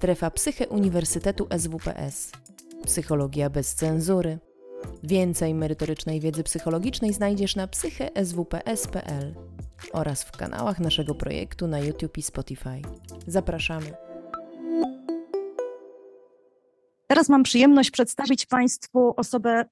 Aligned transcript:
Strefa 0.00 0.30
Psyche 0.30 0.68
Uniwersytetu 0.68 1.46
SWPS. 1.58 2.32
Psychologia 2.84 3.50
bez 3.50 3.74
cenzury. 3.74 4.38
Więcej 5.02 5.54
merytorycznej 5.54 6.20
wiedzy 6.20 6.42
psychologicznej 6.42 7.12
znajdziesz 7.12 7.56
na 7.56 7.66
psycheswps.pl 7.66 9.34
oraz 9.92 10.22
w 10.22 10.36
kanałach 10.36 10.80
naszego 10.80 11.14
projektu 11.14 11.66
na 11.66 11.80
YouTube 11.80 12.18
i 12.18 12.22
Spotify. 12.22 12.82
Zapraszamy. 13.26 13.92
Teraz 17.06 17.28
mam 17.28 17.42
przyjemność 17.42 17.90
przedstawić 17.90 18.46
Państwu 18.46 19.14
osobę 19.16 19.64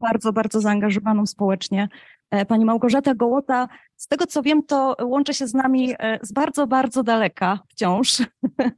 bardzo, 0.00 0.32
bardzo 0.32 0.60
zaangażowaną 0.60 1.26
społecznie. 1.26 1.88
E, 2.30 2.46
pani 2.46 2.64
Małgorzata 2.64 3.14
Gołota, 3.14 3.68
z 3.96 4.06
tego 4.06 4.26
co 4.26 4.42
wiem, 4.42 4.62
to 4.62 4.96
łączy 5.02 5.34
się 5.34 5.46
z 5.46 5.54
nami 5.54 5.94
e, 5.98 6.18
z 6.22 6.32
bardzo, 6.32 6.66
bardzo 6.66 7.02
daleka 7.02 7.58
wciąż. 7.68 8.22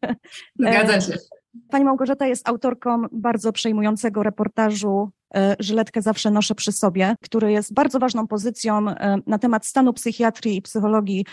Zgadza 0.58 1.00
się. 1.00 1.12
Pani 1.70 1.84
Małgorzata 1.84 2.26
jest 2.26 2.48
autorką 2.48 3.02
bardzo 3.12 3.52
przejmującego 3.52 4.22
reportażu 4.22 5.10
Żyletkę 5.58 6.02
zawsze 6.02 6.30
noszę 6.30 6.54
przy 6.54 6.72
sobie, 6.72 7.16
który 7.22 7.52
jest 7.52 7.74
bardzo 7.74 7.98
ważną 7.98 8.26
pozycją 8.26 8.86
na 9.26 9.38
temat 9.38 9.66
stanu 9.66 9.92
psychiatrii 9.92 10.56
i 10.56 10.62
psychologii 10.62 11.26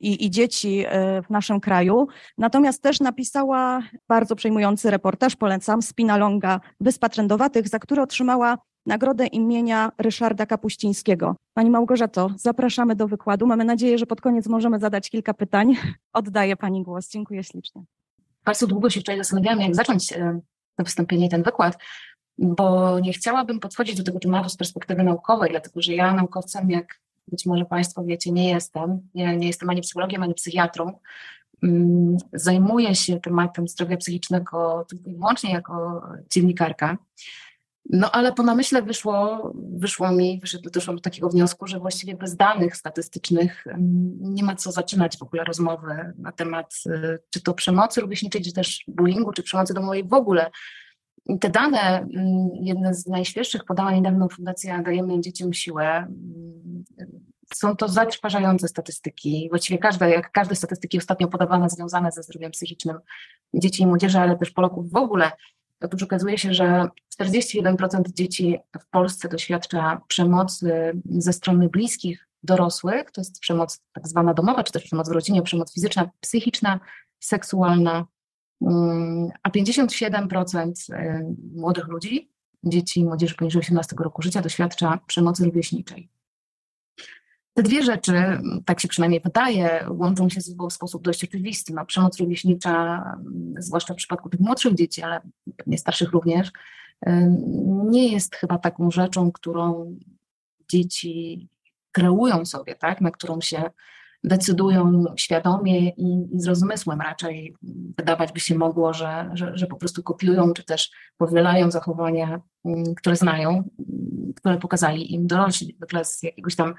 i, 0.00 0.26
i, 0.26 0.30
dzieci 0.30 0.84
w 1.26 1.30
naszym 1.30 1.60
kraju. 1.60 2.06
Natomiast 2.38 2.82
też 2.82 3.00
napisała 3.00 3.82
bardzo 4.08 4.36
przejmujący 4.36 4.90
reportaż, 4.90 5.36
polecam, 5.36 5.82
Spina 5.82 6.16
Longa, 6.16 6.60
Wyspa 6.80 7.08
Trędowatych, 7.08 7.68
za 7.68 7.78
który 7.78 8.02
otrzymała 8.02 8.58
nagrodę 8.86 9.26
imienia 9.26 9.92
Ryszarda 9.98 10.46
Kapuścińskiego. 10.46 11.36
Pani 11.54 11.70
Małgorzato, 11.70 12.30
zapraszamy 12.36 12.96
do 12.96 13.08
wykładu. 13.08 13.46
Mamy 13.46 13.64
nadzieję, 13.64 13.98
że 13.98 14.06
pod 14.06 14.20
koniec 14.20 14.46
możemy 14.46 14.78
zadać 14.78 15.10
kilka 15.10 15.34
pytań. 15.34 15.74
Oddaję 16.12 16.56
Pani 16.56 16.82
głos. 16.82 17.08
Dziękuję 17.08 17.44
ślicznie. 17.44 17.82
Bardzo 18.44 18.66
długo 18.66 18.90
się 18.90 19.00
wczoraj 19.00 19.18
zastanawiałam, 19.18 19.60
jak 19.60 19.74
zacząć 19.74 20.12
e, 20.12 20.40
to 20.76 20.84
wystąpienie 20.84 21.26
i 21.26 21.28
ten 21.28 21.42
wykład, 21.42 21.78
bo 22.38 22.98
nie 23.00 23.12
chciałabym 23.12 23.60
podchodzić 23.60 23.96
do 23.96 24.04
tego 24.04 24.18
tematu 24.18 24.48
z 24.48 24.56
perspektywy 24.56 25.02
naukowej, 25.02 25.50
dlatego 25.50 25.82
że 25.82 25.94
ja 25.94 26.14
naukowcem, 26.14 26.70
jak 26.70 27.00
być 27.28 27.46
może 27.46 27.64
Państwo 27.64 28.04
wiecie, 28.04 28.32
nie 28.32 28.48
jestem. 28.48 29.08
Ja 29.14 29.34
nie 29.34 29.46
jestem 29.46 29.70
ani 29.70 29.80
psychologiem, 29.80 30.22
ani 30.22 30.34
psychiatrą. 30.34 30.92
Mm, 31.62 32.16
zajmuję 32.32 32.94
się 32.94 33.20
tematem 33.20 33.68
zdrowia 33.68 33.96
psychicznego 33.96 34.86
tylko 34.88 35.10
i 35.10 35.14
wyłącznie 35.14 35.52
jako 35.52 36.02
dziennikarka. 36.30 36.98
No 37.90 38.10
ale 38.10 38.32
po 38.32 38.42
namyśle 38.42 38.82
wyszło, 38.82 39.52
wyszło 39.54 40.12
mi, 40.12 40.40
doszłam 40.72 40.96
do 40.96 41.02
takiego 41.02 41.28
wniosku, 41.28 41.66
że 41.66 41.80
właściwie 41.80 42.14
bez 42.14 42.36
danych 42.36 42.76
statystycznych 42.76 43.64
nie 44.20 44.44
ma 44.44 44.56
co 44.56 44.72
zaczynać 44.72 45.18
w 45.18 45.22
ogóle 45.22 45.44
rozmowy 45.44 46.12
na 46.18 46.32
temat 46.32 46.74
y, 46.86 47.18
czy 47.30 47.42
to 47.42 47.54
przemocy 47.54 48.00
rówieśniczej, 48.00 48.42
czy 48.42 48.52
też 48.52 48.84
bullyingu, 48.88 49.32
czy 49.32 49.42
przemocy 49.42 49.74
domowej 49.74 50.04
w 50.04 50.12
ogóle. 50.12 50.50
I 51.26 51.38
te 51.38 51.50
dane, 51.50 52.06
jedne 52.60 52.94
z 52.94 53.06
najświeższych, 53.06 53.64
podała 53.64 53.92
niedawno 53.92 54.28
Fundacja 54.28 54.82
Dajemy 54.82 55.20
Dzieciom 55.20 55.52
Siłę, 55.52 56.06
są 57.54 57.76
to 57.76 57.88
zatrważające 57.88 58.68
statystyki. 58.68 59.48
Właściwie 59.50 59.78
każde, 59.78 60.10
jak 60.10 60.32
każde 60.32 60.54
statystyki 60.54 60.98
ostatnio 60.98 61.28
podawane 61.28 61.70
związane 61.70 62.12
ze 62.12 62.22
zdrowiem 62.22 62.50
psychicznym 62.50 62.96
dzieci 63.54 63.82
i 63.82 63.86
młodzieży, 63.86 64.18
ale 64.18 64.38
też 64.38 64.50
Polaków 64.50 64.90
w 64.90 64.96
ogóle, 64.96 65.32
Otóż 65.84 66.02
okazuje 66.02 66.38
się, 66.38 66.54
że 66.54 66.88
41% 67.20 68.02
dzieci 68.12 68.58
w 68.80 68.86
Polsce 68.86 69.28
doświadcza 69.28 70.00
przemocy 70.08 70.92
ze 71.04 71.32
strony 71.32 71.68
bliskich 71.68 72.28
dorosłych, 72.42 73.10
to 73.10 73.20
jest 73.20 73.40
przemoc 73.40 73.80
tak 73.92 74.08
zwana 74.08 74.34
domowa, 74.34 74.64
czy 74.64 74.72
też 74.72 74.84
przemoc 74.84 75.08
w 75.08 75.12
rodzinie, 75.12 75.42
przemoc 75.42 75.74
fizyczna, 75.74 76.10
psychiczna, 76.20 76.80
seksualna, 77.20 78.06
mm, 78.60 79.28
a 79.42 79.50
57% 79.50 80.90
y, 80.90 81.36
młodych 81.54 81.88
ludzi, 81.88 82.30
dzieci 82.64 83.00
i 83.00 83.04
młodzieży 83.04 83.34
poniżej 83.34 83.60
18 83.60 83.96
roku 83.98 84.22
życia 84.22 84.42
doświadcza 84.42 84.98
przemocy 85.06 85.44
rówieśniczej. 85.44 86.08
Te 87.54 87.62
dwie 87.62 87.82
rzeczy, 87.82 88.12
tak 88.64 88.80
się 88.80 88.88
przynajmniej 88.88 89.20
wydaje, 89.20 89.86
łączą 89.90 90.28
się 90.28 90.40
ze 90.40 90.50
sobą 90.50 90.70
w 90.70 90.72
sposób 90.72 91.02
dość 91.02 91.24
oczywisty. 91.24 91.72
No, 91.74 91.86
przemoc 91.86 92.20
rówieśnicza, 92.20 93.04
zwłaszcza 93.58 93.94
w 93.94 93.96
przypadku 93.96 94.28
tych 94.28 94.40
młodszych 94.40 94.74
dzieci, 94.74 95.02
ale 95.02 95.20
pewnie 95.56 95.78
starszych 95.78 96.10
również, 96.10 96.52
nie 97.90 98.12
jest 98.12 98.36
chyba 98.36 98.58
taką 98.58 98.90
rzeczą, 98.90 99.32
którą 99.32 99.96
dzieci 100.68 101.48
kreują 101.92 102.46
sobie, 102.46 102.74
tak? 102.74 103.00
na 103.00 103.10
którą 103.10 103.40
się 103.40 103.70
decydują 104.24 105.04
świadomie 105.16 105.88
i, 105.88 106.28
z 106.34 106.46
rozmysłem. 106.46 107.00
Raczej 107.00 107.56
wydawać 107.98 108.32
by 108.32 108.40
się 108.40 108.54
mogło, 108.54 108.92
że, 108.92 109.30
że, 109.34 109.58
że 109.58 109.66
po 109.66 109.76
prostu 109.76 110.02
kopiują, 110.02 110.52
czy 110.52 110.64
też 110.64 110.90
powielają 111.16 111.70
zachowania, 111.70 112.40
które 112.96 113.16
znają, 113.16 113.64
które 114.36 114.58
pokazali 114.58 115.14
im 115.14 115.26
dorośli, 115.26 115.74
zwykle 115.76 116.04
z 116.04 116.22
jakiegoś 116.22 116.56
tam 116.56 116.74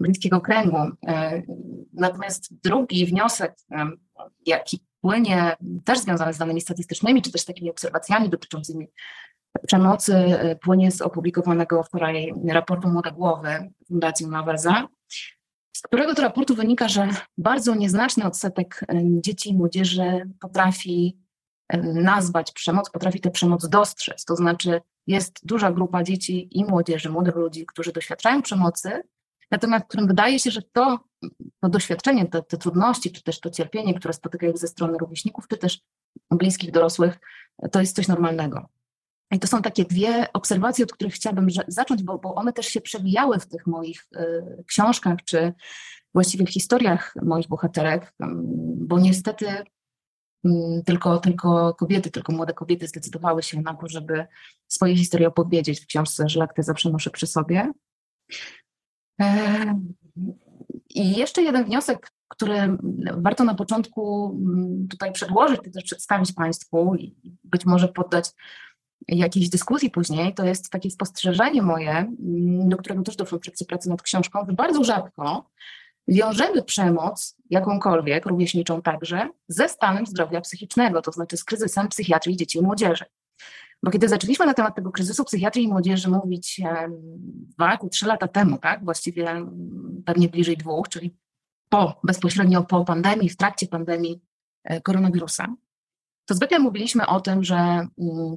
bliskiego 0.00 0.40
kręgu. 0.40 0.76
E, 1.06 1.42
natomiast 1.92 2.62
drugi 2.64 3.06
wniosek, 3.06 3.54
e, 3.72 3.90
jaki 4.46 4.80
płynie, 5.00 5.56
też 5.84 5.98
związany 5.98 6.32
z 6.32 6.38
danymi 6.38 6.60
statystycznymi, 6.60 7.22
czy 7.22 7.32
też 7.32 7.44
takimi 7.44 7.70
obserwacjami 7.70 8.28
dotyczącymi 8.28 8.88
przemocy, 9.66 10.14
e, 10.14 10.56
płynie 10.56 10.90
z 10.90 11.00
opublikowanego 11.00 11.82
wczoraj 11.82 12.32
raportu 12.48 12.88
Młode 12.88 13.12
Głowy 13.12 13.70
Fundacji 13.88 14.26
Uniwersa, 14.26 14.88
z 15.76 15.82
którego 15.82 16.14
to 16.14 16.22
raportu 16.22 16.54
wynika, 16.54 16.88
że 16.88 17.08
bardzo 17.38 17.74
nieznaczny 17.74 18.24
odsetek 18.24 18.84
dzieci 19.04 19.50
i 19.50 19.54
młodzieży 19.54 20.30
potrafi 20.40 21.18
nazwać 21.82 22.52
przemoc, 22.52 22.90
potrafi 22.90 23.20
tę 23.20 23.30
przemoc 23.30 23.68
dostrzec. 23.68 24.24
To 24.24 24.36
znaczy 24.36 24.80
jest 25.06 25.46
duża 25.46 25.72
grupa 25.72 26.02
dzieci 26.02 26.48
i 26.50 26.64
młodzieży, 26.64 27.10
młodych 27.10 27.36
ludzi, 27.36 27.66
którzy 27.66 27.92
doświadczają 27.92 28.42
przemocy, 28.42 29.02
natomiast 29.52 29.84
którym 29.86 30.06
wydaje 30.06 30.38
się, 30.38 30.50
że 30.50 30.62
to, 30.62 30.98
to 31.60 31.68
doświadczenie, 31.68 32.26
te, 32.26 32.42
te 32.42 32.56
trudności, 32.56 33.12
czy 33.12 33.22
też 33.22 33.40
to 33.40 33.50
cierpienie, 33.50 33.94
które 33.94 34.14
spotykają 34.14 34.56
ze 34.56 34.68
strony 34.68 34.98
rówieśników, 34.98 35.48
czy 35.48 35.56
też 35.56 35.80
bliskich 36.30 36.70
dorosłych, 36.70 37.18
to 37.72 37.80
jest 37.80 37.96
coś 37.96 38.08
normalnego. 38.08 38.68
I 39.32 39.38
to 39.38 39.46
są 39.46 39.62
takie 39.62 39.84
dwie 39.84 40.32
obserwacje, 40.32 40.84
od 40.84 40.92
których 40.92 41.14
chciałabym 41.14 41.48
zacząć, 41.68 42.02
bo, 42.02 42.18
bo 42.18 42.34
one 42.34 42.52
też 42.52 42.66
się 42.66 42.80
przewijały 42.80 43.38
w 43.38 43.46
tych 43.46 43.66
moich 43.66 44.06
y, 44.16 44.64
książkach, 44.66 45.18
czy 45.24 45.52
właściwie 46.14 46.46
w 46.46 46.50
historiach 46.50 47.14
moich 47.22 47.48
bohaterek, 47.48 48.14
bo 48.76 48.98
niestety 48.98 49.46
y, 50.46 50.50
tylko, 50.86 51.18
tylko 51.18 51.74
kobiety, 51.74 52.10
tylko 52.10 52.32
młode 52.32 52.54
kobiety 52.54 52.88
zdecydowały 52.88 53.42
się 53.42 53.60
na 53.60 53.74
to, 53.74 53.88
żeby 53.88 54.26
swoje 54.68 54.96
historie 54.96 55.28
opowiedzieć 55.28 55.80
w 55.80 55.86
książce 55.86 56.28
Żelakty 56.28 56.62
zawsze 56.62 56.90
noszę 56.90 57.10
przy 57.10 57.26
sobie. 57.26 57.72
I 60.90 61.16
jeszcze 61.16 61.42
jeden 61.42 61.64
wniosek, 61.64 62.10
który 62.28 62.78
warto 63.16 63.44
na 63.44 63.54
początku 63.54 64.30
mm, 64.30 64.88
tutaj 64.88 65.12
przedłożyć, 65.12 65.60
też 65.74 65.84
przedstawić 65.84 66.32
Państwu 66.32 66.94
i 66.94 67.16
być 67.44 67.66
może 67.66 67.88
poddać 67.88 68.30
jakiejś 69.08 69.48
dyskusji 69.48 69.90
później, 69.90 70.34
to 70.34 70.44
jest 70.44 70.70
takie 70.70 70.90
spostrzeżenie 70.90 71.62
moje, 71.62 71.90
mm, 71.90 72.68
do 72.68 72.76
którego 72.76 73.02
też 73.02 73.16
doszło 73.16 73.38
w 73.38 73.42
trakcie 73.42 73.64
pracy 73.64 73.88
nad 73.88 74.02
książką, 74.02 74.44
że 74.48 74.52
bardzo 74.52 74.84
rzadko 74.84 75.50
wiążemy 76.08 76.62
przemoc, 76.62 77.36
jakąkolwiek, 77.50 78.26
rówieśniczą 78.26 78.82
także, 78.82 79.28
ze 79.48 79.68
stanem 79.68 80.06
zdrowia 80.06 80.40
psychicznego, 80.40 81.02
to 81.02 81.12
znaczy 81.12 81.36
z 81.36 81.44
kryzysem 81.44 81.88
psychiatrii 81.88 82.36
dzieci 82.36 82.58
i 82.58 82.62
młodzieży. 82.62 83.04
Bo 83.82 83.90
kiedy 83.90 84.08
zaczęliśmy 84.08 84.46
na 84.46 84.54
temat 84.54 84.74
tego 84.74 84.90
kryzysu 84.90 85.24
psychiatrii 85.24 85.64
i 85.64 85.68
młodzieży 85.68 86.10
mówić 86.10 86.60
dwa, 87.56 87.78
trzy 87.90 88.06
lata 88.06 88.28
temu, 88.28 88.58
tak, 88.58 88.84
właściwie 88.84 89.46
pewnie 90.04 90.28
bliżej 90.28 90.56
dwóch, 90.56 90.88
czyli 90.88 91.16
po, 91.68 92.00
bezpośrednio 92.04 92.62
po 92.62 92.84
pandemii, 92.84 93.28
w 93.28 93.36
trakcie 93.36 93.66
pandemii 93.66 94.20
e, 94.64 94.80
koronawirusa, 94.80 95.46
to 96.26 96.34
zwykle 96.34 96.58
mówiliśmy 96.58 97.06
o 97.06 97.20
tym, 97.20 97.44
że 97.44 97.56
mm, 97.56 97.88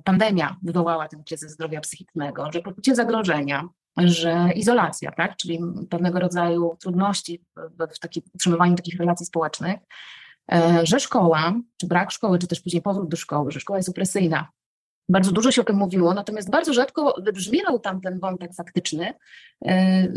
pandemia 0.03 0.57
wywołała 0.63 1.07
ten 1.07 1.23
kryzys 1.23 1.51
zdrowia 1.51 1.81
psychicznego, 1.81 2.51
że 2.51 2.61
poczucie 2.61 2.95
zagrożenia, 2.95 3.69
że 3.97 4.49
izolacja, 4.55 5.11
tak, 5.11 5.35
czyli 5.35 5.59
pewnego 5.89 6.19
rodzaju 6.19 6.77
trudności 6.79 7.41
w, 7.55 7.95
w 7.95 7.99
takim 7.99 8.23
utrzymywaniu 8.33 8.75
takich 8.75 8.99
relacji 8.99 9.25
społecznych, 9.25 9.79
e, 10.51 10.85
że 10.85 10.99
szkoła, 10.99 11.53
czy 11.77 11.87
brak 11.87 12.11
szkoły, 12.11 12.39
czy 12.39 12.47
też 12.47 12.61
później 12.61 12.81
powrót 12.81 13.09
do 13.09 13.17
szkoły, 13.17 13.51
że 13.51 13.59
szkoła 13.59 13.79
jest 13.79 13.89
opresyjna, 13.89 14.47
bardzo 15.09 15.31
dużo 15.31 15.51
się 15.51 15.61
o 15.61 15.65
tym 15.65 15.75
mówiło, 15.75 16.13
natomiast 16.13 16.49
bardzo 16.49 16.73
rzadko 16.73 17.15
wybrzmiewał 17.21 17.79
tam 17.79 18.01
ten 18.01 18.19
wątek 18.19 18.55
faktyczny, 18.55 19.13
e, 19.65 20.07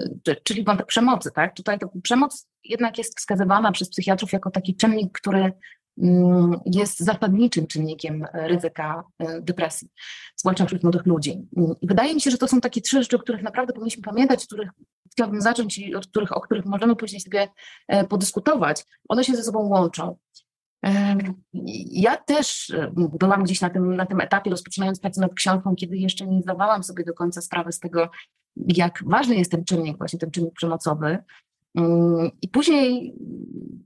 czyli 0.44 0.64
wątek 0.64 0.87
przemocy. 0.87 1.31
Tak? 1.35 1.55
Tutaj 1.55 1.79
przemoc 2.02 2.46
jednak 2.64 2.99
jest 2.99 3.19
wskazywana 3.19 3.73
przez 3.73 3.90
psychiatrów 3.90 4.32
jako 4.32 4.50
taki 4.50 4.76
czynnik, 4.76 5.12
który 5.12 5.52
mm, 6.02 6.61
jest 6.67 6.99
zasadniczym 6.99 7.67
czynnikiem 7.67 8.26
ryzyka 8.35 9.05
e, 9.19 9.40
depresji, 9.40 9.88
zwłaszcza 10.37 10.67
wśród 10.67 10.82
młodych 10.82 11.06
ludzi. 11.06 11.49
I 11.81 11.87
wydaje 11.87 12.14
mi 12.14 12.20
się, 12.20 12.31
że 12.31 12.38
to 12.38 12.49
są 12.49 12.61
takie 12.61 12.81
trzy 12.81 13.02
rzeczy, 13.02 13.17
o 13.17 13.20
których 13.20 13.43
naprawdę 13.43 13.73
powinniśmy 13.73 14.02
pamiętać, 14.02 14.46
których 14.46 14.70
chciałabym 15.12 15.41
zacząć 15.41 15.79
i 15.79 15.94
od 15.94 16.06
których, 16.06 16.37
o 16.37 16.41
których 16.41 16.64
możemy 16.64 16.96
później 16.96 17.20
sobie 17.20 17.49
e, 17.88 18.05
podyskutować. 18.05 18.84
One 19.08 19.25
się 19.25 19.37
ze 19.37 19.43
sobą 19.43 19.58
łączą. 19.58 20.17
Ja 21.91 22.17
też 22.17 22.73
byłam 23.21 23.45
gdzieś 23.45 23.61
na 23.61 23.71
tym, 23.71 23.97
na 23.97 24.07
tym 24.07 24.21
etapie, 24.21 24.51
rozpoczynając 24.51 25.01
pracę 25.01 25.21
nad 25.21 25.35
książką, 25.35 25.77
kiedy 25.77 25.97
jeszcze 25.97 26.27
nie 26.27 26.43
zdawałam 26.43 26.83
sobie 26.83 27.05
do 27.05 27.15
końca 27.15 27.41
sprawy 27.41 27.73
z 27.73 27.81
tego, 27.81 28.11
jak 28.57 29.03
ważny 29.07 29.37
jest 29.37 29.51
ten 29.51 29.65
czynnik, 29.65 29.99
właśnie 29.99 30.19
ten 30.19 30.31
czynnik 30.31 30.55
przemocowy. 30.55 31.19
I 32.43 32.49
później 32.49 33.15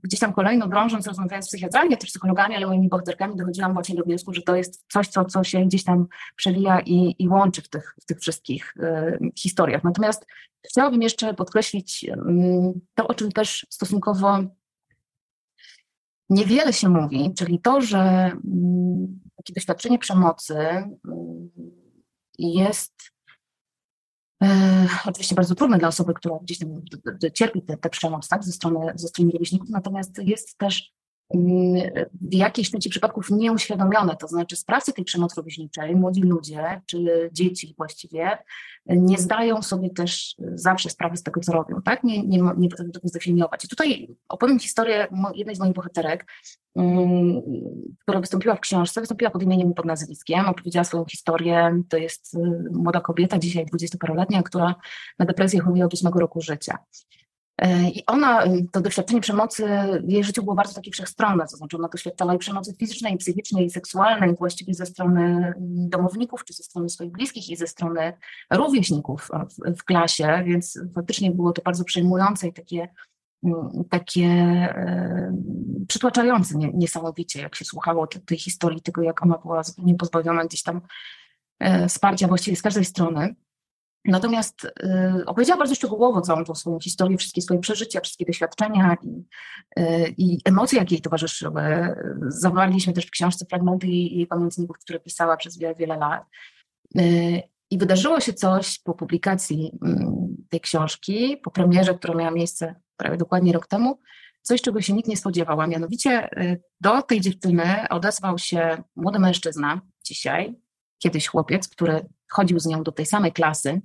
gdzieś 0.03 0.19
tam 0.19 0.33
kolejno 0.33 0.67
drążąc, 0.67 1.07
rozmawiając 1.07 1.45
z 1.45 1.49
psychiatrami, 1.49 1.97
też 1.97 2.09
psychologami, 2.09 2.55
ale 2.55 2.67
moimi 2.67 2.89
bohaterkami, 2.89 3.35
dochodziłam 3.35 3.73
właśnie 3.73 3.95
do 3.95 4.03
wniosku, 4.03 4.33
że 4.33 4.41
to 4.41 4.55
jest 4.55 4.85
coś, 4.91 5.07
co, 5.07 5.25
co 5.25 5.43
się 5.43 5.65
gdzieś 5.65 5.83
tam 5.83 6.07
przewija 6.35 6.79
i, 6.79 7.15
i 7.19 7.29
łączy 7.29 7.61
w 7.61 7.69
tych, 7.69 7.95
w 8.01 8.05
tych 8.05 8.19
wszystkich 8.19 8.73
y, 8.77 9.31
historiach. 9.37 9.83
Natomiast 9.83 10.25
chciałabym 10.67 11.01
jeszcze 11.01 11.33
podkreślić 11.33 12.03
y, 12.03 12.15
to, 12.95 13.07
o 13.07 13.13
czym 13.13 13.31
też 13.31 13.67
stosunkowo 13.69 14.39
niewiele 16.33 16.73
się 16.73 16.89
mówi, 16.89 17.33
czyli 17.37 17.59
to, 17.59 17.81
że 17.81 18.31
y, 18.35 19.35
takie 19.35 19.53
doświadczenie 19.53 19.99
przemocy 19.99 20.55
jest 22.39 23.13
E, 24.43 24.87
oczywiście 25.05 25.35
bardzo 25.35 25.55
trudne 25.55 25.77
dla 25.77 25.87
osoby, 25.87 26.13
która 26.13 26.39
gdzieś 26.41 26.59
tam 26.59 26.81
cierpi 27.33 27.61
tę 27.61 27.89
przemoc 27.89 28.27
tak, 28.27 28.43
ze 28.43 28.51
strony, 28.51 28.79
ze 28.95 29.07
strony 29.07 29.31
rówieśników, 29.31 29.69
natomiast 29.69 30.17
jest 30.17 30.57
też 30.57 30.79
mm, 30.81 31.02
w 32.21 32.33
jakiejś 32.33 32.71
części 32.71 32.89
przypadków 32.89 33.29
nieuświadomione, 33.31 34.15
to 34.15 34.27
znaczy 34.27 34.55
sprawcy 34.55 34.93
tej 34.93 35.05
przemocy 35.05 35.35
rówieśniczej, 35.35 35.95
młodzi 35.95 36.21
ludzie, 36.21 36.81
czy 36.85 37.29
dzieci 37.33 37.73
właściwie, 37.77 38.37
nie 38.85 39.17
zdają 39.17 39.61
sobie 39.61 39.89
też 39.89 40.35
zawsze 40.53 40.89
sprawy 40.89 41.17
z 41.17 41.23
tego, 41.23 41.41
co 41.41 41.53
robią, 41.53 41.81
tak? 41.81 42.03
Nie, 42.03 42.23
nie, 42.23 42.43
nie 42.57 42.69
potrafią 42.69 42.91
tego 42.91 43.07
zdefiniować. 43.07 43.65
I 43.65 43.67
tutaj 43.67 44.15
opowiem 44.29 44.59
historię 44.59 45.07
jednej 45.35 45.55
z 45.55 45.59
moich 45.59 45.73
bohaterek, 45.73 46.25
um, 46.73 47.41
która 48.01 48.19
wystąpiła 48.19 48.55
w 48.55 48.59
książce, 48.59 49.01
wystąpiła 49.01 49.31
pod 49.31 49.43
imieniem 49.43 49.71
i 49.71 49.73
pod 49.73 49.85
nazwiskiem, 49.85 50.45
opowiedziała 50.45 50.83
swoją 50.83 51.05
historię. 51.05 51.81
To 51.89 51.97
jest 51.97 52.35
y, 52.35 52.39
młoda 52.71 53.01
kobieta, 53.01 53.39
dzisiaj 53.39 53.65
dwudziestoparoletnia, 53.65 54.43
która 54.43 54.75
na 55.19 55.25
depresję 55.25 55.59
choruje 55.59 55.85
od 55.85 55.93
ósmego 55.93 56.19
roku 56.19 56.41
życia. 56.41 56.77
E, 57.57 57.89
I 57.89 58.05
ona, 58.05 58.43
to 58.71 58.81
doświadczenie 58.81 59.21
przemocy 59.21 59.67
w 60.03 60.09
jej 60.09 60.23
życiu 60.23 60.43
było 60.43 60.55
bardzo 60.55 60.73
takie 60.73 60.91
wszechstronne, 60.91 61.45
to 61.51 61.57
znaczy 61.57 61.77
ona 61.77 61.87
doświadczała 61.87 62.35
i 62.35 62.37
przemocy 62.37 62.75
fizycznej, 62.79 63.13
i 63.13 63.17
psychicznej, 63.17 63.65
i 63.65 63.69
seksualnej, 63.69 64.35
właściwie 64.35 64.73
ze 64.73 64.85
strony 64.85 65.21
mm, 65.21 65.53
domowników, 65.89 66.45
czy 66.45 66.53
ze 66.53 66.63
strony 66.63 66.89
swoich 66.89 67.11
bliskich, 67.11 67.49
i 67.49 67.55
ze 67.55 67.67
strony 67.67 68.13
rówieśników 68.51 69.29
w, 69.49 69.77
w 69.79 69.83
klasie, 69.83 70.43
więc 70.45 70.79
faktycznie 70.95 71.31
było 71.31 71.51
to 71.51 71.61
bardzo 71.61 71.83
przejmujące 71.83 72.47
i 72.47 72.53
takie, 72.53 72.87
mm, 73.43 73.69
takie 73.89 74.25
e, 74.25 75.37
przytłaczające 75.87 76.57
nie, 76.57 76.71
niesamowicie, 76.73 77.41
jak 77.41 77.55
się 77.55 77.65
słuchało 77.65 78.07
te, 78.07 78.19
tej 78.19 78.37
historii, 78.37 78.81
tego 78.81 79.01
jak 79.01 79.23
ona 79.23 79.37
była 79.37 79.63
zupełnie 79.63 79.95
pozbawiona 79.95 80.45
gdzieś 80.45 80.63
tam 80.63 80.81
e, 81.59 81.87
wsparcia 81.87 82.27
właściwie 82.27 82.57
z 82.57 82.61
każdej 82.61 82.85
strony. 82.85 83.35
Natomiast 84.05 84.65
y, 84.65 85.25
opowiedziała 85.25 85.57
bardzo 85.57 85.75
szczegółowo 85.75 86.21
całą 86.21 86.43
tą 86.43 86.55
swoją 86.55 86.79
historię, 86.79 87.17
wszystkie 87.17 87.41
swoje 87.41 87.59
przeżycia, 87.59 88.01
wszystkie 88.01 88.25
doświadczenia 88.25 88.97
i, 89.03 89.23
y, 89.79 90.13
i 90.17 90.39
emocje, 90.45 90.79
jakie 90.79 90.95
jej 90.95 91.01
towarzyszyły. 91.01 91.63
Zawarliśmy 92.27 92.93
też 92.93 93.05
w 93.05 93.11
książce 93.11 93.45
fragmenty 93.45 93.87
jej, 93.87 94.15
jej 94.15 94.27
pamiętników, 94.27 94.77
które 94.77 94.99
pisała 94.99 95.37
przez 95.37 95.57
wiele, 95.57 95.75
wiele 95.75 95.97
lat. 95.97 96.23
Y, 96.99 97.41
I 97.69 97.77
wydarzyło 97.77 98.19
się 98.19 98.33
coś 98.33 98.79
po 98.79 98.93
publikacji 98.93 99.71
mm, 99.81 100.35
tej 100.49 100.61
książki, 100.61 101.37
po 101.43 101.51
premierze, 101.51 101.93
która 101.93 102.15
miała 102.15 102.31
miejsce 102.31 102.75
prawie 102.97 103.17
dokładnie 103.17 103.53
rok 103.53 103.67
temu, 103.67 103.99
coś, 104.41 104.61
czego 104.61 104.81
się 104.81 104.93
nikt 104.93 105.09
nie 105.09 105.17
spodziewał, 105.17 105.61
a 105.61 105.67
mianowicie 105.67 106.41
y, 106.41 106.61
do 106.81 107.01
tej 107.01 107.21
dziewczyny 107.21 107.85
odezwał 107.89 108.37
się 108.37 108.83
młody 108.95 109.19
mężczyzna 109.19 109.81
dzisiaj, 110.03 110.55
kiedyś 110.99 111.27
chłopiec, 111.27 111.67
który 111.67 112.05
chodził 112.29 112.59
z 112.59 112.65
nią 112.65 112.83
do 112.83 112.91
tej 112.91 113.05
samej 113.05 113.31
klasy, 113.31 113.81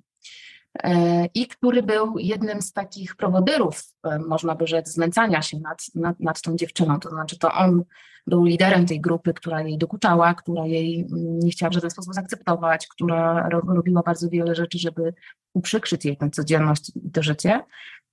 i 1.35 1.47
który 1.47 1.83
był 1.83 2.19
jednym 2.19 2.63
z 2.63 2.73
takich 2.73 3.17
prowodyrów, 3.17 3.83
e, 4.05 4.19
można 4.19 4.55
by 4.55 4.67
rzec, 4.67 4.89
znęcania 4.89 5.43
się 5.43 5.59
nad, 5.59 5.83
nad, 5.95 6.21
nad 6.21 6.43
tą 6.43 6.57
dziewczyną. 6.57 7.01
To 7.01 7.11
znaczy, 7.11 7.39
to 7.39 7.53
on 7.53 7.85
był 8.27 8.45
liderem 8.45 8.87
tej 8.87 9.01
grupy, 9.01 9.35
która 9.35 9.63
jej 9.63 9.79
dokuczała, 9.79 10.35
która 10.35 10.67
jej 10.67 11.01
mm, 11.01 11.39
nie 11.39 11.51
chciała 11.51 11.71
w 11.71 11.75
żaden 11.75 11.91
sposób 11.91 12.15
zaakceptować, 12.15 12.87
która 12.87 13.49
robiła 13.49 14.03
bardzo 14.03 14.29
wiele 14.29 14.55
rzeczy, 14.55 14.79
żeby 14.79 15.15
uprzykrzyć 15.55 16.05
jej 16.05 16.17
tę 16.17 16.31
codzienność 16.31 16.93
i 16.97 17.11
to 17.11 17.23
życie. 17.23 17.61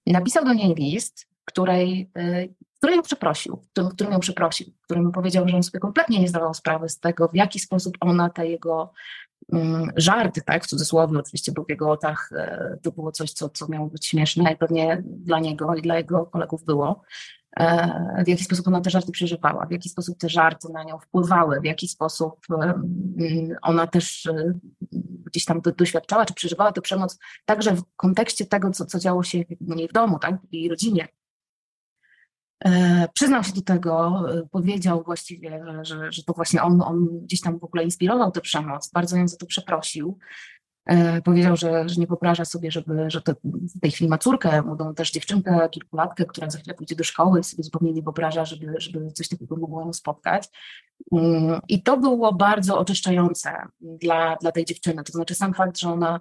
Napisał 0.08 0.46
do 0.46 0.54
niej 0.54 0.76
list, 0.76 1.28
której, 1.46 2.12
e, 2.18 2.48
który 2.78 2.96
ją 2.96 3.02
przeprosił, 3.02 3.58
którym, 3.72 3.90
którym 3.90 4.14
ją 4.14 4.20
przeprosił, 4.20 4.68
którym 4.82 5.12
powiedział, 5.12 5.48
że 5.48 5.56
on 5.56 5.64
sobie 5.64 5.80
kompletnie 5.80 6.20
nie 6.20 6.28
zdawał 6.28 6.54
sprawy 6.54 6.90
z 6.90 7.00
tego, 7.00 7.28
w 7.28 7.36
jaki 7.36 7.60
sposób 7.60 7.98
ona 8.00 8.30
te 8.30 8.48
jego 8.48 8.94
żart, 9.96 10.40
tak, 10.46 10.64
w 10.64 10.68
cudzysłowie 10.68 11.20
oczywiście 11.20 11.52
był 11.52 11.66
w 11.66 11.70
jego 11.70 11.92
oczach, 11.92 12.30
e, 12.36 12.78
to 12.82 12.92
było 12.92 13.12
coś, 13.12 13.32
co, 13.32 13.50
co 13.50 13.68
miało 13.68 13.88
być 13.88 14.06
śmieszne 14.06 14.54
i 14.54 14.58
pewnie 14.58 15.04
dla 15.06 15.40
niego 15.40 15.76
i 15.76 15.82
dla 15.82 15.98
jego 15.98 16.26
kolegów 16.26 16.66
było. 16.66 17.02
E, 17.58 18.24
w 18.26 18.28
jaki 18.28 18.44
sposób 18.44 18.68
ona 18.68 18.82
te 18.82 18.90
żarty 18.90 19.12
przeżywała, 19.12 19.66
w 19.66 19.72
jaki 19.72 19.90
sposób 19.90 20.18
te 20.18 20.30
żarty 20.30 20.70
na 20.74 20.84
nią 20.84 21.00
wpływały, 21.00 21.62
w 21.62 21.66
jaki 21.66 21.88
sposób 21.88 22.46
ona 23.62 23.88
też 23.88 24.26
e, 24.26 24.54
gdzieś 25.26 25.46
tam 25.46 25.62
doświadczała 25.78 26.26
czy 26.26 26.34
przeżywała 26.34 26.72
tę 26.72 26.82
przemoc, 26.82 27.20
także 27.46 27.76
w 27.76 27.84
kontekście 27.96 28.46
tego, 28.46 28.72
co, 28.72 28.86
co 28.86 29.00
działo 29.00 29.24
się 29.24 29.44
w 29.62 29.76
niej 29.76 29.88
w 29.88 29.94
domu, 29.94 30.20
tak, 30.20 30.36
w 30.50 30.54
jej 30.54 30.70
rodzinie. 30.70 31.08
E, 32.66 33.08
przyznał 33.14 33.44
się 33.44 33.54
do 33.54 33.62
tego, 33.62 34.24
e, 34.32 34.48
powiedział 34.52 35.04
właściwie, 35.04 35.64
że, 35.82 36.12
że 36.12 36.24
to 36.24 36.34
właśnie 36.34 36.64
on, 36.64 36.82
on 36.82 37.20
gdzieś 37.24 37.42
tam 37.42 37.60
w 37.60 37.64
ogóle 37.64 37.84
inspirował 37.84 38.32
tę 38.32 38.42
przemoc, 38.42 38.92
bardzo 38.92 39.18
ją 39.18 39.28
za 39.28 39.38
to 39.38 39.46
przeprosił. 39.46 40.18
E, 40.86 41.22
powiedział, 41.22 41.58
że, 41.58 41.90
że 41.90 41.96
nie 42.02 42.08
wyobraża 42.08 42.46
sobie, 42.46 42.72
żeby, 42.72 43.10
że 43.10 43.22
w 43.44 43.80
tej 43.80 43.92
chwili 43.92 44.10
ma 44.10 44.18
córkę, 44.18 44.62
młodą 44.62 44.96
też 44.96 45.12
dziewczynkę, 45.12 45.70
kilkulatkę, 45.72 46.26
która 46.26 46.50
za 46.50 46.60
chwilę 46.60 46.74
pójdzie 46.74 46.96
do 46.96 47.04
szkoły 47.04 47.44
sobie 47.44 47.64
zupełnie 47.64 47.94
nie 47.94 48.02
wyobraża, 48.02 48.46
żeby, 48.46 48.74
żeby 48.78 49.12
coś 49.12 49.30
takiego 49.30 49.56
mogło 49.56 49.82
ją 49.82 49.94
spotkać. 49.94 50.48
Mm, 51.12 51.60
I 51.68 51.84
to 51.84 51.98
było 51.98 52.34
bardzo 52.34 52.78
oczyszczające 52.78 53.52
dla, 53.82 54.36
dla 54.36 54.52
tej 54.52 54.66
dziewczyny. 54.66 55.04
To 55.04 55.12
znaczy 55.12 55.36
sam 55.36 55.54
fakt, 55.54 55.78
że 55.78 55.90
ona 55.90 56.20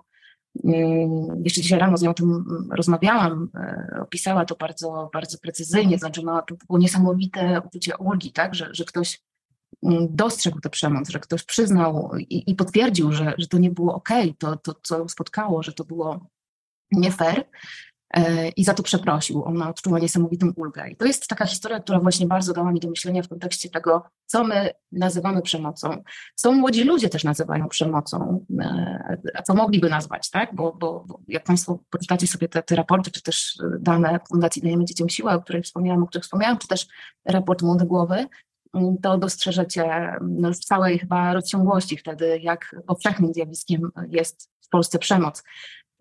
jeszcze 1.44 1.60
dzisiaj 1.60 1.78
rano 1.78 1.96
z 1.96 2.02
nią 2.02 2.10
o 2.10 2.14
tym 2.14 2.44
rozmawiałam, 2.70 3.50
e, 3.54 3.98
opisała 4.02 4.44
to 4.44 4.56
bardzo, 4.56 5.10
bardzo 5.12 5.38
precyzyjnie, 5.38 5.98
znaczy 5.98 6.22
no, 6.24 6.42
to 6.42 6.54
było 6.66 6.78
niesamowite 6.78 7.62
uczucie 7.66 7.96
ulgi, 7.96 8.32
tak, 8.32 8.54
że, 8.54 8.68
że 8.72 8.84
ktoś 8.84 9.22
mm, 9.82 10.06
dostrzegł 10.10 10.60
tę 10.60 10.70
przemoc, 10.70 11.08
że 11.10 11.20
ktoś 11.20 11.42
przyznał 11.42 12.10
i, 12.18 12.50
i 12.50 12.54
potwierdził, 12.54 13.12
że, 13.12 13.34
że 13.38 13.48
to 13.48 13.58
nie 13.58 13.70
było 13.70 13.94
ok, 13.94 14.08
to, 14.38 14.56
to 14.56 14.74
co 14.82 14.98
ją 14.98 15.08
spotkało, 15.08 15.62
że 15.62 15.72
to 15.72 15.84
było 15.84 16.26
nie 16.92 17.12
fair, 17.12 17.44
i 18.56 18.64
za 18.64 18.74
to 18.74 18.82
przeprosił. 18.82 19.44
Ona 19.44 19.70
odczuła 19.70 19.98
niesamowitą 19.98 20.52
ulgę. 20.56 20.90
I 20.90 20.96
to 20.96 21.04
jest 21.04 21.28
taka 21.28 21.46
historia, 21.46 21.80
która 21.80 22.00
właśnie 22.00 22.26
bardzo 22.26 22.52
dała 22.52 22.72
mi 22.72 22.80
do 22.80 22.90
myślenia 22.90 23.22
w 23.22 23.28
kontekście 23.28 23.70
tego, 23.70 24.02
co 24.26 24.44
my 24.44 24.70
nazywamy 24.92 25.42
przemocą, 25.42 26.02
co 26.34 26.52
młodzi 26.52 26.84
ludzie 26.84 27.08
też 27.08 27.24
nazywają 27.24 27.68
przemocą, 27.68 28.44
e, 28.60 29.18
a 29.34 29.42
co 29.42 29.54
mogliby 29.54 29.90
nazwać, 29.90 30.30
tak? 30.30 30.54
Bo, 30.54 30.72
bo, 30.72 31.04
jak 31.28 31.44
Państwo 31.44 31.78
poczytacie 31.90 32.26
sobie 32.26 32.48
te, 32.48 32.62
te 32.62 32.76
raporty, 32.76 33.10
czy 33.10 33.22
też 33.22 33.58
dane 33.80 34.20
Fundacji 34.28 34.62
Dajemy 34.62 34.84
Dzieciom 34.84 35.08
Siłę, 35.08 35.32
o 35.32 35.42
której 35.42 35.62
wspomniałam, 35.62 36.02
o 36.02 36.06
których 36.06 36.24
wspomniałam, 36.24 36.58
czy 36.58 36.68
też 36.68 36.86
raport 37.24 37.62
Młode 37.62 37.86
Głowy, 37.86 38.26
to 39.02 39.18
dostrzeżecie 39.18 40.12
no, 40.20 40.52
w 40.52 40.58
całej 40.58 40.98
chyba 40.98 41.32
rozciągłości 41.32 41.96
wtedy, 41.96 42.38
jak 42.38 42.76
powszechnym 42.86 43.34
zjawiskiem 43.34 43.90
jest 44.10 44.50
w 44.60 44.68
Polsce 44.68 44.98
przemoc. 44.98 45.42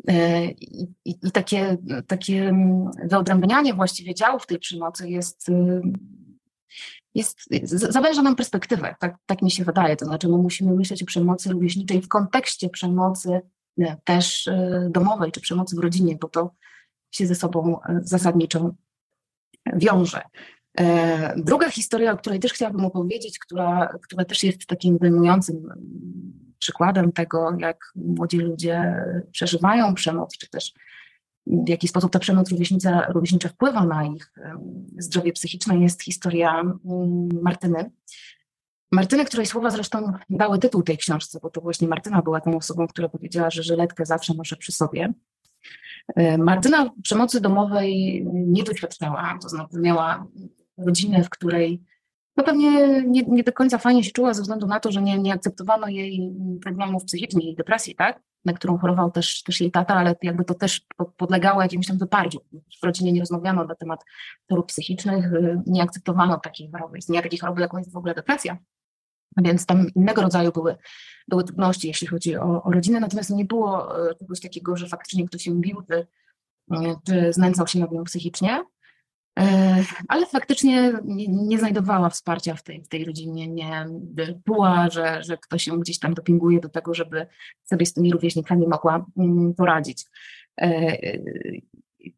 E, 0.07 0.45
I, 0.45 0.87
i, 1.05 1.31
takie, 1.31 1.77
takie 2.07 2.47
mm, 2.47 2.91
wyodrębnianie 3.05 3.73
właściwie 3.73 4.15
działów 4.15 4.45
tej 4.45 4.59
przemocy 4.59 5.09
jest, 5.09 5.49
y, 5.49 5.81
jest, 7.15 7.49
zawęża 7.69 8.21
nam 8.21 8.35
perspektywę, 8.35 8.95
tak, 8.99 9.15
tak 9.25 9.41
mi 9.41 9.51
się 9.51 9.63
wydaje. 9.63 9.95
To 9.95 10.05
znaczy, 10.05 10.27
my 10.27 10.37
musimy 10.37 10.73
myśleć 10.73 11.03
o 11.03 11.05
przemocy 11.05 11.49
rówieśniczej 11.49 12.01
w 12.01 12.07
kontekście 12.07 12.69
przemocy 12.69 13.41
e, 13.79 13.97
też 14.03 14.47
e, 14.47 14.87
domowej 14.91 15.31
czy 15.31 15.41
przemocy 15.41 15.75
w 15.75 15.79
rodzinie, 15.79 16.17
bo 16.21 16.29
to 16.29 16.51
się 17.11 17.27
ze 17.27 17.35
sobą 17.35 17.79
zasadniczo 18.01 18.75
wiąże. 19.73 20.21
Druga 21.37 21.69
historia, 21.69 22.11
o 22.11 22.17
której 22.17 22.39
też 22.39 22.53
chciałabym 22.53 22.85
opowiedzieć, 22.85 23.39
która, 23.39 23.93
która 24.01 24.25
też 24.25 24.43
jest 24.43 24.65
takim 24.65 24.97
wyjmującym 24.97 25.69
przykładem 26.63 27.11
tego, 27.11 27.55
jak 27.59 27.91
młodzi 27.95 28.37
ludzie 28.37 29.05
przeżywają 29.31 29.93
przemoc, 29.93 30.37
czy 30.37 30.49
też 30.49 30.73
w 31.47 31.69
jaki 31.69 31.87
sposób 31.87 32.11
ta 32.11 32.19
przemoc 32.19 32.51
rówieśnicza, 32.51 33.07
rówieśnicza 33.09 33.49
wpływa 33.49 33.85
na 33.85 34.05
ich 34.05 34.33
zdrowie 34.97 35.33
psychiczne, 35.33 35.77
jest 35.77 36.03
historia 36.03 36.63
Martyny. 37.41 37.91
Martyny, 38.91 39.25
której 39.25 39.45
słowa 39.45 39.69
zresztą 39.69 40.13
dały 40.29 40.59
tytuł 40.59 40.83
tej 40.83 40.97
książce, 40.97 41.39
bo 41.41 41.49
to 41.49 41.61
właśnie 41.61 41.87
Martyna 41.87 42.21
była 42.21 42.41
tą 42.41 42.57
osobą, 42.57 42.87
która 42.87 43.09
powiedziała, 43.09 43.49
że 43.49 43.63
żyletkę 43.63 44.05
zawsze 44.05 44.33
noszę 44.33 44.55
przy 44.55 44.71
sobie. 44.71 45.13
E, 46.15 46.37
Martyna 46.37 46.89
przemocy 47.03 47.41
domowej 47.41 48.23
nie 48.33 48.63
doświadczała, 48.63 49.37
to 49.41 49.49
znaczy 49.49 49.79
miała 49.79 50.27
rodzinę, 50.77 51.23
w 51.23 51.29
której 51.29 51.81
no 52.37 52.43
pewnie 52.43 53.01
nie, 53.03 53.21
nie, 53.21 53.43
do 53.43 53.53
końca 53.53 53.77
fajnie 53.77 54.03
się 54.03 54.11
czuła 54.11 54.33
ze 54.33 54.41
względu 54.41 54.67
na 54.67 54.79
to, 54.79 54.91
że 54.91 55.01
nie, 55.01 55.17
nie 55.17 55.33
akceptowano 55.33 55.87
jej 55.87 56.33
problemów 56.61 57.05
psychicznych, 57.05 57.45
jej 57.45 57.55
depresji, 57.55 57.95
tak? 57.95 58.21
Na 58.45 58.53
którą 58.53 58.77
chorował 58.77 59.11
też, 59.11 59.43
też 59.43 59.61
jej 59.61 59.71
tata, 59.71 59.95
ale 59.95 60.15
jakby 60.21 60.45
to 60.45 60.53
też 60.53 60.81
podlegało 61.17 61.61
jakimś 61.61 61.87
tam 61.87 61.97
wyparciu. 61.97 62.39
W 62.81 62.85
rodzinie 62.85 63.11
nie 63.11 63.19
rozmawiano 63.19 63.65
na 63.65 63.75
temat 63.75 64.03
chorób 64.49 64.67
psychicznych, 64.67 65.33
y, 65.33 65.61
nie 65.65 65.83
akceptowano 65.83 66.39
takiej 66.39 66.71
choroby. 66.71 66.97
Istnienia 66.97 67.21
takiej 67.21 67.39
choroby, 67.39 67.61
jaką 67.61 67.77
jest 67.77 67.93
w 67.93 67.97
ogóle 67.97 68.13
depresja. 68.13 68.57
Więc 69.37 69.65
tam 69.65 69.87
innego 69.95 70.21
rodzaju 70.21 70.51
były, 70.51 70.75
były 71.27 71.43
trudności, 71.43 71.87
jeśli 71.87 72.07
chodzi 72.07 72.37
o, 72.37 72.63
o 72.63 72.71
rodzinę, 72.71 72.99
natomiast 72.99 73.29
nie 73.29 73.45
było 73.45 73.99
y, 74.09 74.15
czegoś 74.15 74.41
takiego, 74.41 74.77
że 74.77 74.87
faktycznie 74.87 75.27
ktoś 75.27 75.43
się 75.43 75.61
bił, 75.61 75.83
czy, 75.91 76.07
y, 76.73 76.95
czy 77.07 77.33
znęcał 77.33 77.67
się 77.67 77.79
nad 77.79 77.91
nią 77.91 78.03
psychicznie. 78.03 78.63
E, 79.39 79.83
ale 80.07 80.25
faktycznie 80.25 80.93
nie, 81.29 81.59
znajdowała 81.59 82.09
wsparcia 82.09 82.55
w 82.55 82.63
tej, 82.63 82.83
w 82.83 82.87
tej 82.87 83.05
rodzinie, 83.05 83.47
nie 83.47 83.85
była, 84.45 84.89
że, 84.89 85.23
że 85.23 85.37
ktoś 85.37 85.67
ją 85.67 85.79
gdzieś 85.79 85.99
tam 85.99 86.13
dopinguje 86.13 86.59
do 86.59 86.69
tego, 86.69 86.93
żeby 86.93 87.27
sobie 87.63 87.85
z 87.85 87.93
tymi 87.93 88.11
rówieśnikami 88.11 88.67
mogła 88.67 89.05
mm, 89.17 89.53
poradzić. 89.53 90.05
E, 90.61 90.97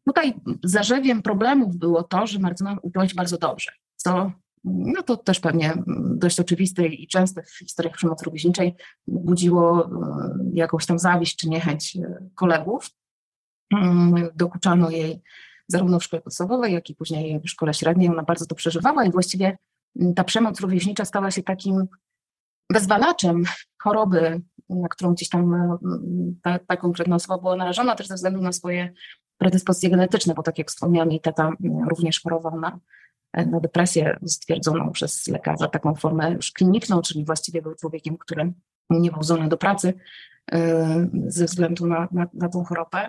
tutaj 0.06 0.34
zarzewiem 0.64 1.22
problemów 1.22 1.76
było 1.76 2.02
to, 2.02 2.26
że 2.26 2.38
Martyna 2.38 2.76
uczyła 2.82 3.08
się 3.08 3.14
bardzo 3.14 3.38
dobrze, 3.38 3.72
co 3.96 4.32
no 4.64 5.02
to 5.02 5.16
też 5.16 5.40
pewnie 5.40 5.74
dość 6.16 6.40
oczywiste 6.40 6.86
i 6.86 7.06
częste 7.06 7.42
w 7.42 7.58
historiach 7.58 7.96
przemocy 7.96 8.24
rówieśniczej 8.24 8.74
budziło 9.06 9.86
e, 9.86 9.90
jakąś 10.52 10.86
tam 10.86 10.98
zawiść 10.98 11.36
czy 11.36 11.48
niechęć 11.48 11.98
kolegów. 12.34 12.90
Mm, 13.72 14.28
dokuczano 14.34 14.90
jej 14.90 15.22
zarówno 15.68 15.98
w 15.98 16.04
szkole 16.04 16.22
podstawowej, 16.22 16.72
jak 16.72 16.90
i 16.90 16.94
później 16.94 17.40
w 17.40 17.48
szkole 17.48 17.74
średniej. 17.74 18.08
Ona 18.08 18.22
bardzo 18.22 18.46
to 18.46 18.54
przeżywała 18.54 19.04
i 19.04 19.10
właściwie 19.10 19.58
mm, 20.00 20.14
ta 20.14 20.24
przemoc 20.24 20.60
rówieśnicza 20.60 21.04
stała 21.04 21.30
się 21.30 21.42
takim 21.42 21.86
bezwalaczem 22.72 23.44
choroby, 23.82 24.40
na 24.68 24.88
którą 24.88 25.14
gdzieś 25.14 25.28
tam 25.28 25.54
mm, 25.54 26.38
ta, 26.42 26.58
ta 26.58 26.76
konkretna 26.76 27.16
osoba 27.16 27.38
była 27.38 27.56
narażona 27.56 27.94
też 27.94 28.06
ze 28.06 28.14
względu 28.14 28.40
na 28.40 28.52
swoje 28.52 28.92
predyspozycje 29.38 29.90
genetyczne, 29.90 30.34
bo 30.34 30.42
tak 30.42 30.58
jak 30.58 30.70
wspomniałam, 30.70 31.10
jej 31.10 31.20
tata 31.20 31.52
mm, 31.64 31.88
również 31.88 32.20
chorował 32.20 32.60
na, 32.60 32.80
na 33.34 33.60
depresję 33.60 34.18
stwierdzoną 34.26 34.92
przez 34.92 35.28
lekarza, 35.28 35.68
taką 35.68 35.94
formę 35.94 36.30
już 36.30 36.52
kliniczną, 36.52 37.02
czyli 37.02 37.24
właściwie 37.24 37.62
był 37.62 37.74
człowiekiem, 37.74 38.18
który 38.18 38.52
nie 38.90 39.10
był 39.10 39.22
zdolny 39.22 39.48
do 39.48 39.56
pracy 39.56 39.94
y, 40.54 40.58
ze 41.26 41.44
względu 41.44 41.86
na, 41.86 42.08
na, 42.12 42.26
na 42.32 42.48
tą 42.48 42.64
chorobę. 42.64 43.08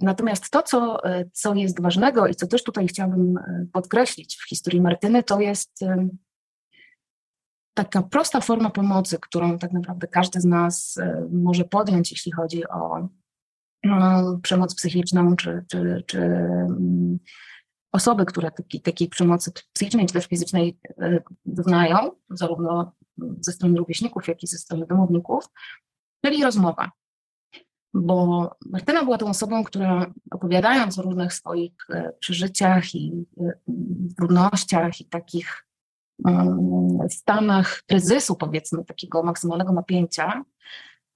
Natomiast 0.00 0.50
to, 0.50 0.62
co, 0.62 1.04
e, 1.04 1.24
co 1.32 1.54
jest 1.54 1.80
ważnego 1.80 2.26
i 2.26 2.34
co 2.34 2.46
też 2.46 2.64
tutaj 2.64 2.88
chciałabym 2.88 3.36
e, 3.36 3.66
podkreślić 3.72 4.36
w 4.36 4.48
historii 4.48 4.80
Martyny, 4.80 5.22
to 5.22 5.40
jest 5.40 5.84
taka 7.74 8.02
prosta 8.02 8.40
forma 8.40 8.70
pomocy, 8.70 9.18
którą 9.20 9.58
tak 9.58 9.72
naprawdę 9.72 10.06
każdy 10.06 10.40
z 10.40 10.44
nas 10.44 10.96
e, 10.96 11.28
może 11.32 11.64
podjąć, 11.64 12.10
jeśli 12.10 12.32
chodzi 12.32 12.68
o 12.68 13.08
no, 13.84 14.38
przemoc 14.42 14.74
psychiczną, 14.74 15.36
czy, 15.36 15.64
czy, 15.70 16.04
czy 16.06 16.18
mm, 16.18 17.18
osoby, 17.92 18.26
które 18.26 18.50
takiej, 18.50 18.80
takiej 18.80 19.08
przemocy 19.08 19.50
psychicznej 19.72 20.06
czy 20.06 20.14
też 20.14 20.26
fizycznej 20.26 20.78
doznają, 21.44 22.10
zarówno 22.30 22.92
ze 23.40 23.52
strony 23.52 23.78
rówieśników, 23.78 24.28
jak 24.28 24.42
i 24.42 24.46
ze 24.46 24.58
strony 24.58 24.86
domowników, 24.86 25.44
czyli 26.24 26.44
rozmowa 26.44 26.90
bo 28.02 28.50
Martyna 28.66 29.04
była 29.04 29.18
tą 29.18 29.26
osobą, 29.26 29.64
która 29.64 30.06
opowiadając 30.30 30.98
o 30.98 31.02
różnych 31.02 31.32
swoich 31.32 31.72
e, 31.90 32.12
przeżyciach 32.20 32.94
i 32.94 33.26
e, 33.40 33.52
trudnościach 34.16 35.00
i 35.00 35.04
takich 35.04 35.66
mm, 36.26 36.98
stanach 37.10 37.82
kryzysu, 37.86 38.36
powiedzmy, 38.36 38.84
takiego 38.84 39.22
maksymalnego 39.22 39.72
napięcia, 39.72 40.44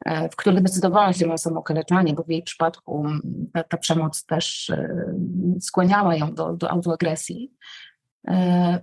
e, 0.04 0.28
w 0.28 0.36
których 0.36 0.62
decydowała 0.62 1.12
się 1.12 1.26
na 1.26 1.38
samookaleczanie, 1.38 2.14
bo 2.14 2.22
w 2.22 2.30
jej 2.30 2.42
przypadku 2.42 3.00
mm, 3.06 3.20
ta, 3.52 3.64
ta 3.64 3.76
przemoc 3.76 4.24
też 4.24 4.72
skłaniała 5.60 6.16
ją 6.16 6.34
do, 6.34 6.52
do 6.52 6.70
autoagresji. 6.70 7.52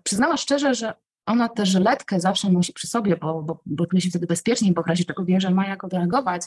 Przyznała 0.04 0.38
szczerze, 0.38 0.75
że 0.75 0.94
ona 1.25 1.50
tę 1.50 1.66
żyletkę 1.66 2.20
zawsze 2.20 2.50
nosi 2.50 2.74
przy 2.74 2.88
sobie, 2.88 3.18
bo, 3.18 3.44
bo, 3.44 3.62
bo 3.66 3.86
czuje 3.86 4.01
się 4.01 4.10
wtedy 4.10 4.27
bezpieczniej, 4.27 4.74
bo 4.74 4.84
w 4.84 4.88
razie 4.88 5.06
czego 5.06 5.25
wie, 5.25 5.42
że 5.42 5.50
ma 5.50 5.68
jak 5.68 5.84
odreagować, 5.84 6.42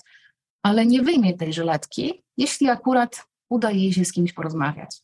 ale 0.62 0.86
nie 0.86 1.02
wyjmie 1.02 1.34
tej 1.34 1.52
żyletki, 1.52 2.24
jeśli 2.36 2.68
akurat 2.68 3.24
uda 3.48 3.70
jej 3.70 3.92
się 3.92 4.04
z 4.04 4.12
kimś 4.12 4.32
porozmawiać. 4.32 5.02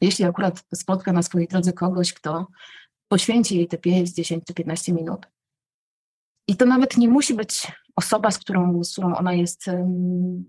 Jeśli 0.00 0.24
akurat 0.24 0.64
spotka 0.74 1.12
na 1.12 1.22
swojej 1.22 1.48
drodze 1.48 1.72
kogoś, 1.72 2.12
kto 2.12 2.46
poświęci 3.08 3.56
jej 3.56 3.68
te 3.68 3.78
5, 3.78 4.10
10 4.10 4.44
czy 4.46 4.54
15 4.54 4.92
minut. 4.92 5.26
I 6.48 6.56
to 6.56 6.66
nawet 6.66 6.96
nie 6.96 7.08
musi 7.08 7.34
być 7.34 7.72
osoba, 7.96 8.30
z 8.30 8.38
którą, 8.38 8.84
z 8.84 8.92
którą 8.92 9.14
ona 9.14 9.32
jest 9.32 9.64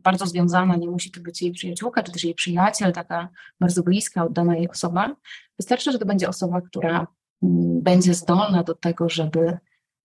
bardzo 0.04 0.28
związana, 0.28 0.76
nie 0.76 0.88
musi 0.88 1.12
to 1.12 1.22
być 1.22 1.42
jej 1.42 1.52
przyjaciółka, 1.52 2.04
czy 2.04 2.12
też 2.12 2.24
jej 2.24 2.36
przyjaciel, 2.36 2.94
taka 2.94 3.30
bardzo 3.60 3.84
bliska, 3.84 4.26
oddana 4.26 4.56
jej 4.56 4.70
osoba. 4.70 5.16
Wystarczy, 5.60 5.92
że 5.92 6.00
to 6.00 6.06
będzie 6.06 6.30
osoba, 6.30 6.62
która 6.62 7.08
mm, 7.44 7.82
będzie 7.82 8.14
zdolna 8.14 8.64
do 8.64 8.76
tego, 8.76 9.10
żeby 9.10 9.58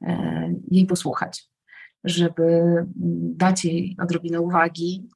e, 0.02 0.54
jej 0.70 0.86
posłuchać 0.86 1.48
żeby 2.06 2.42
mm, 2.42 2.86
dać 3.36 3.64
jej 3.64 3.96
odrobinę 4.02 4.40
uwagi, 4.40 5.08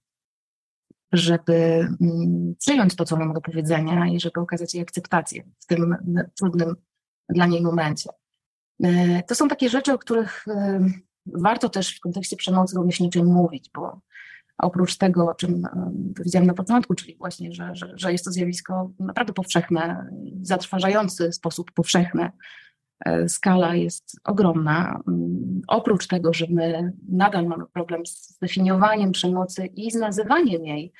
żeby 1.12 1.54
mm, 2.00 2.54
przyjąć 2.58 2.96
to, 2.96 3.04
co 3.04 3.16
mam 3.16 3.32
do 3.32 3.40
powiedzenia 3.40 4.08
i 4.08 4.20
żeby 4.20 4.40
okazać 4.40 4.74
jej 4.74 4.82
akceptację 4.82 5.42
w 5.58 5.66
tym 5.66 5.96
trudnym 6.38 6.74
dla 7.28 7.46
niej 7.46 7.62
momencie. 7.62 8.10
E, 8.82 9.22
to 9.22 9.34
są 9.34 9.48
takie 9.48 9.68
rzeczy, 9.68 9.92
o 9.92 9.98
których 9.98 10.48
e, 10.48 10.80
warto 11.26 11.68
też 11.68 11.96
w 11.96 12.00
kontekście 12.00 12.36
przemocy 12.36 12.76
rówieśniczej 12.76 13.24
mówić, 13.24 13.70
bo 13.74 14.00
oprócz 14.58 14.96
tego, 14.96 15.28
o 15.30 15.34
czym 15.34 15.64
e, 15.64 15.92
powiedziałam 16.16 16.46
na 16.46 16.54
początku, 16.54 16.94
czyli 16.94 17.16
właśnie, 17.16 17.52
że, 17.52 17.74
że, 17.74 17.92
że 17.94 18.12
jest 18.12 18.24
to 18.24 18.30
zjawisko 18.30 18.90
naprawdę 18.98 19.32
powszechne, 19.32 20.10
zatrważający 20.42 21.32
sposób 21.32 21.72
powszechny, 21.72 22.30
skala 23.28 23.74
jest 23.74 24.20
ogromna. 24.24 25.00
Mm, 25.08 25.60
oprócz 25.68 26.06
tego, 26.06 26.32
że 26.32 26.46
my 26.50 26.92
nadal 27.08 27.46
mamy 27.46 27.64
problem 27.72 28.06
z 28.06 28.38
definiowaniem 28.38 29.12
przemocy 29.12 29.66
i 29.66 29.90
z 29.90 29.94
nazywaniem 29.94 30.66
jej 30.66 30.92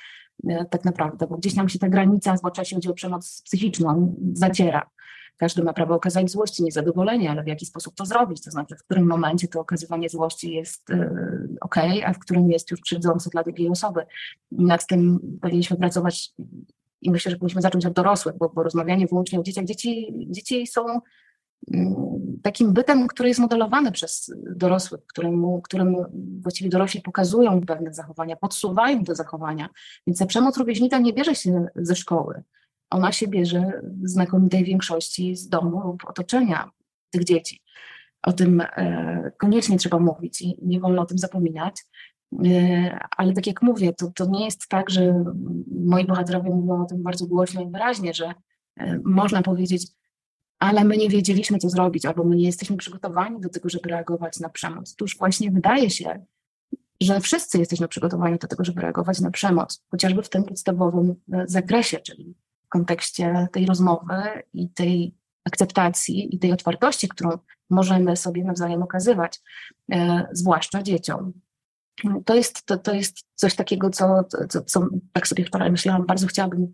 e, 0.49 0.65
tak 0.65 0.85
naprawdę, 0.85 1.27
bo 1.27 1.37
gdzieś 1.37 1.55
nam 1.55 1.69
się 1.69 1.79
ta 1.79 1.89
granica, 1.89 2.37
zwłaszcza 2.37 2.61
jeśli 2.61 2.75
chodzi 2.75 2.89
o 2.89 2.93
przemoc 2.93 3.41
psychiczną, 3.45 4.15
zaciera. 4.33 4.89
Każdy 5.37 5.63
ma 5.63 5.73
prawo 5.73 5.95
okazać 5.95 6.31
złości, 6.31 6.63
niezadowolenie, 6.63 7.31
ale 7.31 7.43
w 7.43 7.47
jaki 7.47 7.65
sposób 7.65 7.95
to 7.95 8.05
zrobić? 8.05 8.43
To 8.43 8.51
znaczy, 8.51 8.75
w 8.75 8.83
którym 8.83 9.07
momencie 9.07 9.47
to 9.47 9.59
okazywanie 9.59 10.09
złości 10.09 10.53
jest 10.53 10.89
e, 10.89 11.09
ok, 11.61 11.75
a 12.05 12.13
w 12.13 12.19
którym 12.19 12.51
jest 12.51 12.71
już 12.71 12.81
krzywdzące 12.81 13.29
dla 13.29 13.43
drugiej 13.43 13.69
osoby. 13.69 14.05
Nad 14.51 14.87
tym 14.87 15.19
powinniśmy 15.41 15.77
pracować 15.77 16.33
i 17.01 17.11
myślę, 17.11 17.31
że 17.31 17.37
powinniśmy 17.37 17.61
zacząć 17.61 17.85
od 17.85 17.93
dorosłych, 17.93 18.37
bo, 18.37 18.49
bo 18.49 18.63
rozmawianie 18.63 19.07
wyłącznie 19.07 19.39
o 19.39 19.43
dzieciach, 19.43 19.65
dzieci, 19.65 20.13
dzieci 20.27 20.67
są 20.67 20.99
takim 22.43 22.73
bytem, 22.73 23.07
który 23.07 23.29
jest 23.29 23.39
modelowany 23.39 23.91
przez 23.91 24.33
dorosłych, 24.55 25.05
któremu, 25.05 25.61
któremu 25.61 26.05
właściwie 26.41 26.69
dorośli 26.69 27.01
pokazują 27.01 27.61
pewne 27.61 27.93
zachowania, 27.93 28.35
podsuwają 28.35 29.03
te 29.03 29.15
zachowania. 29.15 29.69
Więc 30.07 30.19
ta 30.19 30.25
przemoc 30.25 30.57
rówieśnika 30.57 30.99
nie 30.99 31.13
bierze 31.13 31.35
się 31.35 31.65
ze 31.75 31.95
szkoły. 31.95 32.43
Ona 32.89 33.11
się 33.11 33.27
bierze 33.27 33.81
w 33.83 34.09
znakomitej 34.09 34.63
większości 34.63 35.35
z 35.35 35.49
domu 35.49 35.79
lub 35.79 36.09
otoczenia 36.09 36.71
tych 37.09 37.23
dzieci. 37.23 37.61
O 38.23 38.33
tym 38.33 38.61
e, 38.61 39.31
koniecznie 39.37 39.77
trzeba 39.77 39.99
mówić 39.99 40.41
i 40.41 40.57
nie 40.61 40.79
wolno 40.79 41.01
o 41.01 41.05
tym 41.05 41.17
zapominać. 41.17 41.75
E, 42.45 42.99
ale 43.17 43.33
tak 43.33 43.47
jak 43.47 43.61
mówię, 43.61 43.93
to, 43.93 44.11
to 44.15 44.25
nie 44.25 44.45
jest 44.45 44.67
tak, 44.67 44.89
że 44.89 45.23
moi 45.71 46.05
bohaterowie 46.05 46.49
mówią 46.49 46.83
o 46.83 46.85
tym 46.85 47.03
bardzo 47.03 47.27
głośno 47.27 47.61
i 47.61 47.71
wyraźnie, 47.71 48.13
że 48.13 48.33
e, 48.77 48.99
można 49.03 49.41
powiedzieć, 49.41 49.87
ale 50.61 50.83
my 50.83 50.97
nie 50.97 51.09
wiedzieliśmy, 51.09 51.57
co 51.57 51.69
zrobić, 51.69 52.05
albo 52.05 52.23
my 52.23 52.35
nie 52.35 52.45
jesteśmy 52.45 52.77
przygotowani 52.77 53.41
do 53.41 53.49
tego, 53.49 53.69
żeby 53.69 53.89
reagować 53.89 54.39
na 54.39 54.49
przemoc. 54.49 54.95
Tuż 54.95 55.17
właśnie 55.17 55.51
wydaje 55.51 55.89
się, 55.89 56.25
że 57.01 57.19
wszyscy 57.19 57.59
jesteśmy 57.59 57.87
przygotowani 57.87 58.37
do 58.37 58.47
tego, 58.47 58.63
żeby 58.63 58.81
reagować 58.81 59.19
na 59.19 59.31
przemoc, 59.31 59.83
chociażby 59.91 60.23
w 60.23 60.29
tym 60.29 60.43
podstawowym 60.43 61.15
e, 61.33 61.47
zakresie, 61.47 61.99
czyli 61.99 62.35
w 62.65 62.69
kontekście 62.69 63.47
tej 63.51 63.65
rozmowy 63.65 64.21
i 64.53 64.69
tej 64.69 65.15
akceptacji 65.45 66.35
i 66.35 66.39
tej 66.39 66.51
otwartości, 66.51 67.07
którą 67.07 67.29
możemy 67.69 68.15
sobie 68.15 68.43
nawzajem 68.43 68.83
okazywać, 68.83 69.39
e, 69.91 70.27
zwłaszcza 70.31 70.83
dzieciom. 70.83 71.33
To 72.25 72.35
jest, 72.35 72.65
to, 72.65 72.77
to 72.77 72.93
jest 72.93 73.17
coś 73.35 73.55
takiego, 73.55 73.89
co, 73.89 74.23
co, 74.49 74.61
co 74.61 74.87
tak 75.13 75.27
sobie 75.27 75.45
wczoraj 75.45 75.71
myślałam, 75.71 76.05
bardzo 76.05 76.27
chciałabym 76.27 76.73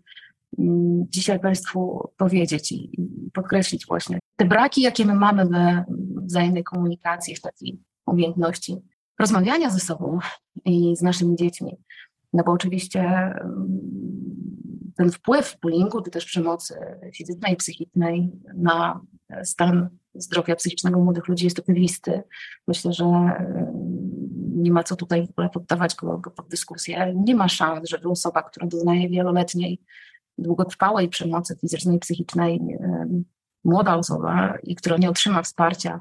dzisiaj 1.08 1.40
Państwu 1.40 2.08
powiedzieć 2.16 2.72
i 2.72 2.90
podkreślić 3.32 3.86
właśnie 3.86 4.18
te 4.36 4.44
braki, 4.44 4.82
jakie 4.82 5.04
my 5.04 5.14
mamy 5.14 5.46
we 5.46 5.84
wzajemnej 6.24 6.64
komunikacji, 6.64 7.36
w 7.36 7.40
takiej 7.40 7.80
umiejętności 8.06 8.76
rozmawiania 9.18 9.70
ze 9.70 9.78
sobą 9.78 10.18
i 10.64 10.96
z 10.96 11.02
naszymi 11.02 11.36
dziećmi. 11.36 11.76
No 12.32 12.44
bo 12.44 12.52
oczywiście 12.52 13.00
mm, 13.00 13.34
ten 14.96 15.10
wpływ 15.10 15.56
bullyingu, 15.62 16.02
czy 16.02 16.10
też 16.10 16.24
przemocy 16.24 16.74
fizycznej 17.16 17.52
i 17.52 17.56
psychicznej 17.56 18.30
na 18.54 19.00
stan 19.44 19.88
zdrowia 20.14 20.56
psychicznego 20.56 21.00
młodych 21.00 21.28
ludzi 21.28 21.44
jest 21.44 21.58
oczywisty. 21.58 22.22
Myślę, 22.68 22.92
że 22.92 23.04
nie 24.54 24.72
ma 24.72 24.82
co 24.82 24.96
tutaj 24.96 25.26
w 25.26 25.30
ogóle 25.30 25.48
poddawać 25.50 25.94
go, 25.94 26.18
go 26.18 26.30
pod 26.30 26.48
dyskusję. 26.48 27.14
Nie 27.16 27.34
ma 27.34 27.48
szans, 27.48 27.88
żeby 27.88 28.08
osoba, 28.08 28.42
która 28.42 28.66
doznaje 28.66 29.08
wieloletniej, 29.08 29.80
długotrwałej 30.38 31.08
przemocy 31.08 31.56
fizycznej 31.60 31.96
i 31.96 32.00
psychicznej, 32.00 32.60
młoda 33.64 33.96
osoba 33.96 34.58
i 34.62 34.74
która 34.74 34.96
nie 34.96 35.10
otrzyma 35.10 35.42
wsparcia 35.42 36.00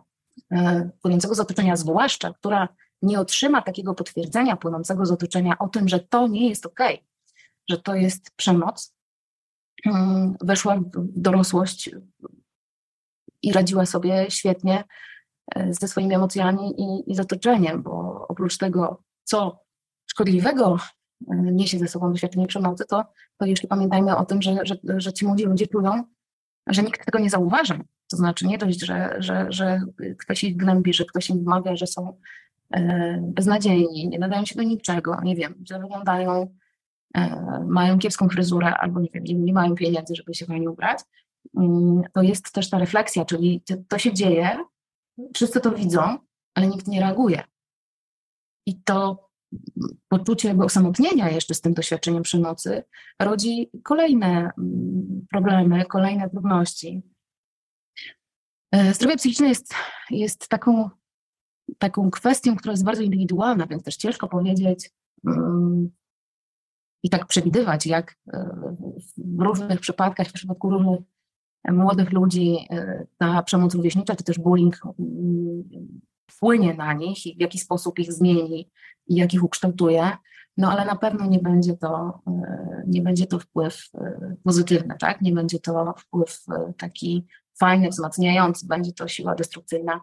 płynącego 1.02 1.36
z 1.36 1.40
otoczenia, 1.40 1.76
zwłaszcza 1.76 2.34
która 2.34 2.68
nie 3.02 3.20
otrzyma 3.20 3.62
takiego 3.62 3.94
potwierdzenia 3.94 4.56
płynącego 4.56 5.06
z 5.06 5.12
otoczenia 5.12 5.58
o 5.58 5.68
tym, 5.68 5.88
że 5.88 6.00
to 6.00 6.28
nie 6.28 6.50
jest 6.50 6.66
ok, 6.66 6.80
że 7.70 7.78
to 7.78 7.96
jest 7.96 8.32
przemoc, 8.36 8.96
mm, 9.86 10.36
weszła 10.42 10.78
w 10.78 11.20
dorosłość 11.22 11.90
i 13.42 13.54
radziła 13.54 13.86
sobie 13.86 14.26
świetnie 14.30 14.84
e, 15.56 15.74
ze 15.74 15.88
swoimi 15.88 16.16
emocjami 16.16 16.82
i, 16.82 17.12
i 17.12 17.16
z 17.16 17.20
otoczeniem, 17.20 17.84
bo 17.84 18.26
oprócz 18.28 18.58
tego, 18.58 19.04
co 19.24 19.60
szkodliwego 20.06 20.78
e, 20.78 20.80
niesie 21.30 21.80
ze 21.80 21.88
sobą 21.88 22.12
doświadczenie 22.12 22.48
przemocy, 22.48 22.86
to, 22.90 23.06
to 23.38 23.46
jeszcze 23.46 23.68
pamiętajmy 23.68 24.18
o 24.18 24.26
tym, 24.26 24.42
że, 24.42 24.56
że, 24.64 24.78
że 24.98 25.14
ci 25.14 25.26
młodzi 25.26 25.46
ludzie 25.46 25.68
czują, 25.68 26.04
że 26.68 26.84
nikt 26.84 27.06
tego 27.06 27.20
nie 27.20 27.30
zauważa. 27.30 27.80
To 28.12 28.18
znaczy 28.18 28.48
nie 28.48 28.58
dość, 28.58 28.86
że, 28.86 29.16
że, 29.20 29.46
że 29.50 29.82
ktoś 30.18 30.44
ich 30.44 30.58
gnębi, 30.58 30.94
że 30.94 31.06
ktoś 31.06 31.30
im 31.30 31.40
wmawia, 31.40 31.76
że 31.76 31.88
są 31.88 32.18
e, 32.72 33.20
beznadziejni, 33.22 34.08
nie 34.10 34.20
nadają 34.20 34.46
się 34.46 34.56
do 34.56 34.64
niczego, 34.64 35.22
nie 35.24 35.36
wiem, 35.36 35.64
że 35.70 35.80
wyglądają, 35.80 36.56
e, 37.16 37.66
mają 37.68 38.00
kiepską 38.00 38.30
fryzurę 38.30 38.74
albo 38.78 39.00
nie 39.00 39.10
wiem, 39.14 39.24
nie, 39.24 39.34
nie 39.34 39.54
mają 39.54 39.76
pieniędzy, 39.76 40.16
żeby 40.16 40.34
się 40.34 40.46
fajnie 40.46 40.70
ubrać. 40.70 41.00
Mm, 41.58 42.02
to 42.14 42.22
jest 42.22 42.52
też 42.52 42.70
ta 42.70 42.80
refleksja, 42.80 43.26
czyli 43.26 43.64
to 43.88 43.98
się 43.98 44.14
dzieje, 44.14 44.58
wszyscy 45.34 45.62
to 45.62 45.72
widzą, 45.72 46.18
ale 46.56 46.68
nikt 46.68 46.88
nie 46.88 47.00
reaguje. 47.00 47.44
I 48.66 48.82
to 48.84 49.27
poczucie 50.08 50.48
jakby 50.48 50.64
osamotnienia 50.64 51.30
jeszcze 51.30 51.54
z 51.54 51.62
tym 51.62 51.74
doświadczeniem 51.74 52.24
przemocy 52.24 52.84
rodzi 53.22 53.72
kolejne 53.84 54.52
mm, 54.58 55.26
problemy, 55.32 55.86
kolejne 55.86 56.30
trudności. 56.30 57.02
E, 58.72 58.94
zdrowie 58.94 59.18
psychiczne 59.18 59.48
jest, 59.48 59.74
jest 60.10 60.48
taką, 60.48 60.90
taką 61.78 62.12
kwestią, 62.12 62.56
która 62.56 62.72
jest 62.72 62.86
bardzo 62.86 63.02
indywidualna, 63.02 63.68
więc 63.68 63.84
też 63.84 63.96
ciężko 63.96 64.28
powiedzieć 64.28 64.92
um, 65.24 65.90
i 67.04 67.10
tak 67.10 67.28
przewidywać, 67.28 67.86
jak 67.86 68.16
e, 68.34 68.50
w 69.18 69.42
różnych 69.42 69.80
przypadkach, 69.80 70.28
w 70.28 70.34
przypadku 70.34 70.70
różnych 70.70 71.00
młodych 71.72 72.12
ludzi 72.12 72.58
e, 72.70 73.08
ta 73.18 73.44
przemoc 73.44 73.76
rówieśnicza, 73.76 74.16
czy 74.16 74.24
też 74.24 74.40
bullying 74.40 74.80
um, 74.86 76.02
wpłynie 76.32 76.74
na 76.74 76.94
nich 76.94 77.26
i 77.26 77.36
w 77.36 77.42
jaki 77.42 77.60
sposób 77.60 78.00
ich 78.00 78.14
zmieni 78.14 78.72
i 79.08 79.16
jak 79.16 79.34
ich 79.34 79.44
ukształtuje, 79.44 80.12
no 80.58 80.72
ale 80.72 80.86
na 80.86 80.96
pewno 80.96 81.26
nie 81.26 81.40
będzie 81.40 81.78
to, 81.78 82.22
nie 82.88 83.02
będzie 83.02 83.28
to 83.28 83.40
wpływ 83.40 83.90
pozytywny, 84.44 84.96
tak? 85.00 85.22
Nie 85.22 85.32
będzie 85.32 85.60
to 85.60 85.94
wpływ 85.98 86.46
taki 86.78 87.28
fajny, 87.60 87.90
wzmacniający, 87.90 88.68
będzie 88.68 88.94
to 88.94 89.08
siła 89.08 89.36
destrukcyjna 89.36 90.02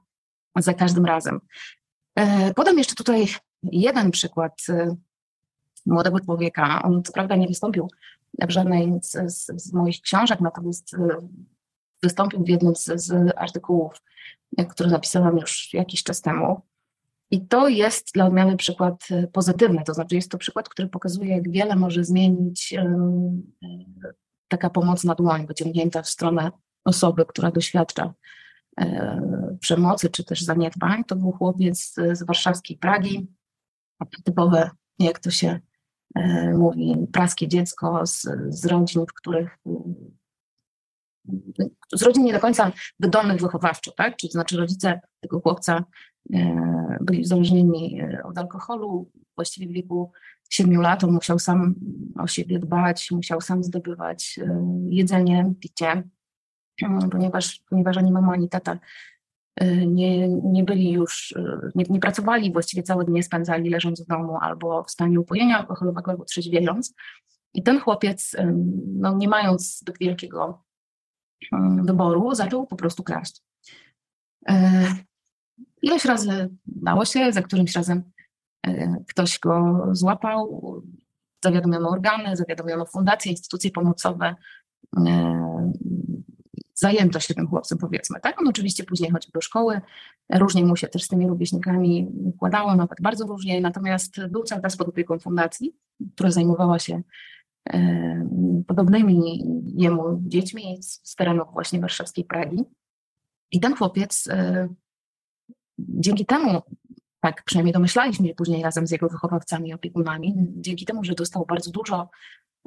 za 0.56 0.74
każdym 0.74 1.06
razem. 1.06 1.40
E, 2.14 2.54
podam 2.54 2.78
jeszcze 2.78 2.94
tutaj 2.94 3.26
jeden 3.62 4.10
przykład 4.10 4.62
e, 4.68 4.96
młodego 5.86 6.20
człowieka. 6.20 6.82
On 6.82 7.02
co 7.02 7.12
prawda 7.12 7.36
nie 7.36 7.48
wystąpił 7.48 7.88
w 8.48 8.50
żadnej 8.50 8.92
z, 9.02 9.10
z, 9.10 9.62
z 9.62 9.72
moich 9.72 10.00
książek, 10.00 10.40
natomiast 10.40 10.94
e, 10.94 10.98
wystąpił 12.04 12.44
w 12.44 12.48
jednym 12.48 12.76
z, 12.76 12.84
z 12.94 13.32
artykułów, 13.36 14.02
który 14.68 14.90
napisałam 14.90 15.38
już 15.38 15.74
jakiś 15.74 16.02
czas 16.02 16.20
temu. 16.20 16.60
I 17.30 17.46
to 17.46 17.68
jest 17.68 18.14
dla 18.14 18.26
odmiany 18.26 18.56
przykład 18.56 19.08
pozytywny, 19.32 19.82
to 19.86 19.94
znaczy 19.94 20.14
jest 20.14 20.30
to 20.30 20.38
przykład, 20.38 20.68
który 20.68 20.88
pokazuje, 20.88 21.36
jak 21.36 21.50
wiele 21.50 21.76
może 21.76 22.04
zmienić 22.04 22.74
taka 24.48 24.70
pomoc 24.70 25.04
na 25.04 25.14
dłoń, 25.14 25.46
wyciągnięta 25.46 26.02
w 26.02 26.08
stronę 26.08 26.50
osoby, 26.84 27.26
która 27.26 27.50
doświadcza 27.50 28.14
e, 28.80 29.56
przemocy 29.60 30.10
czy 30.10 30.24
też 30.24 30.42
zaniedbań. 30.42 31.04
To 31.04 31.16
był 31.16 31.32
chłopiec 31.32 31.94
z 32.12 32.22
warszawskiej 32.22 32.76
Pragi, 32.76 33.26
typowe, 34.24 34.70
jak 34.98 35.18
to 35.18 35.30
się 35.30 35.60
e, 36.14 36.54
mówi, 36.54 36.96
praskie 37.12 37.48
dziecko 37.48 38.06
z, 38.06 38.26
z 38.48 38.66
rodzin, 38.66 39.04
w 39.06 39.14
których 39.14 39.58
z 41.92 42.02
rodzin 42.02 42.24
nie 42.24 42.32
do 42.32 42.40
końca 42.40 42.72
wydolnych 43.00 43.40
wychowawczo, 43.40 43.92
tak? 43.92 44.16
Czyli 44.16 44.30
to 44.30 44.32
znaczy 44.32 44.56
rodzice 44.56 45.00
tego 45.20 45.40
chłopca 45.40 45.84
e, 46.34 46.98
byli 47.00 47.20
uzależnieni 47.20 48.00
od 48.24 48.38
alkoholu, 48.38 49.10
właściwie 49.36 49.66
w 49.66 49.72
wieku 49.72 50.12
7 50.50 50.80
lat 50.80 51.04
on 51.04 51.12
musiał 51.12 51.38
sam 51.38 51.74
o 52.18 52.26
siebie 52.26 52.58
dbać, 52.58 53.10
musiał 53.10 53.40
sam 53.40 53.64
zdobywać 53.64 54.40
jedzenie, 54.88 55.54
picie, 55.60 56.02
ponieważ, 57.10 57.62
ponieważ 57.70 57.96
ani 57.96 58.12
mama, 58.12 58.32
ani 58.32 58.48
tata 58.48 58.78
nie, 59.86 60.28
nie 60.28 60.64
byli 60.64 60.92
już, 60.92 61.34
nie, 61.74 61.84
nie, 61.90 62.00
pracowali, 62.00 62.52
właściwie 62.52 62.82
całe 62.82 63.04
dnie 63.04 63.22
spędzali 63.22 63.70
leżąc 63.70 64.04
w 64.04 64.06
domu 64.06 64.38
albo 64.40 64.84
w 64.84 64.90
stanie 64.90 65.20
upojenia 65.20 65.58
alkoholowego, 65.58 66.10
albo 66.10 66.24
trzeźwiejąc. 66.24 66.94
I 67.54 67.62
ten 67.62 67.80
chłopiec, 67.80 68.36
no, 68.86 69.16
nie 69.16 69.28
mając 69.28 69.78
zbyt 69.78 69.98
wielkiego 69.98 70.64
wyboru, 71.82 72.34
zaczął 72.34 72.66
po 72.66 72.76
prostu 72.76 73.02
kraść. 73.02 73.42
E, 74.48 74.86
ileś 75.82 76.04
razy 76.04 76.48
dało 76.66 77.04
się, 77.04 77.32
za 77.32 77.42
którymś 77.42 77.74
razem 77.74 78.02
e, 78.66 78.96
ktoś 79.08 79.38
go 79.38 79.86
złapał, 79.92 80.82
zawiadomiono 81.44 81.90
organy, 81.90 82.36
zawiadomiono 82.36 82.86
fundacje, 82.86 83.30
instytucje 83.32 83.70
pomocowe, 83.70 84.34
zajęto 86.74 87.20
się 87.20 87.34
tym 87.34 87.48
chłopcem, 87.48 87.78
powiedzmy. 87.78 88.20
Tak? 88.20 88.40
On 88.40 88.48
oczywiście 88.48 88.84
później 88.84 89.10
chodził 89.10 89.30
do 89.34 89.40
szkoły, 89.40 89.80
różnie 90.32 90.64
mu 90.64 90.76
się 90.76 90.88
też 90.88 91.02
z 91.02 91.08
tymi 91.08 91.28
rówieśnikami 91.28 92.08
układało, 92.24 92.74
nawet 92.74 93.00
bardzo 93.00 93.26
różnie, 93.26 93.60
natomiast 93.60 94.26
był 94.28 94.42
cały 94.42 94.62
czas 94.62 94.76
pod 94.76 94.88
opieką 94.88 95.18
fundacji, 95.18 95.76
która 96.14 96.30
zajmowała 96.30 96.78
się 96.78 97.02
podobnymi 98.66 99.44
jemu 99.76 100.20
dziećmi 100.26 100.78
z 100.82 101.14
terenów 101.14 101.48
właśnie 101.52 101.80
warszawskiej 101.80 102.24
Pragi. 102.24 102.64
I 103.52 103.60
ten 103.60 103.76
chłopiec 103.76 104.28
e, 104.30 104.68
dzięki 105.78 106.26
temu, 106.26 106.62
tak 107.20 107.42
przynajmniej 107.44 107.72
domyślaliśmy 107.72 108.28
się 108.28 108.34
później 108.34 108.62
razem 108.62 108.86
z 108.86 108.90
jego 108.90 109.08
wychowawcami 109.08 109.68
i 109.68 109.74
opiekunami, 109.74 110.34
dzięki 110.38 110.84
temu, 110.84 111.04
że 111.04 111.14
dostał 111.14 111.46
bardzo 111.46 111.70
dużo 111.70 112.08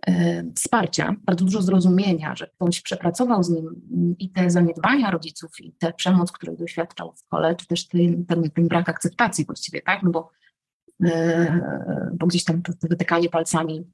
E, 0.05 0.43
wsparcia, 0.55 1.15
bardzo 1.23 1.45
dużo 1.45 1.61
zrozumienia, 1.61 2.35
że 2.35 2.47
ktoś 2.47 2.81
przepracował 2.81 3.43
z 3.43 3.49
nim 3.49 3.81
i 4.19 4.29
te 4.29 4.49
zaniedbania 4.49 5.11
rodziców, 5.11 5.51
i 5.59 5.73
tę 5.73 5.93
przemoc, 5.93 6.31
której 6.31 6.57
doświadczał 6.57 7.13
w 7.13 7.19
szkole, 7.19 7.55
czy 7.55 7.67
też 7.67 7.87
ten, 7.87 8.25
ten, 8.25 8.51
ten 8.51 8.67
brak 8.67 8.89
akceptacji 8.89 9.45
właściwie, 9.45 9.81
tak? 9.81 10.03
No 10.03 10.11
bo, 10.11 10.31
e, 11.03 11.59
bo 12.13 12.27
gdzieś 12.27 12.43
tam 12.43 12.61
to, 12.61 12.73
to 12.73 12.87
wytykanie 12.87 13.29
palcami 13.29 13.91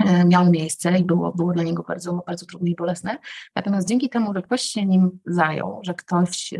e, 0.00 0.24
miało 0.24 0.50
miejsce 0.50 0.98
i 0.98 1.04
było, 1.04 1.32
było 1.32 1.52
dla 1.52 1.62
niego 1.62 1.82
bardzo, 1.82 2.22
bardzo 2.26 2.46
trudne 2.46 2.70
i 2.70 2.74
bolesne. 2.74 3.18
Natomiast 3.56 3.88
dzięki 3.88 4.08
temu, 4.08 4.34
że 4.34 4.42
ktoś 4.42 4.62
się 4.62 4.86
nim 4.86 5.18
zajął, 5.26 5.80
że 5.82 5.94
ktoś 5.94 6.54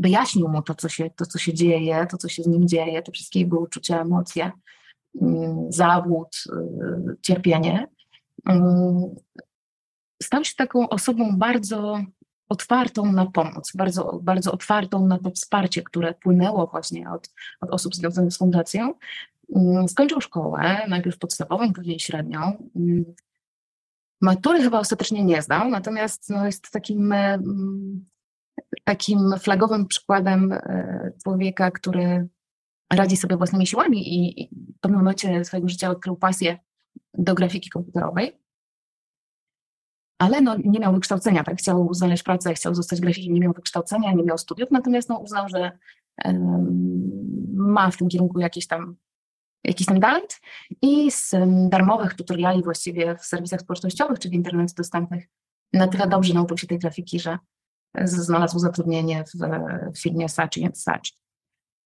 wyjaśnił 0.00 0.48
mu 0.48 0.62
to 0.62 0.74
co, 0.74 0.88
się, 0.88 1.10
to, 1.10 1.26
co 1.26 1.38
się 1.38 1.54
dzieje, 1.54 2.06
to, 2.10 2.16
co 2.16 2.28
się 2.28 2.42
z 2.42 2.46
nim 2.46 2.68
dzieje, 2.68 3.02
te 3.02 3.12
wszystkie 3.12 3.40
jego 3.40 3.58
uczucia, 3.58 4.00
emocje, 4.00 4.52
Mm, 5.22 5.72
zawód, 5.72 6.44
cierpienie, 7.22 7.86
mm, 8.48 9.14
stał 10.22 10.44
się 10.44 10.54
taką 10.56 10.88
osobą 10.88 11.38
bardzo 11.38 12.00
otwartą 12.48 13.12
na 13.12 13.26
pomoc, 13.26 13.72
bardzo, 13.76 14.20
bardzo 14.22 14.52
otwartą 14.52 15.06
na 15.06 15.18
to 15.18 15.30
wsparcie, 15.30 15.82
które 15.82 16.14
płynęło 16.14 16.66
właśnie 16.66 17.10
od, 17.10 17.30
od 17.60 17.70
osób 17.70 17.94
związanych 17.94 18.32
z 18.32 18.38
fundacją. 18.38 18.94
Mm, 19.56 19.88
skończył 19.88 20.20
szkołę, 20.20 20.86
najpierw 20.88 21.18
podstawową, 21.18 21.72
później 21.72 22.00
średnią. 22.00 22.70
Matury 24.20 24.62
chyba 24.62 24.78
ostatecznie 24.78 25.24
nie 25.24 25.42
zdał, 25.42 25.68
natomiast 25.70 26.30
no, 26.30 26.46
jest 26.46 26.70
takim, 26.70 27.14
takim 28.84 29.34
flagowym 29.38 29.86
przykładem 29.86 30.52
e, 30.52 31.12
człowieka, 31.22 31.70
który 31.70 32.28
radzi 32.92 33.16
sobie 33.16 33.36
własnymi 33.36 33.66
siłami 33.66 34.14
i 34.14 34.48
w 34.76 34.80
pewnym 34.80 35.00
momencie 35.00 35.44
swojego 35.44 35.68
życia 35.68 35.90
odkrył 35.90 36.16
pasję 36.16 36.58
do 37.14 37.34
grafiki 37.34 37.70
komputerowej. 37.70 38.38
Ale 40.18 40.40
no, 40.40 40.56
nie 40.64 40.80
miał 40.80 40.94
wykształcenia, 40.94 41.44
tak? 41.44 41.58
Chciał 41.58 41.94
znaleźć 41.94 42.22
pracę, 42.22 42.54
chciał 42.54 42.74
zostać 42.74 43.00
grafikiem, 43.00 43.34
nie 43.34 43.40
miał 43.40 43.52
wykształcenia, 43.52 44.12
nie 44.12 44.22
miał 44.22 44.38
studiów, 44.38 44.70
natomiast 44.70 45.08
no, 45.08 45.18
uznał, 45.18 45.48
że 45.48 45.78
ma 47.54 47.90
w 47.90 47.96
tym 47.96 48.08
kierunku 48.08 48.40
jakiś 48.40 48.66
tam, 48.66 48.96
jakiś 49.64 49.86
talent 49.86 50.40
i 50.82 51.10
z 51.10 51.34
darmowych 51.68 52.14
tutoriali 52.14 52.62
właściwie 52.62 53.16
w 53.16 53.24
serwisach 53.24 53.60
społecznościowych 53.60 54.18
czy 54.18 54.28
w 54.28 54.32
internecie 54.32 54.74
dostępnych 54.76 55.28
na 55.72 55.88
tyle 55.88 56.06
dobrze 56.06 56.34
nauczył 56.34 56.58
się 56.58 56.66
tej 56.66 56.78
grafiki, 56.78 57.20
że 57.20 57.38
znalazł 58.04 58.58
zatrudnienie 58.58 59.24
w, 59.24 59.30
w 59.94 60.02
firmie 60.02 60.28
Saatchi 60.28 60.68
Saatchi. 60.74 61.12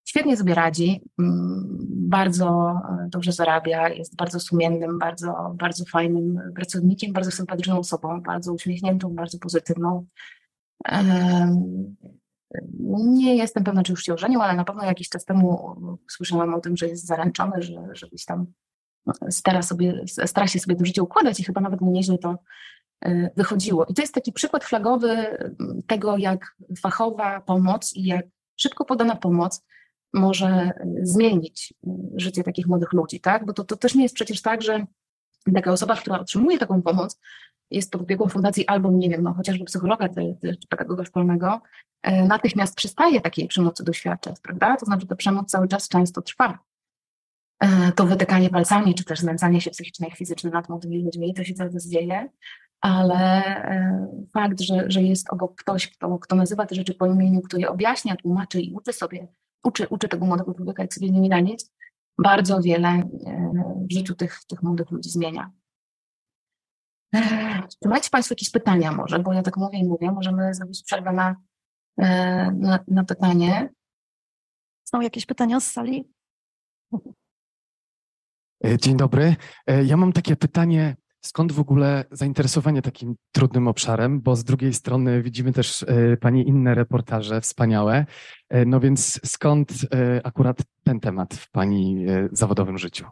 Świetnie 0.08 0.36
sobie 0.36 0.54
radzi, 0.54 1.00
mm, 1.18 1.78
bardzo 1.90 2.80
dobrze 3.08 3.32
zarabia, 3.32 3.88
jest 3.88 4.16
bardzo 4.16 4.40
sumiennym, 4.40 4.98
bardzo, 4.98 5.54
bardzo 5.54 5.84
fajnym 5.84 6.40
pracownikiem, 6.54 7.12
bardzo 7.12 7.30
sympatyczną 7.30 7.78
osobą, 7.78 8.20
bardzo 8.20 8.52
uśmiechniętą, 8.52 9.14
bardzo 9.14 9.38
pozytywną. 9.38 10.06
Nie 12.80 13.36
jestem 13.36 13.64
pewna, 13.64 13.82
czy 13.82 13.92
już 13.92 14.02
się 14.02 14.14
ożenił, 14.14 14.42
ale 14.42 14.54
na 14.54 14.64
pewno 14.64 14.84
jakiś 14.84 15.08
czas 15.08 15.24
temu 15.24 15.76
słyszałam 16.10 16.54
o 16.54 16.60
tym, 16.60 16.76
że 16.76 16.88
jest 16.88 17.06
zaręczony, 17.06 17.62
że, 17.62 17.88
że 17.92 18.06
gdzieś 18.06 18.24
tam 18.24 18.46
stara, 19.30 19.62
sobie, 19.62 20.04
stara 20.06 20.46
się 20.46 20.58
sobie 20.58 20.76
to 20.76 20.84
życie 20.84 21.02
układać 21.02 21.40
i 21.40 21.44
chyba 21.44 21.60
nawet 21.60 21.80
mu 21.80 21.90
nieźle 21.90 22.18
to 22.18 22.38
e, 23.04 23.30
wychodziło. 23.36 23.84
I 23.84 23.94
to 23.94 24.02
jest 24.02 24.14
taki 24.14 24.32
przykład 24.32 24.64
flagowy 24.64 25.38
tego, 25.86 26.16
jak 26.16 26.56
fachowa 26.80 27.40
pomoc 27.40 27.92
i 27.96 28.04
jak 28.04 28.26
szybko 28.56 28.84
podana 28.84 29.16
pomoc 29.16 29.64
może 30.12 30.70
zmienić 31.02 31.74
życie 32.16 32.44
takich 32.44 32.66
młodych 32.66 32.92
ludzi, 32.92 33.20
tak? 33.20 33.46
Bo 33.46 33.52
to, 33.52 33.64
to 33.64 33.76
też 33.76 33.94
nie 33.94 34.02
jest 34.02 34.14
przecież 34.14 34.42
tak, 34.42 34.62
że 34.62 34.86
taka 35.54 35.72
osoba, 35.72 35.96
która 35.96 36.20
otrzymuje 36.20 36.58
taką 36.58 36.82
pomoc, 36.82 37.20
jest 37.70 37.92
pod 37.92 38.02
opieką 38.02 38.28
fundacji 38.28 38.66
albo, 38.66 38.90
nie 38.90 39.10
wiem, 39.10 39.22
no, 39.22 39.34
chociażby 39.34 39.64
psychologa 39.64 40.08
czy 40.08 40.68
pedagoga 40.68 41.04
szkolnego, 41.04 41.60
e, 42.02 42.24
natychmiast 42.24 42.74
przestaje 42.76 43.20
takiej 43.20 43.48
przemocy 43.48 43.84
doświadczać, 43.84 44.40
prawda? 44.42 44.76
To 44.76 44.86
znaczy, 44.86 45.00
że 45.00 45.06
ta 45.06 45.16
przemoc 45.16 45.50
cały 45.50 45.68
czas 45.68 45.88
często 45.88 46.22
trwa. 46.22 46.58
E, 47.60 47.92
to 47.92 48.06
wytykanie 48.06 48.50
palcami, 48.50 48.94
czy 48.94 49.04
też 49.04 49.18
znęcanie 49.18 49.60
się 49.60 49.70
psychiczne 49.70 50.06
i 50.06 50.16
fizyczne 50.16 50.50
nad 50.50 50.68
młodymi 50.68 51.04
ludźmi, 51.04 51.34
to 51.34 51.44
się 51.44 51.54
cały 51.54 51.72
czas 51.72 51.88
dzieje, 51.88 52.28
ale 52.80 53.16
e, 53.44 54.08
fakt, 54.34 54.60
że, 54.60 54.84
że 54.90 55.02
jest 55.02 55.30
obok 55.30 55.60
ktoś, 55.60 55.88
kto, 55.88 56.18
kto 56.18 56.36
nazywa 56.36 56.66
te 56.66 56.74
rzeczy 56.74 56.94
po 56.94 57.06
imieniu, 57.06 57.40
kto 57.40 57.58
je 57.58 57.70
objaśnia, 57.70 58.16
tłumaczy 58.16 58.60
i 58.60 58.74
uczy 58.74 58.92
sobie, 58.92 59.28
uczy, 59.64 59.86
uczy 59.88 60.08
tego 60.08 60.26
młodego 60.26 60.54
człowieka, 60.54 60.82
jak 60.82 60.94
sobie 60.94 61.10
nimi 61.10 61.28
radzić, 61.28 61.64
bardzo 62.18 62.62
wiele 62.62 63.02
w 63.90 63.92
życiu 63.92 64.14
tych, 64.14 64.40
tych 64.48 64.62
młodych 64.62 64.90
ludzi 64.90 65.10
zmienia. 65.10 65.50
Czy 67.82 67.88
macie 67.88 68.10
Państwo 68.10 68.32
jakieś 68.32 68.50
pytania 68.50 68.92
może, 68.92 69.18
bo 69.18 69.32
ja 69.32 69.42
tak 69.42 69.56
mówię 69.56 69.78
i 69.78 69.84
mówię, 69.84 70.12
możemy 70.12 70.54
zrobić 70.54 70.82
przerwę 70.82 71.12
na, 71.12 71.36
e, 71.98 72.06
na, 72.52 72.78
na 72.88 73.04
pytanie. 73.04 73.68
Są 74.84 75.00
jakieś 75.00 75.26
pytania 75.26 75.60
z 75.60 75.72
sali? 75.72 76.12
E, 78.64 78.78
dzień 78.78 78.96
dobry. 78.96 79.36
E, 79.66 79.84
ja 79.84 79.96
mam 79.96 80.12
takie 80.12 80.36
pytanie, 80.36 80.96
skąd 81.20 81.52
w 81.52 81.60
ogóle 81.60 82.04
zainteresowanie 82.10 82.82
takim 82.82 83.16
trudnym 83.32 83.68
obszarem, 83.68 84.20
bo 84.20 84.36
z 84.36 84.44
drugiej 84.44 84.74
strony 84.74 85.22
widzimy 85.22 85.52
też 85.52 85.86
Pani 86.20 86.48
inne 86.48 86.74
reportaże 86.74 87.40
wspaniałe, 87.40 88.06
no 88.66 88.80
więc 88.80 89.20
skąd 89.24 89.72
akurat 90.24 90.58
ten 90.84 91.00
temat 91.00 91.34
w 91.34 91.50
Pani 91.50 92.06
zawodowym 92.32 92.78
życiu? 92.78 93.06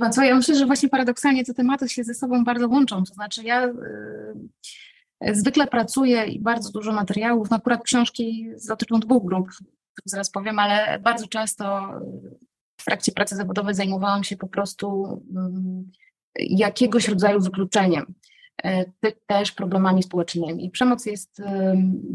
Pan 0.00 0.12
co, 0.12 0.22
ja 0.22 0.36
myślę, 0.36 0.54
że 0.54 0.66
właśnie 0.66 0.88
paradoksalnie 0.88 1.44
te 1.44 1.54
tematy 1.54 1.88
się 1.88 2.04
ze 2.04 2.14
sobą 2.14 2.44
bardzo 2.44 2.68
łączą. 2.68 3.04
To 3.04 3.14
znaczy 3.14 3.42
ja 3.42 3.66
y, 3.66 5.34
zwykle 5.34 5.66
pracuję 5.66 6.26
i 6.26 6.40
bardzo 6.40 6.70
dużo 6.70 6.92
materiałów, 6.92 7.50
no 7.50 7.56
akurat 7.56 7.82
książki 7.82 8.50
dotyczą 8.68 9.00
dwóch 9.00 9.24
grup, 9.24 9.48
zaraz 10.04 10.30
powiem, 10.30 10.58
ale 10.58 10.98
bardzo 10.98 11.26
często 11.26 11.90
w 12.80 12.84
trakcie 12.84 13.12
pracy 13.12 13.36
zawodowej 13.36 13.74
zajmowałam 13.74 14.24
się 14.24 14.36
po 14.36 14.48
prostu 14.48 15.18
y, 16.38 16.44
jakiegoś 16.44 17.08
rodzaju 17.08 17.40
wykluczeniem. 17.40 18.14
E, 18.64 18.84
też 19.26 19.52
problemami 19.52 20.02
społecznymi. 20.02 20.70
Przemoc 20.70 21.06
jest 21.06 21.42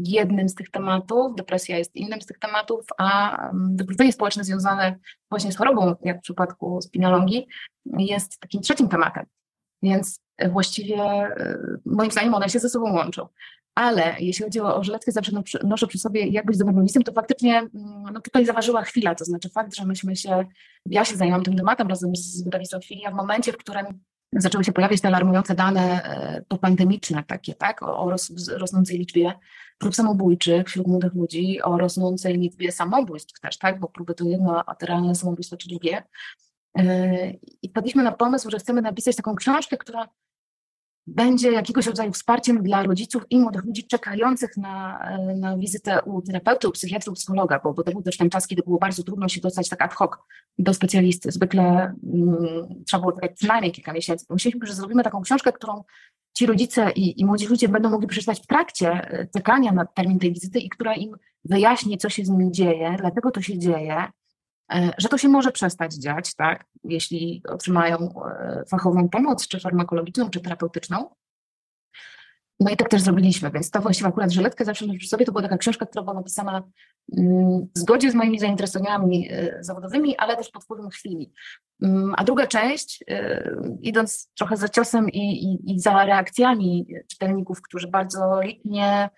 jednym 0.04 0.48
z 0.48 0.54
tych 0.54 0.70
tematów, 0.70 1.36
depresja 1.36 1.78
jest 1.78 1.96
innym 1.96 2.22
z 2.22 2.26
tych 2.26 2.38
tematów, 2.38 2.86
a 2.98 3.38
wykluczenie 3.54 4.12
społeczne 4.12 4.44
związane 4.44 4.98
właśnie 5.30 5.52
z 5.52 5.56
chorobą, 5.56 5.94
jak 6.02 6.18
w 6.18 6.22
przypadku 6.22 6.82
spinalongi, 6.82 7.46
jest 7.98 8.40
takim 8.40 8.62
trzecim 8.62 8.88
tematem. 8.88 9.26
Więc 9.82 10.20
właściwie 10.50 10.96
e, 10.96 11.58
moim 11.86 12.10
zdaniem 12.10 12.34
one 12.34 12.48
się 12.48 12.58
ze 12.58 12.68
sobą 12.68 12.92
łączą. 12.92 13.28
Ale 13.74 14.16
jeśli 14.20 14.44
chodzi 14.44 14.60
o, 14.60 14.84
żyletkę, 14.84 15.12
zawsze 15.12 15.32
noszę 15.64 15.86
przy 15.86 15.98
sobie 15.98 16.26
jak 16.26 16.46
być 16.46 16.58
dobrym 16.58 16.86
to 17.04 17.12
faktycznie 17.12 17.62
no, 18.12 18.20
tutaj 18.20 18.46
zaważyła 18.46 18.82
chwila, 18.82 19.14
to 19.14 19.24
znaczy 19.24 19.48
fakt, 19.48 19.76
że 19.76 19.84
myśmy 19.86 20.16
się, 20.16 20.44
ja 20.86 21.04
się 21.04 21.16
zajęłam 21.16 21.42
tym 21.42 21.56
tematem 21.56 21.88
razem 21.88 22.16
z 22.16 22.44
wydawnictwem 22.44 22.82
Filia 22.82 23.10
w 23.10 23.14
momencie, 23.14 23.52
w 23.52 23.56
którym 23.56 23.86
zaczęły 24.36 24.64
się 24.64 24.72
pojawiać 24.72 25.00
te 25.00 25.08
alarmujące 25.08 25.54
dane 25.54 26.02
e, 26.02 26.42
popandemiczne 26.48 27.24
takie, 27.24 27.54
tak, 27.54 27.82
o 27.82 28.10
rosnącej 28.58 28.98
liczbie 28.98 29.32
prób 29.78 29.94
samobójczych 29.94 30.68
wśród 30.68 30.86
młodych 30.86 31.14
ludzi, 31.14 31.62
o 31.62 31.78
rosnącej 31.78 32.38
liczbie 32.38 32.72
samobójstw 32.72 33.40
też, 33.40 33.58
tak, 33.58 33.80
bo 33.80 33.88
próby 33.88 34.14
to 34.14 34.24
jedno, 34.24 34.64
a 34.66 34.74
te 34.74 34.86
realne 34.86 35.14
samobójstwo 35.14 35.56
czy 35.56 35.68
drugie. 35.68 36.02
E, 36.78 37.30
I 37.62 37.68
wpadliśmy 37.68 38.02
na 38.02 38.12
pomysł, 38.12 38.50
że 38.50 38.58
chcemy 38.58 38.82
napisać 38.82 39.16
taką 39.16 39.34
książkę, 39.34 39.76
która 39.76 40.08
będzie 41.06 41.52
jakiegoś 41.52 41.86
rodzaju 41.86 42.12
wsparciem 42.12 42.62
dla 42.62 42.82
rodziców 42.82 43.22
i 43.30 43.38
młodych 43.38 43.64
ludzi 43.64 43.86
czekających 43.86 44.56
na, 44.56 45.08
na 45.36 45.56
wizytę 45.58 46.02
u 46.02 46.22
terapeuty, 46.22 46.68
u 46.68 46.72
psychiatry, 46.72 47.12
u 47.12 47.14
psychologa, 47.14 47.60
bo, 47.64 47.72
bo 47.74 47.82
to 47.82 47.92
był 47.92 48.02
też 48.02 48.16
ten 48.16 48.30
czas, 48.30 48.46
kiedy 48.46 48.62
było 48.62 48.78
bardzo 48.78 49.02
trudno 49.02 49.28
się 49.28 49.40
dostać 49.40 49.68
tak 49.68 49.82
ad 49.82 49.94
hoc 49.94 50.10
do 50.58 50.74
specjalisty. 50.74 51.32
Zwykle 51.32 51.62
mm, 51.62 52.84
trzeba 52.86 53.00
było 53.00 53.12
czekać 53.12 53.32
przynajmniej 53.36 53.72
kilka 53.72 53.92
miesięcy. 53.92 54.26
Myśleliśmy, 54.30 54.66
że 54.66 54.74
zrobimy 54.74 55.02
taką 55.02 55.22
książkę, 55.22 55.52
którą 55.52 55.84
ci 56.34 56.46
rodzice 56.46 56.90
i, 56.90 57.20
i 57.20 57.24
młodzi 57.24 57.46
ludzie 57.46 57.68
będą 57.68 57.90
mogli 57.90 58.08
przeczytać 58.08 58.40
w 58.40 58.46
trakcie 58.46 58.90
e, 58.90 59.26
czekania 59.26 59.72
na 59.72 59.86
termin 59.86 60.18
tej 60.18 60.32
wizyty 60.32 60.58
i 60.58 60.68
która 60.68 60.94
im 60.94 61.16
wyjaśni, 61.44 61.98
co 61.98 62.08
się 62.08 62.24
z 62.24 62.28
nimi 62.28 62.52
dzieje, 62.52 62.96
dlaczego 62.98 63.30
to 63.30 63.42
się 63.42 63.58
dzieje, 63.58 63.96
E, 63.96 64.23
że 64.98 65.08
to 65.08 65.18
się 65.18 65.28
może 65.28 65.52
przestać 65.52 65.94
dziać, 65.94 66.34
tak, 66.34 66.64
jeśli 66.84 67.42
otrzymają 67.48 67.96
e, 67.98 68.64
fachową 68.68 69.08
pomoc, 69.08 69.48
czy 69.48 69.60
farmakologiczną, 69.60 70.30
czy 70.30 70.40
terapeutyczną. 70.40 71.10
No 72.60 72.70
i 72.70 72.76
tak 72.76 72.88
też 72.88 73.02
zrobiliśmy, 73.02 73.50
więc 73.50 73.70
to 73.70 73.80
właściwie 73.80 74.08
akurat 74.08 74.32
Żyletkę 74.32 74.64
zawsze 74.64 74.86
przy 74.98 75.08
sobie 75.08 75.24
to 75.24 75.32
była 75.32 75.42
taka 75.42 75.58
książka, 75.58 75.86
która 75.86 76.02
była 76.02 76.14
napisana 76.14 76.62
mm, 77.18 77.66
w 77.76 77.78
zgodzie 77.78 78.10
z 78.10 78.14
moimi 78.14 78.38
zainteresowaniami 78.38 79.28
e, 79.30 79.58
zawodowymi, 79.60 80.16
ale 80.16 80.36
też 80.36 80.50
pod 80.50 80.64
wpływem 80.64 80.90
chwili. 80.90 81.32
Mm, 81.82 82.14
a 82.16 82.24
druga 82.24 82.46
część, 82.46 83.04
idąc 83.82 84.30
trochę 84.38 84.56
za 84.56 84.68
ciosem 84.68 85.10
i, 85.10 85.44
i, 85.44 85.74
i 85.74 85.80
za 85.80 86.04
reakcjami 86.04 86.86
czytelników, 87.08 87.62
którzy 87.62 87.88
bardzo 87.88 88.40
lipnie 88.42 89.08
E, 89.08 89.10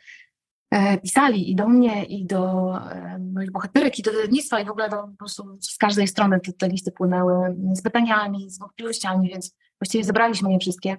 pisali 1.02 1.50
i 1.50 1.56
do 1.56 1.68
mnie, 1.68 2.04
i 2.04 2.26
do 2.26 2.72
e, 2.90 3.18
moich 3.18 3.52
bohaterek, 3.52 3.98
i 3.98 4.02
do 4.02 4.12
wydawnictwa, 4.12 4.60
i 4.60 4.64
w 4.64 4.70
ogóle 4.70 4.88
do, 4.88 4.96
po 4.96 5.16
prostu 5.18 5.58
z 5.60 5.78
każdej 5.78 6.08
strony 6.08 6.40
te, 6.40 6.52
te 6.52 6.68
listy 6.68 6.92
płynęły 6.92 7.56
z 7.72 7.82
pytaniami, 7.82 8.50
z 8.50 8.58
wątpliwościami, 8.58 9.28
więc 9.28 9.56
właściwie 9.80 10.04
zebraliśmy 10.04 10.52
je 10.52 10.58
wszystkie 10.58 10.96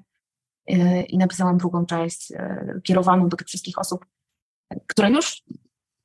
e, 0.68 1.04
i 1.04 1.18
napisałam 1.18 1.58
drugą 1.58 1.86
część 1.86 2.34
kierowaną 2.84 3.30
do 3.30 3.38
tych 3.38 3.48
wszystkich 3.48 3.80
osób, 3.80 4.06
które 4.88 5.12
już 5.12 5.44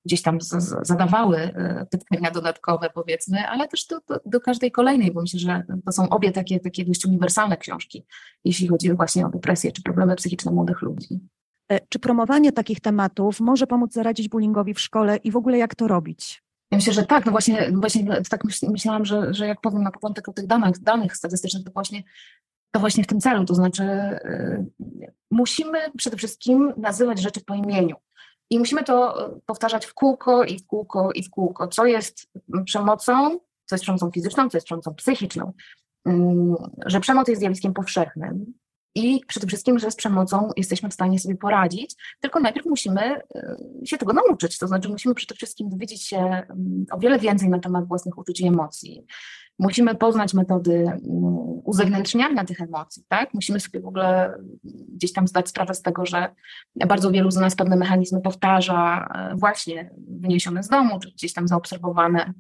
gdzieś 0.05 0.23
tam 0.23 0.41
z, 0.41 0.87
zadawały 0.87 1.55
pytania 1.91 2.31
dodatkowe, 2.31 2.91
powiedzmy, 2.95 3.49
ale 3.49 3.69
też 3.69 3.87
do, 3.87 4.01
do, 4.09 4.21
do, 4.27 4.41
każdej 4.41 4.71
kolejnej, 4.71 5.13
bo 5.13 5.21
myślę, 5.21 5.41
że 5.41 5.63
to 5.87 5.93
są 5.93 6.09
obie 6.09 6.33
takie, 6.33 6.61
takie 6.61 6.85
dość 6.85 7.07
uniwersalne 7.07 7.57
książki, 7.57 8.07
jeśli 8.45 8.69
chodzi 8.69 8.95
właśnie 8.95 9.27
o 9.27 9.29
depresję 9.29 9.73
czy 9.73 9.83
problemy 9.83 10.17
psychiczne 10.17 10.53
młodych 10.53 10.83
ludzi. 10.83 11.21
E, 11.73 11.81
czy 11.89 11.99
promowanie 11.99 12.53
takich 12.53 12.81
tematów 12.81 13.41
może 13.41 13.67
pomóc 13.67 13.93
zaradzić 13.93 14.29
bullyingowi 14.29 14.75
w 14.75 14.81
szkole 14.81 15.17
i 15.17 15.31
w 15.31 15.37
ogóle 15.37 15.59
jak 15.59 15.75
to 15.75 15.89
robić? 15.89 16.43
Ja 16.71 16.79
myślę, 16.79 16.93
że 16.93 17.07
tak, 17.07 17.27
no 17.27 17.33
właśnie, 17.33 17.71
właśnie 17.73 18.23
tak 18.31 18.41
myślałam, 18.69 19.05
że, 19.05 19.35
że 19.35 19.47
jak 19.47 19.61
powiem 19.61 19.83
na 19.83 19.91
początek 19.91 20.29
o 20.29 20.33
tych 20.33 20.47
danych, 20.47 20.79
danych 20.79 21.17
statystycznych, 21.17 21.65
to 21.65 21.71
właśnie, 21.71 22.03
to 22.71 22.81
właśnie 22.81 23.05
w 23.05 23.07
tym 23.07 23.21
celu, 23.21 23.45
to 23.45 23.55
znaczy 23.55 23.85
yy, 24.81 25.13
musimy 25.31 25.79
przede 25.97 26.17
wszystkim 26.17 26.73
nazywać 26.77 27.21
rzeczy 27.21 27.41
po 27.41 27.55
imieniu. 27.55 27.97
I 28.51 28.59
musimy 28.59 28.85
to 28.85 29.29
powtarzać 29.47 29.87
w 29.87 29.95
kółko 29.95 30.45
i 30.45 30.59
w 30.59 30.67
kółko 30.67 31.13
i 31.13 31.23
w 31.23 31.31
kółko, 31.31 31.69
co 31.69 31.87
jest 31.87 32.27
przemocą, 32.65 33.39
co 33.67 33.75
jest 33.75 33.83
przemocą 33.83 34.11
fizyczną, 34.11 34.51
co 34.51 34.57
jest 34.57 34.67
przemocą 34.67 34.95
psychiczną. 34.95 35.53
Yy, 36.07 36.15
że 36.87 37.01
przemoc 37.01 37.29
jest 37.29 37.41
zjawiskiem 37.41 37.75
powszechnym, 37.75 38.55
i 38.95 39.21
przede 39.27 39.47
wszystkim, 39.47 39.79
że 39.79 39.91
z 39.91 39.97
przemocą 39.97 40.51
jesteśmy 40.57 40.89
w 40.89 40.95
stanie 40.95 41.19
sobie 41.19 41.37
poradzić, 41.37 41.97
tylko 42.21 42.41
najpierw 42.41 42.67
musimy 42.67 43.17
y, 43.83 43.87
się 43.87 43.99
tego 43.99 44.13
nauczyć. 44.13 44.59
To 44.59 44.69
znaczy, 44.69 44.89
musimy 44.89 45.15
przede 45.15 45.35
wszystkim 45.35 45.69
dowiedzieć 45.69 46.03
się 46.03 46.19
mm, 46.19 46.85
o 46.93 46.99
wiele 46.99 47.19
więcej 47.19 47.49
na 47.49 47.59
temat 47.59 47.89
własnych 47.89 48.19
uczuć 48.19 48.41
i 48.41 48.47
emocji. 48.47 49.07
Musimy 49.59 49.95
poznać 49.95 50.35
metody 50.35 50.73
mm, 50.73 51.01
uzewnętrzniania 51.65 52.45
tych 52.45 52.61
emocji, 52.61 53.05
tak? 53.09 53.35
Musimy 53.35 53.61
sobie 53.61 53.81
w 53.81 53.87
ogóle 53.87 54.35
gdzieś 54.89 55.13
tam 55.13 55.29
zdać 55.29 55.49
sprawę 55.49 55.75
z 55.75 55.83
tego, 55.83 56.07
że 56.07 56.35
bardzo 56.87 57.11
wielu 57.11 57.31
z 57.31 57.37
nas 57.37 57.57
pewne 57.57 57.77
mechanizmy 57.77 58.21
powtarza, 58.21 59.09
y, 59.33 59.37
właśnie 59.37 59.91
wyniesione 60.09 60.63
z 60.63 60.69
domu, 60.69 61.01
czy 61.01 61.13
gdzieś 61.13 61.33
tam 61.33 61.49
zaobserwowane 61.49 62.33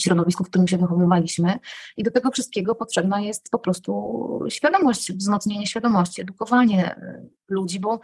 środowisku, 0.00 0.44
w 0.44 0.48
którym 0.48 0.68
się 0.68 0.78
wychowywaliśmy. 0.78 1.58
I 1.96 2.02
do 2.02 2.10
tego 2.10 2.30
wszystkiego 2.30 2.74
potrzebna 2.74 3.20
jest 3.20 3.50
po 3.50 3.58
prostu 3.58 4.42
świadomość, 4.48 5.12
wzmocnienie 5.12 5.66
świadomości, 5.66 6.22
edukowanie 6.22 6.96
e, 6.96 7.26
ludzi, 7.48 7.80
bo 7.80 8.00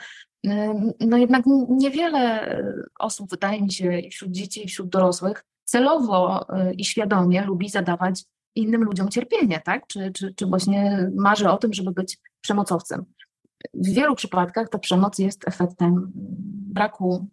no 1.01 1.17
jednak 1.17 1.45
niewiele 1.69 2.57
osób, 2.99 3.31
wydaje 3.31 3.63
mi 3.63 3.73
się, 3.73 4.01
wśród 4.11 4.31
dzieci 4.31 4.65
i 4.65 4.69
wśród 4.69 4.89
dorosłych, 4.89 5.45
celowo 5.65 6.47
i 6.79 6.85
świadomie 6.85 7.45
lubi 7.45 7.69
zadawać 7.69 8.25
innym 8.55 8.85
ludziom 8.85 9.09
cierpienie, 9.09 9.61
tak? 9.65 9.87
Czy, 9.87 10.13
czy, 10.13 10.35
czy 10.35 10.47
właśnie 10.47 11.11
marzy 11.17 11.51
o 11.51 11.57
tym, 11.57 11.73
żeby 11.73 11.91
być 11.91 12.19
przemocowcem. 12.41 13.05
W 13.75 13.89
wielu 13.89 14.15
przypadkach 14.15 14.69
ta 14.69 14.79
przemoc 14.79 15.19
jest 15.19 15.49
efektem 15.49 16.13
braku 16.75 17.15
e, 17.15 17.27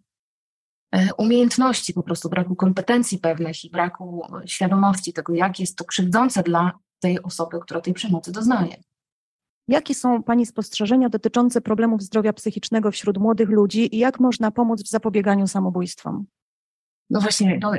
umiejętności, 1.18 1.94
po 1.94 2.02
prostu 2.02 2.28
braku 2.28 2.56
kompetencji 2.56 3.18
pewnych 3.18 3.64
i 3.64 3.70
braku 3.70 4.22
świadomości 4.46 5.12
tego, 5.12 5.34
jak 5.34 5.60
jest 5.60 5.76
to 5.76 5.84
krzywdzące 5.84 6.42
dla 6.42 6.72
tej 7.00 7.22
osoby, 7.22 7.58
która 7.60 7.80
tej 7.80 7.94
przemocy 7.94 8.32
doznaje. 8.32 8.76
Jakie 9.68 9.94
są 9.94 10.22
Pani 10.22 10.46
spostrzeżenia 10.46 11.08
dotyczące 11.08 11.60
problemów 11.60 12.02
zdrowia 12.02 12.32
psychicznego 12.32 12.90
wśród 12.90 13.18
młodych 13.18 13.48
ludzi 13.48 13.96
i 13.96 13.98
jak 13.98 14.20
można 14.20 14.50
pomóc 14.50 14.82
w 14.82 14.88
zapobieganiu 14.88 15.46
samobójstwom? 15.46 16.26
No 17.10 17.20
właśnie, 17.20 17.58
no 17.62 17.72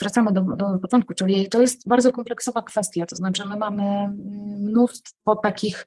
wracamy 0.00 0.32
do, 0.32 0.40
do 0.40 0.78
początku, 0.78 1.14
czyli 1.14 1.48
to 1.48 1.60
jest 1.60 1.88
bardzo 1.88 2.12
kompleksowa 2.12 2.62
kwestia, 2.62 3.06
to 3.06 3.16
znaczy 3.16 3.46
my 3.46 3.56
mamy 3.56 4.08
mnóstwo 4.60 5.36
takich 5.36 5.86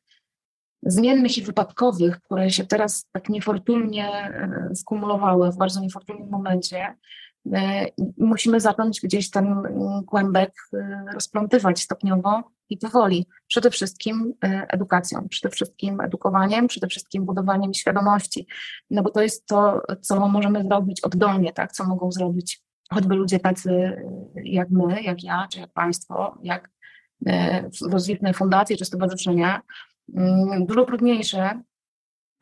zmiennych 0.86 1.38
i 1.38 1.42
wypadkowych, 1.42 2.22
które 2.22 2.50
się 2.50 2.64
teraz 2.64 3.10
tak 3.12 3.30
niefortunnie 3.30 4.10
e, 4.10 4.76
skumulowały 4.76 5.52
w 5.52 5.58
bardzo 5.58 5.80
niefortunnym 5.80 6.30
momencie. 6.30 6.96
E, 7.54 7.86
musimy 8.18 8.60
zacząć 8.60 9.02
gdzieś 9.02 9.30
ten 9.30 9.56
kłębek 10.08 10.54
e, 10.74 11.06
rozplątywać 11.14 11.82
stopniowo 11.82 12.44
i 12.70 12.78
powoli. 12.78 13.28
Przede 13.48 13.70
wszystkim 13.70 14.34
edukacją, 14.68 15.28
przede 15.30 15.50
wszystkim 15.50 16.02
edukowaniem, 16.02 16.68
przede 16.68 16.88
wszystkim 16.88 17.26
budowaniem 17.26 17.74
świadomości, 17.74 18.48
no 18.90 19.04
bo 19.04 19.10
to 19.10 19.22
jest 19.22 19.46
to, 19.46 19.82
co 20.02 20.28
możemy 20.28 20.64
zrobić 20.64 21.02
oddolnie, 21.02 21.54
tak, 21.54 21.72
co 21.72 21.84
mogą 21.84 22.12
zrobić 22.12 22.62
choćby 22.90 23.16
ludzie 23.16 23.40
tacy 23.40 24.02
jak 24.44 24.70
my, 24.70 25.04
jak 25.04 25.24
ja, 25.24 25.48
czy 25.52 25.60
jak 25.60 25.74
państwo, 25.74 26.38
jak 26.44 26.70
rozwitne 27.82 28.34
fundacje 28.34 28.78
czy 28.78 28.86
stowarzyszenia, 28.86 29.62
dużo 30.60 30.86
trudniejsze 30.86 31.64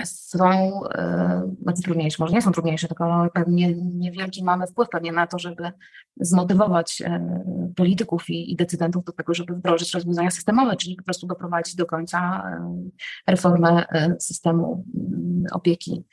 są, 0.06 0.82
e, 0.90 1.54
znaczy 1.62 1.82
trudniejsze, 1.82 2.18
może 2.20 2.34
nie 2.34 2.42
są 2.42 2.52
trudniejsze, 2.52 2.88
tylko 2.88 3.28
pewnie 3.34 3.76
niewielki 3.76 4.44
mamy 4.44 4.68
wpływ 4.68 4.90
pewnie 4.90 5.12
na 5.12 5.28
to, 5.28 5.40
żeby 5.40 5.72
zmotywować 6.18 7.02
e, 7.02 7.44
polityków 7.76 8.30
i, 8.30 8.52
i 8.52 8.56
decydentów 8.56 9.04
do 9.04 9.12
tego, 9.12 9.34
żeby 9.34 9.54
wdrożyć 9.54 9.94
rozwiązania 9.94 10.32
systemowe, 10.32 10.76
czyli 10.76 10.96
po 10.96 11.04
prostu 11.04 11.28
doprowadzić 11.28 11.76
do 11.76 11.86
końca 11.86 12.44
e, 12.46 12.74
reformę 13.28 13.86
systemu 14.20 14.86
mm, 14.96 15.44
opieki 15.52 16.04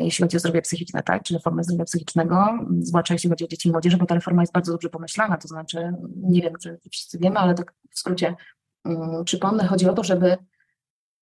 jeśli 0.00 0.22
chodzi 0.22 0.36
o 0.36 0.40
zdrowie 0.40 0.62
psychiczne, 0.62 1.02
tak, 1.02 1.22
czy 1.22 1.34
reformę 1.34 1.64
zdrowia 1.64 1.84
psychicznego, 1.84 2.58
zwłaszcza 2.80 3.14
jeśli 3.14 3.30
chodzi 3.30 3.44
o 3.44 3.48
dzieci 3.48 3.68
i 3.68 3.72
młodzież, 3.72 3.96
bo 3.96 4.06
ta 4.06 4.14
reforma 4.14 4.42
jest 4.42 4.52
bardzo 4.52 4.72
dobrze 4.72 4.88
pomyślana, 4.88 5.36
to 5.36 5.48
znaczy, 5.48 5.92
nie 6.16 6.42
wiem, 6.42 6.52
czy 6.62 6.78
wszyscy 6.90 7.18
wiemy, 7.18 7.38
ale 7.38 7.54
tak 7.54 7.74
w 7.90 7.98
skrócie 7.98 8.34
przypomnę, 9.24 9.66
chodzi 9.66 9.88
o 9.88 9.92
to, 9.92 10.04
żeby 10.04 10.36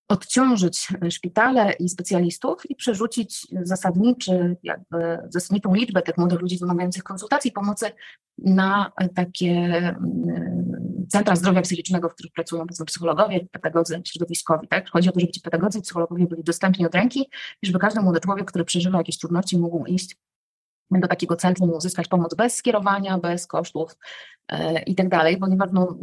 odciążyć 0.07 0.87
szpitale 1.09 1.73
i 1.73 1.89
specjalistów 1.89 2.69
i 2.69 2.75
przerzucić 2.75 3.47
zasadniczy, 3.61 4.57
jakby 4.63 5.17
zasadniczą 5.29 5.73
liczbę 5.73 6.01
tych 6.01 6.17
młodych 6.17 6.41
ludzi 6.41 6.57
wymagających 6.57 7.03
konsultacji 7.03 7.49
i 7.49 7.53
pomocy 7.53 7.91
na 8.37 8.91
takie 9.15 9.51
mm, 9.51 11.05
centra 11.09 11.35
zdrowia 11.35 11.61
psychicznego, 11.61 12.09
w 12.09 12.13
których 12.13 12.33
pracują 12.33 12.65
psychologowie, 12.85 13.47
pedagodzy 13.51 14.01
środowiskowi. 14.07 14.67
Tak? 14.67 14.89
Chodzi 14.89 15.09
o 15.09 15.11
to, 15.11 15.19
żeby 15.19 15.31
ci 15.31 15.41
pedagodzy 15.41 15.79
i 15.79 15.81
psychologowie 15.81 16.27
byli 16.27 16.43
dostępni 16.43 16.85
od 16.85 16.95
ręki 16.95 17.29
i 17.61 17.67
żeby 17.67 17.79
każdy 17.79 18.01
młody 18.01 18.19
człowiek, 18.19 18.47
który 18.47 18.65
przeżywa 18.65 18.97
jakieś 18.97 19.17
trudności, 19.17 19.57
mógł 19.57 19.85
iść 19.85 20.17
do 20.91 21.07
takiego 21.07 21.35
centrum 21.35 21.69
uzyskać 21.69 22.07
pomoc 22.07 22.35
bez 22.35 22.55
skierowania, 22.55 23.17
bez 23.17 23.47
kosztów 23.47 23.97
e, 24.47 24.81
i 24.81 24.95
tak 24.95 25.09
dalej, 25.09 25.37
ponieważ 25.37 25.69
no, 25.73 25.97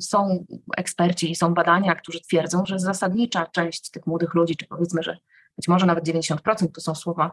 są 0.00 0.44
eksperci 0.76 1.30
i 1.30 1.36
są 1.36 1.54
badania, 1.54 1.94
którzy 1.94 2.20
twierdzą, 2.20 2.66
że 2.66 2.78
zasadnicza 2.78 3.46
część 3.46 3.90
tych 3.90 4.06
młodych 4.06 4.34
ludzi, 4.34 4.56
czy 4.56 4.66
powiedzmy, 4.66 5.02
że 5.02 5.16
być 5.56 5.68
może 5.68 5.86
nawet 5.86 6.04
90%, 6.04 6.36
to 6.74 6.80
są 6.80 6.94
słowa 6.94 7.30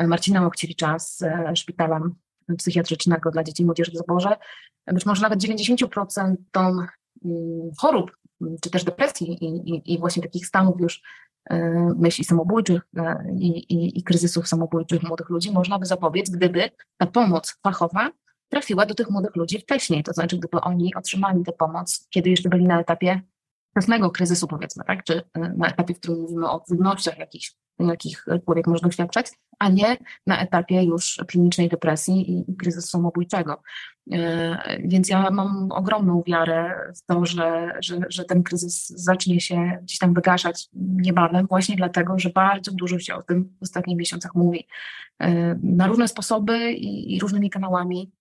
Marcina 0.00 0.40
Mokciewicza 0.40 0.98
z 0.98 1.22
e, 1.22 1.56
szpitala 1.56 2.00
psychiatrycznego 2.58 3.30
dla 3.30 3.44
dzieci 3.44 3.62
i 3.62 3.66
młodzieży 3.66 3.90
w 3.90 3.96
Zaborze, 3.96 4.36
być 4.86 5.06
może 5.06 5.22
nawet 5.22 5.40
90% 5.40 6.36
mm, 7.24 7.70
chorób, 7.78 8.16
czy 8.60 8.70
też 8.70 8.84
depresji 8.84 9.44
i, 9.44 9.46
i, 9.46 9.94
i 9.94 9.98
właśnie 9.98 10.22
takich 10.22 10.46
stanów 10.46 10.80
już 10.80 11.02
myśli 11.96 12.24
samobójczych 12.24 12.82
e, 12.96 13.24
i, 13.38 13.74
i, 13.74 13.98
i 13.98 14.02
kryzysów 14.02 14.48
samobójczych 14.48 15.02
młodych 15.02 15.28
ludzi 15.28 15.52
można 15.52 15.78
by 15.78 15.86
zapobiec, 15.86 16.30
gdyby 16.30 16.70
ta 16.96 17.06
pomoc 17.06 17.58
fachowa 17.62 18.10
trafiła 18.48 18.86
do 18.86 18.94
tych 18.94 19.10
młodych 19.10 19.36
ludzi 19.36 19.58
wcześniej, 19.58 20.02
to 20.02 20.12
znaczy 20.12 20.38
gdyby 20.38 20.60
oni 20.60 20.94
otrzymali 20.94 21.44
tę 21.44 21.52
pomoc, 21.52 22.06
kiedy 22.10 22.30
jeszcze 22.30 22.48
byli 22.48 22.66
na 22.66 22.80
etapie 22.80 23.20
wczesnego 23.70 24.10
kryzysu, 24.10 24.48
powiedzmy, 24.48 24.84
tak? 24.84 25.04
czy 25.04 25.22
e, 25.34 25.40
na 25.56 25.68
etapie, 25.68 25.94
w 25.94 25.98
którym 25.98 26.20
mówimy 26.20 26.50
o 26.50 26.60
trudnościach 26.60 27.18
jakichś, 27.18 27.56
jakich 27.78 28.24
człowiek 28.44 28.66
może 28.66 28.82
doświadczać, 28.82 29.26
a 29.58 29.68
nie 29.68 29.96
na 30.26 30.40
etapie 30.40 30.82
już 30.82 31.20
klinicznej 31.28 31.68
depresji 31.68 32.30
i, 32.30 32.50
i 32.50 32.56
kryzysu 32.56 32.88
samobójczego. 32.88 33.62
E, 34.12 34.78
więc 34.84 35.08
ja 35.08 35.30
mam 35.30 35.72
ogromną 35.72 36.22
wiarę 36.26 36.92
w 36.96 37.06
to, 37.06 37.26
że, 37.26 37.72
że, 37.80 37.98
że 38.08 38.24
ten 38.24 38.42
kryzys 38.42 38.88
zacznie 38.88 39.40
się 39.40 39.78
gdzieś 39.82 39.98
tam 39.98 40.14
wygaszać 40.14 40.68
niebawem, 40.74 41.46
właśnie 41.46 41.76
dlatego, 41.76 42.18
że 42.18 42.30
bardzo 42.30 42.72
dużo 42.72 42.98
się 42.98 43.14
o 43.14 43.22
tym 43.22 43.44
w 43.60 43.62
ostatnich 43.62 43.98
miesiącach 43.98 44.34
mówi. 44.34 44.66
E, 45.18 45.54
na 45.62 45.86
różne 45.86 46.08
sposoby 46.08 46.72
i, 46.72 47.14
i 47.14 47.20
różnymi 47.20 47.50
kanałami. 47.50 48.12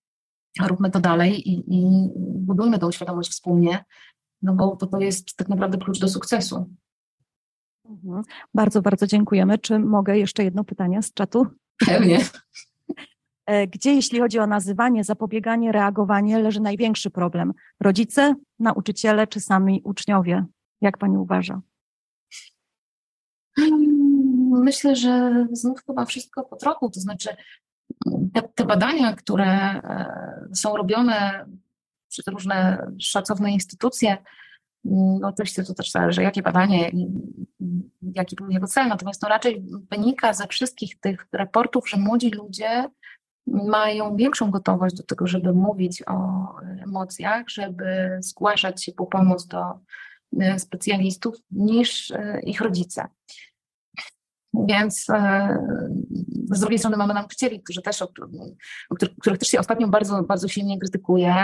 Róbmy 0.67 0.91
to 0.91 0.99
dalej 0.99 1.49
i, 1.49 1.63
i 1.67 2.09
budujmy 2.17 2.79
tą 2.79 2.91
świadomość 2.91 3.31
wspólnie, 3.31 3.85
no 4.41 4.53
bo 4.53 4.75
to, 4.75 4.87
to 4.87 4.99
jest 4.99 5.35
tak 5.35 5.49
naprawdę 5.49 5.77
klucz 5.77 5.99
do 5.99 6.07
sukcesu. 6.07 6.69
Mhm. 7.91 8.23
Bardzo, 8.53 8.81
bardzo 8.81 9.07
dziękujemy. 9.07 9.57
Czy 9.57 9.79
mogę 9.79 10.17
jeszcze 10.17 10.43
jedno 10.43 10.63
pytanie 10.63 11.01
z 11.01 11.13
czatu? 11.13 11.47
Pewnie. 11.85 12.19
E, 13.45 13.67
gdzie, 13.67 13.93
jeśli 13.93 14.19
chodzi 14.19 14.39
o 14.39 14.47
nazywanie, 14.47 15.03
zapobieganie, 15.03 15.71
reagowanie, 15.71 16.39
leży 16.39 16.59
największy 16.59 17.09
problem? 17.09 17.53
Rodzice, 17.79 18.35
nauczyciele 18.59 19.27
czy 19.27 19.39
sami 19.39 19.81
uczniowie? 19.83 20.45
Jak 20.81 20.97
pani 20.97 21.17
uważa? 21.17 21.61
Myślę, 24.51 24.95
że 24.95 25.45
znów 25.51 25.85
chyba 25.87 26.05
wszystko 26.05 26.43
po 26.43 26.55
trochu. 26.55 26.89
To 26.89 26.99
znaczy, 26.99 27.29
te, 28.33 28.41
te 28.55 28.65
badania, 28.65 29.13
które 29.15 29.45
e, 29.45 30.47
są 30.53 30.77
robione 30.77 31.45
przez 32.09 32.27
różne 32.27 32.87
szacowne 32.99 33.51
instytucje, 33.51 34.17
oczywiście 35.23 35.63
to 35.63 35.73
też 35.73 35.91
zależy, 35.91 36.23
jakie 36.23 36.41
badanie 36.41 36.91
jaki 38.01 38.35
był 38.35 38.49
jego 38.49 38.67
cel, 38.67 38.87
natomiast 38.87 39.21
to 39.21 39.27
raczej 39.27 39.65
wynika 39.91 40.33
ze 40.33 40.47
wszystkich 40.47 40.99
tych 40.99 41.27
raportów, 41.33 41.89
że 41.89 41.97
młodzi 41.97 42.29
ludzie 42.29 42.89
mają 43.47 44.15
większą 44.15 44.51
gotowość 44.51 44.95
do 44.95 45.03
tego, 45.03 45.27
żeby 45.27 45.53
mówić 45.53 46.03
o 46.07 46.47
emocjach, 46.83 47.49
żeby 47.49 48.17
zgłaszać 48.19 48.83
się 48.83 48.91
po 48.91 49.05
pomoc 49.05 49.47
do 49.47 49.63
e, 50.39 50.59
specjalistów 50.59 51.35
niż 51.51 52.11
e, 52.11 52.39
ich 52.43 52.61
rodzice. 52.61 53.07
Więc 54.53 55.09
e, 55.09 55.57
z 56.51 56.59
drugiej 56.59 56.79
strony 56.79 56.97
mamy 56.97 57.13
nauczycieli, 57.13 57.63
którzy 57.63 57.81
też, 57.81 58.03
których 59.21 59.39
też 59.39 59.47
się 59.47 59.59
ostatnio 59.59 59.87
bardzo, 59.87 60.23
bardzo 60.23 60.47
silnie 60.47 60.79
krytykuje, 60.79 61.35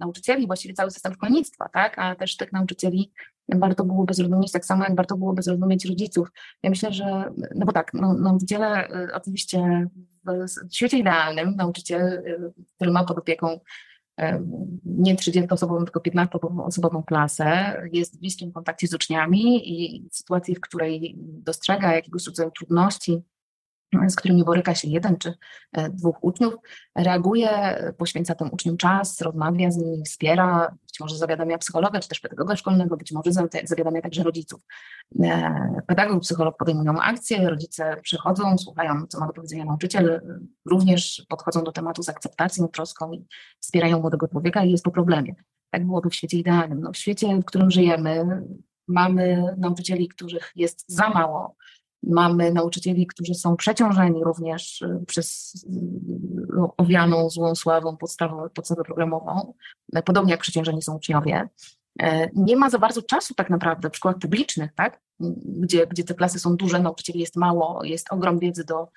nauczycieli, 0.00 0.46
właściwie 0.46 0.74
cały 0.74 0.90
system 0.90 1.14
szkolnictwa, 1.14 1.68
tak? 1.68 1.98
a 1.98 2.14
też 2.14 2.36
tych 2.36 2.52
nauczycieli 2.52 3.12
warto 3.48 3.84
byłoby 3.84 4.14
zrozumieć 4.14 4.52
tak 4.52 4.64
samo, 4.64 4.84
jak 4.84 4.96
warto 4.96 5.16
byłoby 5.16 5.42
zrozumieć 5.42 5.86
rodziców. 5.86 6.28
Ja 6.62 6.70
myślę, 6.70 6.92
że, 6.92 7.32
no 7.54 7.66
bo 7.66 7.72
tak, 7.72 7.94
no, 7.94 8.14
nauczyciele 8.14 8.88
y, 8.90 9.14
oczywiście 9.14 9.88
w 10.70 10.76
świecie 10.76 10.98
idealnym, 10.98 11.56
nauczyciel, 11.56 12.02
y, 12.02 12.52
który 12.76 12.90
ma 12.90 13.04
pod 13.04 13.18
opieką 13.18 13.60
y, 14.20 14.24
nie 14.84 15.16
30-osobową, 15.16 15.84
tylko 15.84 16.00
15-osobową 16.00 17.04
klasę, 17.04 17.76
jest 17.92 18.16
w 18.16 18.20
bliskim 18.20 18.52
kontakcie 18.52 18.88
z 18.88 18.94
uczniami 18.94 19.70
i 19.72 20.08
w 20.08 20.16
sytuacji, 20.16 20.54
w 20.54 20.60
której 20.60 21.14
dostrzega 21.18 21.94
jakiegoś 21.94 22.26
rodzaju 22.26 22.50
trudności, 22.50 23.22
z 24.08 24.16
którymi 24.16 24.44
boryka 24.44 24.74
się 24.74 24.88
jeden 24.88 25.16
czy 25.16 25.34
e, 25.72 25.90
dwóch 25.90 26.24
uczniów, 26.24 26.54
reaguje, 26.94 27.50
poświęca 27.98 28.34
tym 28.34 28.48
uczniom 28.52 28.76
czas, 28.76 29.20
rozmawia 29.20 29.70
z 29.70 29.76
nimi, 29.76 30.02
wspiera, 30.02 30.74
być 30.82 31.00
może 31.00 31.16
zawiadamia 31.16 31.58
psychologa 31.58 32.00
czy 32.00 32.08
też 32.08 32.20
pedagoga 32.20 32.56
szkolnego, 32.56 32.96
być 32.96 33.12
może 33.12 33.30
zawiadamia 33.64 34.02
także 34.02 34.22
rodziców. 34.22 34.60
E, 35.22 35.82
pedagog, 35.86 36.22
psycholog 36.22 36.56
podejmują 36.56 37.00
akcje, 37.00 37.50
rodzice 37.50 37.96
przychodzą, 38.02 38.58
słuchają, 38.58 39.06
co 39.06 39.20
ma 39.20 39.26
do 39.26 39.32
powiedzenia 39.32 39.64
nauczyciel, 39.64 40.20
również 40.64 41.26
podchodzą 41.28 41.64
do 41.64 41.72
tematu 41.72 42.02
z 42.02 42.08
akceptacją, 42.08 42.68
troską 42.68 43.12
i 43.12 43.26
wspierają 43.60 44.00
młodego 44.00 44.28
człowieka 44.28 44.64
i 44.64 44.70
jest 44.70 44.84
po 44.84 44.90
problemie. 44.90 45.34
Tak 45.70 45.86
byłoby 45.86 46.10
w 46.10 46.14
świecie 46.14 46.38
idealnym. 46.38 46.80
No, 46.80 46.92
w 46.92 46.96
świecie, 46.96 47.36
w 47.36 47.44
którym 47.44 47.70
żyjemy, 47.70 48.42
mamy 48.88 49.54
nauczycieli, 49.58 50.08
których 50.08 50.52
jest 50.56 50.84
za 50.88 51.08
mało, 51.08 51.56
Mamy 52.02 52.52
nauczycieli, 52.52 53.06
którzy 53.06 53.34
są 53.34 53.56
przeciążeni 53.56 54.24
również 54.24 54.84
przez 55.06 55.52
owianą 56.76 57.30
złą 57.30 57.54
sławą 57.54 57.96
podstawę, 57.96 58.84
programową, 58.84 59.54
podobnie 60.04 60.30
jak 60.30 60.40
przeciążeni 60.40 60.82
są 60.82 60.96
uczniowie. 60.96 61.48
Nie 62.34 62.56
ma 62.56 62.70
za 62.70 62.78
bardzo 62.78 63.02
czasu 63.02 63.34
tak 63.34 63.50
naprawdę 63.50 63.90
w 63.90 63.96
szkołach 63.96 64.18
publicznych, 64.18 64.74
tak? 64.74 65.00
gdzie, 65.44 65.86
gdzie 65.86 66.04
te 66.04 66.14
klasy 66.14 66.38
są 66.38 66.56
duże, 66.56 66.80
nauczycieli 66.80 67.20
jest 67.20 67.36
mało, 67.36 67.84
jest 67.84 68.12
ogrom 68.12 68.38
wiedzy 68.38 68.64
do 68.64 68.88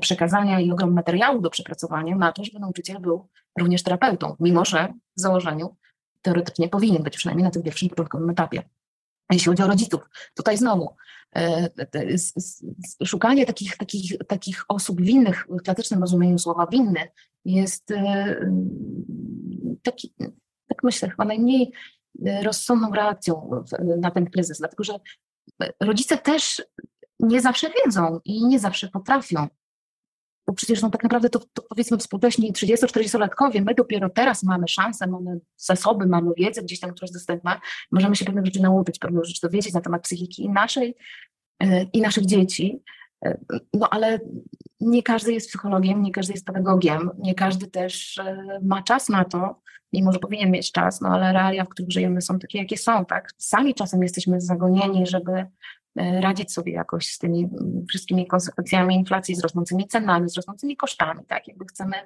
przekazania 0.00 0.60
i 0.60 0.70
ogrom 0.70 0.94
materiału 0.94 1.40
do 1.40 1.50
przepracowania 1.50 2.16
na 2.16 2.32
to, 2.32 2.44
żeby 2.44 2.58
nauczyciel 2.58 3.00
był 3.00 3.28
również 3.58 3.82
terapeutą, 3.82 4.36
mimo 4.40 4.64
że 4.64 4.92
w 5.16 5.20
założeniu 5.20 5.76
teoretycznie 6.22 6.68
powinien 6.68 7.02
być, 7.02 7.16
przynajmniej 7.16 7.44
na 7.44 7.50
tym 7.50 7.62
pierwszym 7.62 7.88
początkowym 7.88 8.30
etapie. 8.30 8.62
Jeśli 9.32 9.50
chodzi 9.50 9.62
o 9.62 9.66
rodziców, 9.66 10.00
tutaj 10.34 10.56
znowu 10.56 10.96
e, 11.36 11.68
szukanie 13.04 13.46
takich, 13.46 13.76
takich, 13.76 14.18
takich 14.28 14.64
osób 14.68 15.00
winnych 15.00 15.46
w 15.48 15.62
klasycznym 15.62 16.00
rozumieniu 16.00 16.38
słowa 16.38 16.66
winny 16.66 17.08
jest 17.44 17.90
e, 17.90 18.36
taki, 19.82 20.14
tak 20.68 20.82
myślę, 20.82 21.10
chyba 21.10 21.24
najmniej 21.24 21.72
rozsądną 22.42 22.92
reakcją 22.92 23.50
na 23.98 24.10
ten 24.10 24.30
kryzys, 24.30 24.58
dlatego 24.58 24.84
że 24.84 25.00
rodzice 25.80 26.18
też 26.18 26.62
nie 27.20 27.40
zawsze 27.40 27.70
wiedzą 27.84 28.20
i 28.24 28.46
nie 28.46 28.58
zawsze 28.58 28.88
potrafią. 28.88 29.46
Bo 30.48 30.54
przecież 30.54 30.82
no, 30.82 30.90
tak 30.90 31.02
naprawdę 31.02 31.30
to, 31.30 31.38
to 31.52 31.62
powiedzmy 31.62 31.98
współcześni 31.98 32.52
30-40-latkowie, 32.52 33.64
my 33.64 33.74
dopiero 33.74 34.10
teraz 34.10 34.42
mamy 34.42 34.68
szansę, 34.68 35.06
mamy 35.06 35.40
zasoby, 35.56 36.06
mamy 36.06 36.30
wiedzę 36.36 36.62
gdzieś 36.62 36.80
tam, 36.80 36.90
która 36.90 37.04
jest 37.04 37.14
dostępna, 37.14 37.60
możemy 37.90 38.16
się 38.16 38.24
pewne 38.24 38.42
rzeczy 38.44 38.62
nauczyć, 38.62 38.98
pewne 38.98 39.24
rzeczy 39.24 39.40
dowiedzieć 39.42 39.74
na 39.74 39.80
temat 39.80 40.02
psychiki 40.02 40.48
naszej 40.48 40.94
e, 41.62 41.82
i 41.82 42.00
naszych 42.00 42.26
dzieci. 42.26 42.82
E, 43.24 43.38
no 43.74 43.88
ale 43.90 44.20
nie 44.80 45.02
każdy 45.02 45.32
jest 45.32 45.48
psychologiem, 45.48 46.02
nie 46.02 46.12
każdy 46.12 46.32
jest 46.32 46.46
pedagogiem, 46.46 47.10
nie 47.18 47.34
każdy 47.34 47.66
też 47.66 48.18
e, 48.18 48.58
ma 48.62 48.82
czas 48.82 49.08
na 49.08 49.24
to, 49.24 49.60
mimo 49.92 50.12
że 50.12 50.18
powinien 50.18 50.50
mieć 50.50 50.72
czas, 50.72 51.00
no 51.00 51.08
ale 51.08 51.32
realia, 51.32 51.64
w 51.64 51.68
których 51.68 51.90
żyjemy 51.90 52.20
są 52.20 52.38
takie, 52.38 52.58
jakie 52.58 52.76
są, 52.76 53.04
tak? 53.04 53.30
Sami 53.38 53.74
czasem 53.74 54.02
jesteśmy 54.02 54.40
zagonieni, 54.40 55.06
żeby 55.06 55.46
radzić 56.20 56.52
sobie 56.52 56.72
jakoś 56.72 57.06
z 57.06 57.18
tymi 57.18 57.44
mm, 57.44 57.86
wszystkimi 57.88 58.26
konsekwencjami 58.26 58.94
inflacji, 58.94 59.34
z 59.34 59.40
rosnącymi 59.40 59.88
cenami, 59.88 60.30
z 60.30 60.36
rosnącymi 60.36 60.76
kosztami, 60.76 61.24
tak? 61.26 61.48
Jakby 61.48 61.64
chcemy 61.64 61.96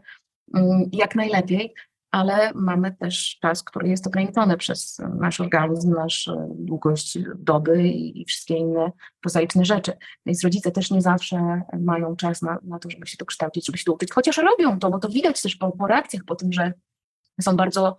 mm, 0.55 0.91
jak 0.93 1.15
najlepiej, 1.15 1.75
ale 2.13 2.53
mamy 2.55 2.95
też 2.95 3.39
czas, 3.43 3.63
który 3.63 3.89
jest 3.89 4.07
ograniczony 4.07 4.57
przez 4.57 5.01
nasz 5.21 5.41
organizm, 5.41 5.95
naszą 5.95 6.33
e, 6.33 6.49
długość 6.55 7.19
doby 7.37 7.89
i 7.89 8.25
wszystkie 8.25 8.57
inne 8.57 8.93
prozaiczne 9.21 9.65
rzeczy. 9.65 9.93
Więc 10.27 10.45
rodzice 10.45 10.71
też 10.71 10.91
nie 10.91 11.03
zawsze 11.03 11.63
mają 11.81 12.17
czas 12.17 12.43
na, 12.43 12.59
na 12.63 12.79
to, 12.79 12.91
żeby 12.91 13.07
się 13.07 13.17
to 13.17 13.27
kształcić, 13.27 13.67
żeby 13.67 13.79
się 13.79 13.85
to 13.85 13.93
uczyć, 13.93 14.13
chociaż 14.13 14.37
robią 14.37 14.79
to, 14.79 14.91
bo 14.91 14.99
to 14.99 15.09
widać 15.09 15.43
też 15.43 15.57
po, 15.57 15.73
po 15.73 15.87
reakcjach, 15.87 16.23
po 16.25 16.35
tym, 16.35 16.53
że 16.53 16.73
są 17.41 17.57
bardzo 17.57 17.97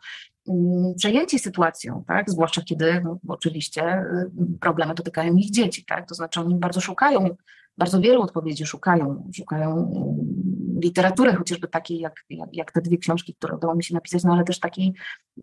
przejęci 0.98 1.40
sytuacją, 1.40 2.04
tak? 2.08 2.30
zwłaszcza 2.30 2.62
kiedy 2.62 3.02
no, 3.04 3.20
oczywiście 3.28 4.00
y, 4.00 4.60
problemy 4.60 4.94
dotykają 4.94 5.36
ich 5.36 5.52
dzieci, 5.52 5.86
tak? 5.86 6.08
to 6.08 6.16
znaczy 6.16 6.40
oni 6.40 6.56
bardzo 6.56 6.82
szukają, 6.82 7.36
bardzo 7.78 8.02
wielu 8.02 8.22
odpowiedzi 8.22 8.66
szukają, 8.66 9.32
szukają 9.36 9.72
mm, 9.72 10.80
literatury 10.84 11.34
chociażby 11.34 11.68
takiej 11.68 12.00
jak, 12.00 12.14
jak, 12.30 12.50
jak 12.54 12.72
te 12.72 12.82
dwie 12.82 12.98
książki, 12.98 13.36
które 13.36 13.56
udało 13.56 13.76
mi 13.76 13.84
się 13.84 13.94
napisać, 13.94 14.24
no 14.24 14.34
ale 14.34 14.44
też 14.44 14.60
takiej, 14.60 14.94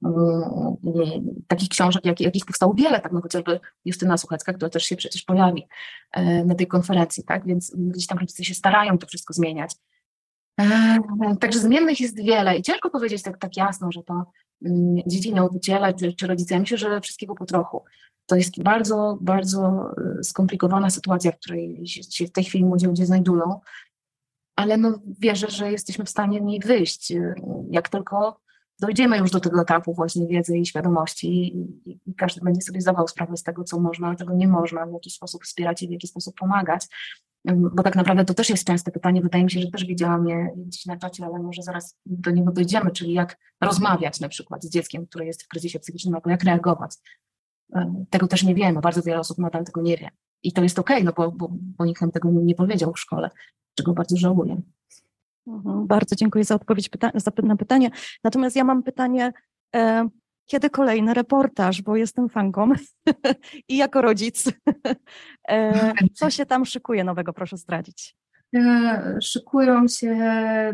um, 0.02 0.76
takich 1.46 1.68
książek, 1.68 2.04
jak, 2.04 2.20
jakich 2.20 2.44
powstało 2.44 2.74
wiele, 2.74 3.00
tak 3.00 3.12
no 3.12 3.20
chociażby 3.20 3.60
Justyna 3.84 4.16
Suchecka, 4.16 4.52
która 4.52 4.70
też 4.70 4.84
się 4.84 4.96
przecież 4.96 5.22
pojawi 5.22 5.66
e, 6.12 6.44
na 6.44 6.54
tej 6.54 6.66
konferencji, 6.66 7.24
tak, 7.24 7.46
więc 7.46 7.72
gdzieś 7.76 8.06
tam 8.06 8.18
rodzice 8.18 8.44
się 8.44 8.54
starają 8.54 8.98
to 8.98 9.06
wszystko 9.06 9.34
zmieniać. 9.34 9.72
Także 11.40 11.59
zmiennych 11.59 12.01
jest 12.01 12.16
wiele 12.16 12.59
i 12.59 12.62
ciężko 12.62 12.90
powiedzieć 12.90 13.23
tak, 13.23 13.38
tak 13.38 13.57
jasno, 13.57 13.92
że 13.92 14.03
to 14.03 14.25
mm, 14.64 14.96
dzieci 15.07 15.35
nauczyciele 15.35 15.94
czy, 15.94 16.12
czy 16.12 16.27
rodzice. 16.27 16.55
Ja 16.55 16.61
myślę, 16.61 16.79
że 16.79 17.01
wszystkiego 17.01 17.35
po 17.35 17.46
trochu. 17.46 17.85
To 18.27 18.37
jest 18.37 18.62
bardzo, 18.62 19.18
bardzo 19.20 19.90
y, 20.20 20.25
skomplikowana 20.25 20.90
sytuacja, 20.90 21.33
w 21.33 21.38
której 21.38 21.87
się 21.87 22.27
w 22.27 22.33
tej 22.33 22.44
chwili 22.44 22.64
młodzi 22.64 22.87
ludzie 22.87 23.07
znajdują, 23.07 23.61
ale 24.57 24.77
no 24.77 25.01
wierzę, 25.20 25.51
że 25.51 25.73
jesteśmy 25.73 26.05
w 26.05 26.11
stanie 26.11 26.40
niej 26.40 26.61
wyjść. 26.61 27.12
Y, 27.12 27.35
jak 27.70 27.88
tylko 27.88 28.40
dojdziemy 28.81 29.18
już 29.18 29.31
do 29.31 29.40
tego 29.40 29.62
etapu 29.62 29.94
właśnie 29.94 30.27
wiedzy 30.27 30.59
i 30.59 30.66
świadomości 30.66 31.29
i, 31.29 31.90
i, 31.90 32.14
każdy 32.14 32.40
będzie 32.40 32.61
sobie 32.61 32.81
zdawał 32.81 33.09
sprawę 33.09 33.37
z 33.37 33.42
tego, 33.42 33.64
co 33.64 33.81
można, 33.81 34.09
a 34.09 34.14
czego 34.14 34.35
nie 34.35 34.49
można, 34.49 34.87
w 34.87 34.92
jaki 34.92 35.11
sposób 35.11 35.44
wspierać 35.44 35.83
i 35.83 35.88
w 35.88 35.90
jaki 35.90 36.07
sposób 36.07 36.35
pomagać 36.38 36.87
bo 37.44 37.83
tak 37.83 37.96
naprawdę 37.96 38.24
to 38.24 38.35
też 38.35 38.50
jest 38.50 38.64
częste 38.64 38.90
pytanie, 38.90 39.22
wydaje 39.22 39.44
mi 39.44 39.50
się, 39.50 39.61
że 39.61 39.70
też 39.70 39.85
widziałam 39.85 40.29
je 40.29 40.48
gdzieś 40.57 40.87
na 40.87 40.96
czacie, 40.96 41.24
ale 41.24 41.38
może 41.38 41.62
zaraz 41.62 41.98
do 42.07 42.31
niego 42.31 42.53
dojdziemy, 42.53 42.90
czyli 42.90 43.12
jak 43.12 43.38
rozmawiać 43.61 44.20
na 44.20 44.29
przykład 44.29 44.64
z 44.64 44.70
dzieckiem, 44.70 45.07
które 45.07 45.26
jest 45.26 45.42
w 45.42 45.48
kryzysie 45.48 45.81
psychicznym, 45.81 46.14
albo 46.14 46.31
jak 46.31 46.44
reagować. 46.44 46.94
Tego 48.11 48.26
też 48.26 48.42
nie 48.42 48.55
wiemy, 48.55 48.81
bardzo 48.81 49.03
wiele 49.03 49.20
osób 49.20 49.38
nadal 49.38 49.64
tego 49.64 49.83
nie 49.83 49.96
wie. 49.96 50.11
I 50.42 50.53
to 50.53 50.62
jest 50.62 50.79
okej, 50.79 50.96
okay, 50.96 51.05
no 51.05 51.12
bo, 51.12 51.33
bo, 51.33 51.48
bo 51.53 51.85
nikt 51.85 52.00
nam 52.00 52.11
tego 52.11 52.31
nie 52.31 52.55
powiedział 52.55 52.92
w 52.92 53.00
szkole, 53.00 53.31
czego 53.74 53.92
bardzo 53.92 54.16
żałuję. 54.16 54.62
Mhm, 55.46 55.87
bardzo 55.87 56.16
dziękuję 56.16 56.44
za 56.44 56.55
odpowiedź 56.55 56.88
pyta 56.88 57.11
na 57.42 57.57
pytanie. 57.57 57.90
Natomiast 58.24 58.57
ja 58.57 58.64
mam 58.64 58.83
pytanie, 58.83 59.33
e, 59.76 60.09
kiedy 60.50 60.70
kolejny 60.70 61.14
reportaż, 61.14 61.82
bo 61.82 61.96
jestem 61.96 62.28
fanką 62.28 62.72
i 63.68 63.76
jako 63.76 64.02
rodzic. 64.02 64.44
E, 65.48 65.92
co 66.14 66.30
się 66.30 66.46
tam 66.46 66.64
szykuje 66.64 67.04
nowego, 67.04 67.32
proszę 67.32 67.56
zdradzić. 67.56 68.16
E, 68.56 69.18
szykują 69.22 69.88
się 69.88 70.16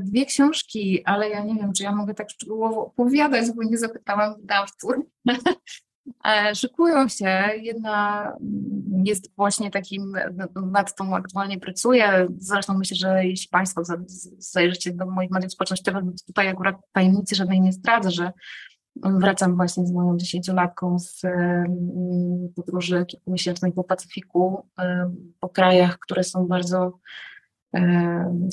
dwie 0.00 0.26
książki, 0.26 1.02
ale 1.04 1.28
ja 1.28 1.44
nie 1.44 1.54
wiem, 1.54 1.72
czy 1.72 1.82
ja 1.82 1.92
mogę 1.92 2.14
tak 2.14 2.30
szczegółowo 2.30 2.86
opowiadać, 2.86 3.50
bo 3.56 3.62
nie 3.62 3.78
zapytałam 3.78 4.36
wydawców. 4.40 4.94
E, 6.24 6.54
szykują 6.54 7.08
się. 7.08 7.50
Jedna 7.62 8.32
jest 9.04 9.36
właśnie 9.36 9.70
takim, 9.70 10.16
nad 10.72 10.96
tą 10.96 11.16
aktualnie 11.16 11.58
pracuję. 11.58 12.28
Zresztą 12.38 12.78
myślę, 12.78 12.96
że 12.96 13.26
jeśli 13.26 13.48
Państwo 13.48 13.82
zajrzycie 14.38 14.92
do 14.92 15.06
moich 15.06 15.30
mediów 15.30 15.52
społecznościowych, 15.52 16.02
tutaj 16.26 16.48
akurat 16.48 16.76
tajemnicy 16.92 17.34
żadnej 17.34 17.60
nie 17.60 17.72
zdradzę, 17.72 18.10
że 18.10 18.32
Wracam 19.02 19.56
właśnie 19.56 19.86
z 19.86 19.92
moją 19.92 20.16
dziesięciolatką 20.16 20.98
z 20.98 21.22
podróży 22.56 23.06
kilkumiesięcznej 23.06 23.72
po 23.72 23.84
Pacyfiku, 23.84 24.66
po 25.40 25.48
krajach, 25.48 25.98
które 25.98 26.24
są 26.24 26.46
bardzo 26.46 26.98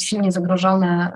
silnie 0.01 0.32
zagrożone, 0.32 1.12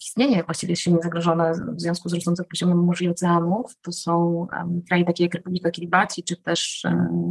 istnienie 0.00 0.44
właściwie 0.44 0.76
silnie 0.76 0.98
zagrożone 1.02 1.52
w 1.52 1.80
związku 1.80 2.08
z 2.08 2.14
rosnącym 2.14 2.44
poziomem 2.50 2.84
morza 2.84 3.04
i 3.04 3.08
oceanów. 3.08 3.76
To 3.82 3.92
są 3.92 4.46
kraje 4.88 5.04
takie 5.04 5.24
jak 5.24 5.34
Republika 5.34 5.70
Kiribati, 5.70 6.22
czy 6.22 6.36
też 6.36 6.86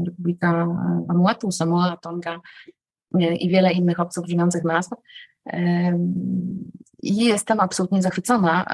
Republika 0.06 0.67
Vanuatu, 1.08 1.52
Samoa, 1.52 1.98
Tonga 1.98 2.39
i 3.39 3.50
wiele 3.50 3.72
innych 3.72 4.00
obcych 4.00 4.26
żyjących 4.26 4.63
nas. 4.63 4.89
I 7.04 7.16
jestem 7.26 7.60
absolutnie 7.60 8.02
zachwycona 8.02 8.66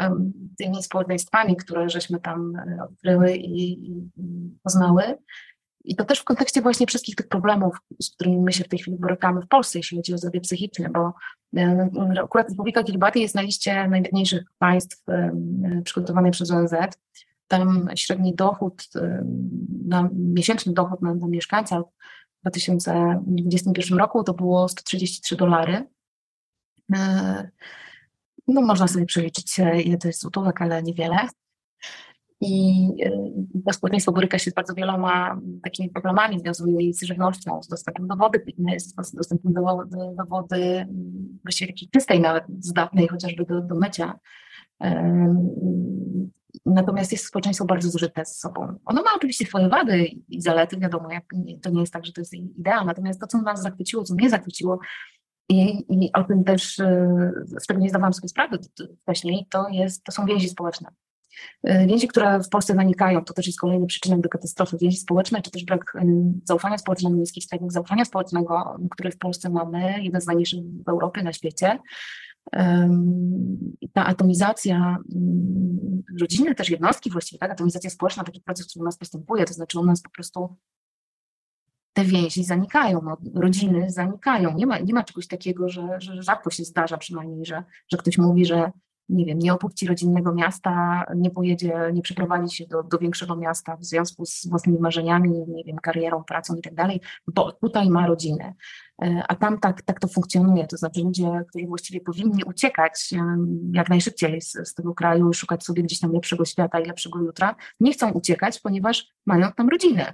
tymi 0.58 0.84
społeczeństwami, 0.84 1.56
które 1.56 1.90
żeśmy 1.90 2.20
tam 2.20 2.56
e, 2.56 2.84
odkryły 2.84 3.36
i, 3.36 3.80
poznały. 4.64 5.04
I 5.84 5.96
to 5.96 6.06
też 6.06 6.20
w 6.20 6.24
kontekście 6.24 6.62
właśnie 6.62 6.88
wszystkich 6.88 7.16
tych 7.16 7.28
problemów, 7.28 7.78
z 8.02 8.12
którymi 8.12 8.38
my 8.38 8.54
się 8.54 8.64
w 8.64 8.68
tej 8.68 8.80
chwili 8.80 8.98
borykamy 8.98 9.42
w 9.42 9.48
Polsce, 9.48 9.80
jeśli 9.80 9.98
chodzi 9.98 10.14
o 10.14 10.18
zdrowie 10.18 10.42
psychiczne, 10.42 10.90
bo 10.90 11.14
akurat 12.24 12.50
Republika 12.50 12.84
Kiribati 12.84 13.22
jest 13.22 13.36
na 13.36 13.42
liście 13.42 13.88
najbiedniejszych 13.88 14.44
państw 14.58 15.04
przygotowanej 15.84 16.32
przez 16.32 16.52
ONZ. 16.52 16.74
Tam 17.48 17.90
średni 17.96 18.36
dochód, 18.36 18.84
na, 19.86 20.10
miesięczny 20.14 20.74
dochód 20.74 21.02
na, 21.02 21.14
na 21.14 21.28
mieszkańca 21.28 21.82
w 21.82 22.42
2021 22.42 23.98
roku 23.98 24.24
to 24.24 24.34
było 24.34 24.70
133 24.70 25.36
dolary. 25.36 25.88
No 28.48 28.62
można 28.62 28.88
sobie 28.88 29.06
przeliczyć, 29.06 29.60
ile 29.86 29.98
to 29.98 30.08
jest 30.08 30.22
złotówek, 30.22 30.62
ale 30.62 30.84
niewiele. 30.84 31.18
I 32.42 32.88
to 33.66 33.74
społeczeństwo 33.74 34.12
boryka 34.12 34.40
się 34.40 34.52
z 34.52 34.54
bardzo 34.54 34.74
wieloma 34.74 35.42
takimi 35.64 35.90
problemami 35.90 36.40
związanymi 36.40 36.94
z 36.94 37.02
żywnością, 37.02 37.64
z 37.64 37.68
dostępem 37.68 38.08
do 38.08 38.16
wody 38.16 38.40
pitnej, 38.40 38.80
z 38.80 38.94
dostępem 39.14 39.54
do, 39.54 39.62
do, 39.62 40.14
do 40.18 40.26
wody 40.26 40.88
właściwie 41.44 41.74
takiej 41.74 41.90
czystej, 41.90 42.20
nawet 42.20 42.44
zdatnej 42.60 43.08
chociażby 43.08 43.46
do, 43.46 43.62
do 43.62 43.76
mycia. 43.76 44.20
Natomiast 46.66 47.12
jest 47.12 47.26
społeczeństwo 47.26 47.66
bardzo 47.66 47.90
zużyte 47.90 48.26
z 48.26 48.40
sobą. 48.40 48.76
Ono 48.86 49.02
ma 49.02 49.10
oczywiście 49.16 49.46
swoje 49.46 49.70
wady 49.70 50.06
i 50.30 50.42
zalety, 50.42 50.78
wiadomo, 50.78 51.12
jak, 51.12 51.26
to 51.62 51.70
nie 51.70 51.80
jest 51.80 51.94
tak, 51.94 52.06
że 52.06 52.14
to 52.14 52.22
jest 52.22 52.34
idea, 52.34 52.84
natomiast 52.84 53.22
to, 53.22 53.28
co 53.28 53.42
nas 53.42 53.62
zachwyciło, 53.62 54.04
co 54.04 54.16
mnie 54.16 54.30
zachwyciło, 54.30 54.80
i, 55.54 55.86
I 56.06 56.12
o 56.14 56.24
tym 56.24 56.44
też, 56.44 56.80
e, 56.80 57.32
z 57.60 57.68
tego 57.68 57.80
nie 57.80 57.90
zdawałam 57.90 58.14
sobie 58.14 58.30
sprawy 58.30 58.58
wcześniej, 59.02 59.48
to, 59.50 59.70
jest, 59.70 60.04
to 60.04 60.12
są 60.12 60.26
więzi 60.26 60.50
społeczne. 60.50 60.90
E, 61.64 61.88
więzi, 61.88 62.08
które 62.08 62.40
w 62.40 62.50
Polsce 62.50 62.76
zanikają, 62.76 63.24
to 63.24 63.34
też 63.34 63.48
jest 63.48 63.60
kolejny 63.60 63.86
przyczynek 63.86 64.22
do 64.22 64.30
katastrofy. 64.30 64.78
Więzi 64.78 64.98
społeczne, 64.98 65.42
czy 65.42 65.52
też 65.52 65.66
brak 65.66 65.98
zaufania 66.44 66.78
społecznego, 66.78 67.16
niski 67.16 67.42
wskaźnik 67.42 67.72
zaufania 67.72 68.06
społecznego, 68.06 68.80
który 68.92 69.12
w 69.12 69.18
Polsce 69.18 69.50
mamy, 69.50 70.04
jeden 70.04 70.22
z 70.22 70.26
najniższych 70.26 70.60
w 70.86 70.90
Europie, 70.90 71.24
na 71.24 71.34
świecie. 71.34 71.80
Ta 73.94 74.06
atomizacja 74.06 74.98
rodziny, 76.20 76.56
też 76.56 76.70
jednostki 76.70 77.10
właściwie, 77.10 77.40
tak? 77.40 77.52
atomizacja 77.52 77.90
społeczna, 77.90 78.24
taki 78.24 78.42
proces, 78.42 78.68
który 78.68 78.84
u 78.84 78.86
nas 78.86 78.98
postępuje, 78.98 79.46
to 79.46 79.54
znaczy 79.54 79.80
u 79.80 79.86
nas 79.86 80.02
po 80.02 80.10
prostu 80.10 80.56
te 81.94 82.04
więzi 82.04 82.44
zanikają, 82.44 83.02
no, 83.02 83.18
rodziny 83.36 83.90
zanikają. 83.90 84.56
Nie 84.56 84.66
ma, 84.68 84.80
nie 84.80 84.94
ma 84.94 85.04
czegoś 85.04 85.28
takiego, 85.28 85.70
że, 85.70 85.88
że 85.98 86.24
rzadko 86.24 86.50
się 86.50 86.64
zdarza 86.64 86.98
przynajmniej, 86.98 87.46
że, 87.46 87.64
że 87.92 87.98
ktoś 87.98 88.18
mówi, 88.18 88.46
że 88.46 88.72
nie 89.10 89.26
wiem, 89.26 89.40
nie 89.40 89.54
opuści 89.54 89.88
rodzinnego 89.88 90.34
miasta, 90.34 91.06
nie 91.16 91.32
pojedzie, 91.32 91.74
nie 91.94 92.02
przeprowadzi 92.02 92.56
się 92.56 92.68
do, 92.68 92.84
do 92.84 92.98
większego 92.98 93.36
miasta 93.36 93.78
w 93.78 93.86
związku 93.86 94.26
z 94.26 94.48
własnymi 94.48 94.80
marzeniami, 94.80 95.30
nie 95.48 95.64
wiem, 95.64 95.78
karierą, 95.78 96.24
pracą 96.24 96.56
i 96.56 96.62
tak 96.62 96.76
dalej, 96.76 97.02
bo 97.28 97.52
tutaj 97.52 97.90
ma 97.90 98.08
rodzinę. 98.08 98.54
E, 99.02 99.24
a 99.28 99.36
tam 99.36 99.60
tak, 99.60 99.82
tak 99.82 100.00
to 100.00 100.08
funkcjonuje, 100.08 100.68
to 100.68 100.78
znaczy 100.78 101.02
ludzie, 101.02 101.44
którzy 101.50 101.68
właściwie 101.68 102.02
powinni 102.02 102.44
uciekać 102.44 103.14
jak 103.72 103.90
najszybciej 103.90 104.42
z, 104.42 104.52
z 104.52 104.74
tego 104.74 104.94
kraju 104.94 105.34
szukać 105.34 105.64
sobie 105.64 105.84
gdzieś 105.84 106.00
tam 106.00 106.14
lepszego 106.14 106.46
świata 106.46 106.80
i 106.80 106.86
lepszego 106.86 107.20
jutra, 107.20 107.56
nie 107.80 107.94
chcą 107.94 108.12
uciekać, 108.12 108.60
ponieważ 108.60 109.08
mają 109.26 109.52
tam 109.52 109.70
rodzinę 109.70 110.14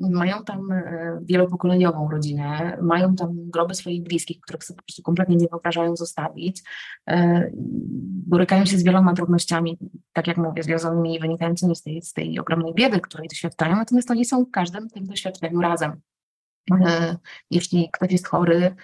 mają 0.00 0.44
tam 0.44 0.72
e, 0.72 1.18
wielopokoleniową 1.22 2.10
rodzinę, 2.10 2.78
mają 2.82 3.14
tam 3.14 3.50
groby 3.50 3.74
swoich 3.74 4.02
bliskich, 4.02 4.40
których 4.40 4.64
sobie 4.64 4.76
po 4.76 4.82
prostu 4.82 5.02
kompletnie 5.02 5.36
nie 5.36 5.48
wyobrażają 5.48 5.96
zostawić. 5.96 6.62
E, 7.08 7.50
borykają 8.26 8.64
się 8.64 8.78
z 8.78 8.82
wieloma 8.82 9.14
trudnościami, 9.14 9.78
tak 10.12 10.26
jak 10.26 10.36
mówię, 10.36 10.62
związanymi 10.62 11.20
wynikającymi 11.20 11.76
z 11.76 11.82
tej, 11.82 12.02
z 12.02 12.12
tej 12.12 12.40
ogromnej 12.40 12.74
biedy, 12.74 13.00
której 13.00 13.28
doświadczają, 13.28 13.76
natomiast 13.76 14.10
oni 14.10 14.24
są 14.24 14.44
w 14.44 14.50
każdym 14.50 14.90
tym 14.90 15.06
doświadczeniu 15.06 15.60
razem. 15.60 16.00
E, 16.86 17.16
jeśli 17.50 17.90
ktoś 17.92 18.12
jest 18.12 18.26
chory, 18.26 18.74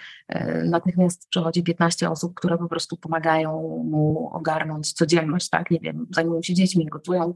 natychmiast 0.65 1.29
przychodzi 1.29 1.63
15 1.63 2.11
osób, 2.11 2.35
które 2.35 2.59
po 2.59 2.69
prostu 2.69 2.97
pomagają 2.97 3.53
mu 3.85 4.29
ogarnąć 4.33 4.93
codzienność, 4.93 5.49
tak? 5.49 5.71
Nie 5.71 5.81
wiem, 5.81 6.07
zajmują 6.11 6.43
się 6.43 6.55
dziećmi, 6.55 6.87
gotują, 6.87 7.35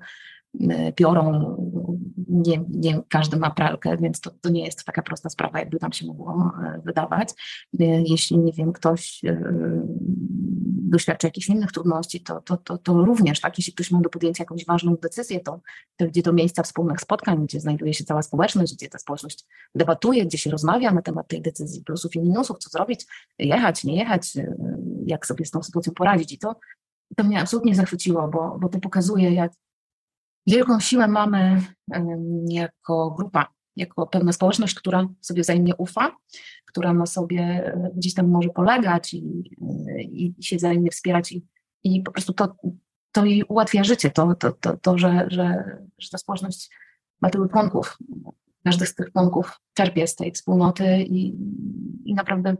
piorą, 0.95 1.57
nie, 2.29 2.65
nie 2.69 3.03
każdy 3.09 3.37
ma 3.37 3.51
pralkę, 3.51 3.97
więc 3.97 4.21
to, 4.21 4.31
to 4.41 4.49
nie 4.51 4.65
jest 4.65 4.85
taka 4.85 5.03
prosta 5.03 5.29
sprawa, 5.29 5.59
jakby 5.59 5.79
tam 5.79 5.93
się 5.93 6.07
mogło 6.07 6.53
e, 6.65 6.81
wydawać. 6.85 7.31
Y, 7.31 7.85
jeśli, 8.07 8.39
nie 8.39 8.53
wiem, 8.53 8.73
ktoś 8.73 9.25
e, 9.25 9.41
doświadczy 10.89 11.27
jakichś 11.27 11.49
innych 11.49 11.73
trudności, 11.73 12.21
to, 12.21 12.41
to, 12.41 12.57
to, 12.57 12.79
to 12.79 13.05
również, 13.05 13.41
tak, 13.41 13.59
jeśli 13.59 13.73
ktoś 13.73 13.91
ma 13.91 14.01
do 14.01 14.11
podjęcia 14.11 14.43
jakąś 14.43 14.67
ważną 14.67 14.97
decyzję, 14.97 15.41
to, 15.41 15.61
to 15.97 16.07
gdzie 16.07 16.23
to 16.23 16.33
miejsca 16.33 16.63
wspólnych 16.63 17.01
spotkań, 17.01 17.45
gdzie 17.45 17.61
znajduje 17.61 17.95
się 17.95 18.05
cała 18.05 18.23
społeczność, 18.23 18.75
gdzie 18.75 18.89
ta 18.89 18.99
społeczność 18.99 19.45
debatuje, 19.75 20.27
gdzie 20.27 20.39
się 20.39 20.51
rozmawia 20.51 20.93
na 20.93 21.03
temat 21.03 21.29
tej 21.29 21.43
decyzji, 21.43 21.85
plusów 21.85 22.17
i 22.17 22.21
minusów, 22.21 22.59
co 22.59 22.71
zrobić, 22.71 23.07
jechać, 23.39 23.85
nie 23.85 23.97
jechać, 23.97 24.37
y, 24.37 24.57
jak 25.07 25.27
sobie 25.27 25.45
z 25.45 25.51
tą 25.51 25.63
sytuacją 25.63 25.93
poradzić. 25.93 26.33
I 26.33 26.39
to, 26.39 26.57
to 27.17 27.25
mnie 27.25 27.41
absolutnie 27.41 27.75
zachwyciło, 27.75 28.29
bo, 28.29 28.59
bo 28.61 28.69
to 28.69 28.81
pokazuje, 28.81 29.35
jak 29.35 29.53
Wielką 30.49 30.81
siłę 30.81 31.09
mamy 31.09 31.63
jako 32.49 33.11
grupa, 33.11 33.53
jako 33.77 34.07
pewna 34.07 34.33
społeczność, 34.33 34.75
która 34.75 35.09
sobie 35.21 35.43
wzajemnie 35.43 35.77
ufa, 35.77 36.17
która 36.67 36.93
na 36.93 37.07
sobie 37.07 37.41
e, 37.43 37.91
gdzieś 37.97 38.15
tam 38.15 38.29
może 38.29 38.49
polegać 38.49 39.15
i, 39.15 39.19
i, 39.99 40.35
i 40.39 40.45
się 40.45 40.57
wzajemnie 40.57 40.91
wspierać 40.91 41.33
i, 41.33 41.47
i 41.85 42.03
po 42.03 42.13
prostu 42.13 42.33
to, 42.33 42.57
to 43.13 43.25
jej 43.25 43.43
ułatwia 43.43 43.85
życie, 43.85 44.11
to, 44.11 44.35
to, 44.35 44.53
to, 44.53 44.77
to 44.77 44.99
że, 44.99 45.27
że, 45.31 45.79
że 45.99 46.11
ta 46.11 46.19
społeczność 46.19 46.71
ma 47.21 47.31
tylu 47.31 47.49
członków. 47.49 47.99
Każdy 48.65 48.87
z 48.87 48.95
tych 48.95 49.13
członków 49.13 49.61
czerpie 49.75 50.07
z 50.07 50.17
tej 50.17 50.33
wspólnoty 50.33 51.03
i, 51.03 51.37
i 52.05 52.15
naprawdę 52.15 52.57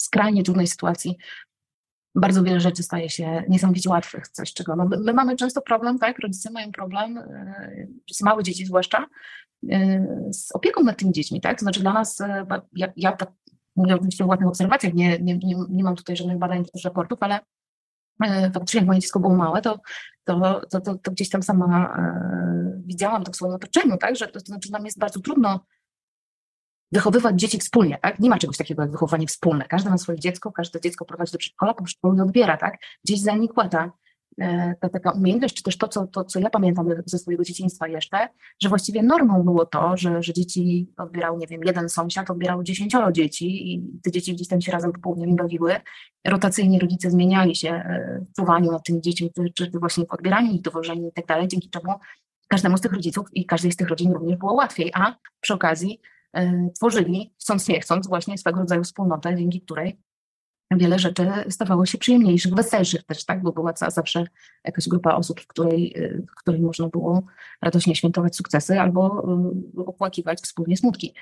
skrajnie 0.00 0.42
trudnej 0.42 0.66
sytuacji 0.66 1.16
bardzo 2.14 2.42
wiele 2.42 2.60
rzeczy 2.60 2.82
staje 2.82 3.10
się 3.10 3.44
niesamowicie 3.48 3.90
łatwych, 3.90 4.28
coś 4.28 4.52
czego, 4.52 4.76
no 4.76 4.84
my, 4.84 4.96
my 4.98 5.12
mamy 5.12 5.36
często 5.36 5.62
problem, 5.62 5.98
tak, 5.98 6.18
rodzice 6.18 6.50
mają 6.50 6.72
problem, 6.72 7.14
yy, 7.14 7.88
małe 8.22 8.42
dzieci 8.42 8.66
zwłaszcza, 8.66 9.06
yy, 9.62 9.78
z 10.32 10.52
opieką 10.52 10.82
nad 10.82 10.98
tymi 10.98 11.12
dziećmi, 11.12 11.40
tak, 11.40 11.58
to 11.58 11.64
znaczy 11.64 11.80
dla 11.80 11.92
nas, 11.92 12.18
yy, 12.18 12.26
ja, 12.72 12.92
ja 12.96 13.12
tak 13.12 13.30
mówię 13.76 13.94
oczywiście 13.94 14.24
o 14.24 14.26
własnych 14.26 14.48
obserwacjach, 14.48 14.94
nie, 14.94 15.18
nie, 15.18 15.38
nie, 15.38 15.56
nie 15.70 15.84
mam 15.84 15.96
tutaj 15.96 16.16
żadnych 16.16 16.38
badań, 16.38 16.64
też 16.64 16.84
raportów, 16.84 17.18
ale 17.22 17.40
faktycznie 18.54 18.80
jak 18.80 18.86
moje 18.86 19.00
dziecko 19.00 19.20
było 19.20 19.36
małe, 19.36 19.62
to, 19.62 19.80
to, 20.24 20.60
to, 20.70 20.80
to, 20.80 20.94
to 20.94 21.10
gdzieś 21.10 21.28
tam 21.28 21.42
sama 21.42 21.96
widziałam 22.86 23.24
to 23.24 23.32
w 23.32 23.36
swoim 23.36 23.54
otoczeniu, 23.54 23.96
tak, 23.96 24.16
że 24.16 24.26
to, 24.26 24.40
to 24.40 24.46
znaczy 24.46 24.72
nam 24.72 24.84
jest 24.84 24.98
bardzo 24.98 25.20
trudno 25.20 25.60
wychowywać 26.92 27.40
dzieci 27.40 27.58
wspólnie, 27.58 27.98
tak? 28.02 28.18
Nie 28.18 28.30
ma 28.30 28.38
czegoś 28.38 28.56
takiego 28.56 28.82
jak 28.82 28.90
wychowanie 28.90 29.26
wspólne. 29.26 29.64
Każdy 29.64 29.90
ma 29.90 29.98
swoje 29.98 30.18
dziecko, 30.18 30.52
każde 30.52 30.80
dziecko 30.80 31.04
prowadzi 31.04 31.32
do 31.32 31.38
przedszkola, 31.38 31.74
po 31.74 31.84
przedszkolu 31.84 32.16
je 32.16 32.22
odbiera, 32.22 32.56
tak? 32.56 32.78
Gdzieś 33.04 33.20
zanikła 33.20 33.68
ta, 33.68 33.92
e, 34.40 34.74
ta 34.80 34.88
taka 34.88 35.10
umiejętność, 35.10 35.54
czy 35.54 35.62
też 35.62 35.78
to, 35.78 35.88
co, 35.88 36.06
to, 36.06 36.24
co 36.24 36.40
ja 36.40 36.50
pamiętam 36.50 36.88
ze 37.06 37.18
swojego 37.18 37.44
dzieciństwa 37.44 37.88
jeszcze, 37.88 38.28
że 38.62 38.68
właściwie 38.68 39.02
normą 39.02 39.42
było 39.42 39.66
to, 39.66 39.96
że, 39.96 40.22
że 40.22 40.32
dzieci 40.32 40.92
odbierał, 40.96 41.38
nie 41.38 41.46
wiem, 41.46 41.60
jeden 41.64 41.88
sąsiad 41.88 42.30
odbierał 42.30 42.62
dziesięcioro 42.62 43.12
dzieci 43.12 43.74
i 43.74 43.82
te 44.02 44.10
dzieci 44.10 44.34
gdzieś 44.34 44.48
tam 44.48 44.60
się 44.60 44.72
razem 44.72 44.92
popołudniami 44.92 45.36
bawiły. 45.36 45.76
Rotacyjnie 46.26 46.78
rodzice 46.78 47.10
zmieniali 47.10 47.56
się 47.56 47.70
e, 47.70 48.24
w 48.32 48.36
czuwaniu 48.36 48.72
nad 48.72 48.84
tymi 48.84 49.00
dziećmi, 49.00 49.30
czy, 49.54 49.70
czy 49.70 49.78
właśnie 49.78 50.06
w 50.06 50.10
odbieraniu 50.10 50.52
ich, 50.52 50.62
dowożeniu 50.62 51.08
i 51.08 51.12
tak 51.12 51.26
dalej, 51.26 51.48
dzięki 51.48 51.70
czemu 51.70 51.94
każdemu 52.48 52.76
z 52.76 52.80
tych 52.80 52.92
rodziców 52.92 53.26
i 53.32 53.46
każdej 53.46 53.72
z 53.72 53.76
tych 53.76 53.88
rodzin 53.88 54.12
również 54.12 54.36
było 54.36 54.52
łatwiej, 54.52 54.90
a 54.94 55.16
przy 55.40 55.54
okazji 55.54 56.00
tworzyli, 56.74 57.34
chcąc 57.40 57.68
nie 57.68 57.80
chcąc, 57.80 58.08
właśnie 58.08 58.38
swego 58.38 58.60
rodzaju 58.60 58.82
wspólnotę, 58.82 59.36
dzięki 59.36 59.60
której 59.60 59.98
wiele 60.76 60.98
rzeczy 60.98 61.30
stawało 61.48 61.86
się 61.86 61.98
przyjemniejszych, 61.98 62.54
weselszych 62.54 63.04
też, 63.04 63.24
tak, 63.24 63.42
bo 63.42 63.52
była 63.52 63.72
zawsze 63.88 64.24
jakaś 64.64 64.88
grupa 64.88 65.14
osób, 65.14 65.40
w 65.40 65.46
której, 65.46 65.94
e, 65.96 66.22
w 66.22 66.34
której 66.40 66.60
można 66.60 66.88
było 66.88 67.22
radośnie 67.62 67.96
świętować 67.96 68.36
sukcesy 68.36 68.80
albo 68.80 69.24
e, 69.78 69.84
opłakiwać 69.86 70.40
wspólnie 70.40 70.76
smutki. 70.76 71.14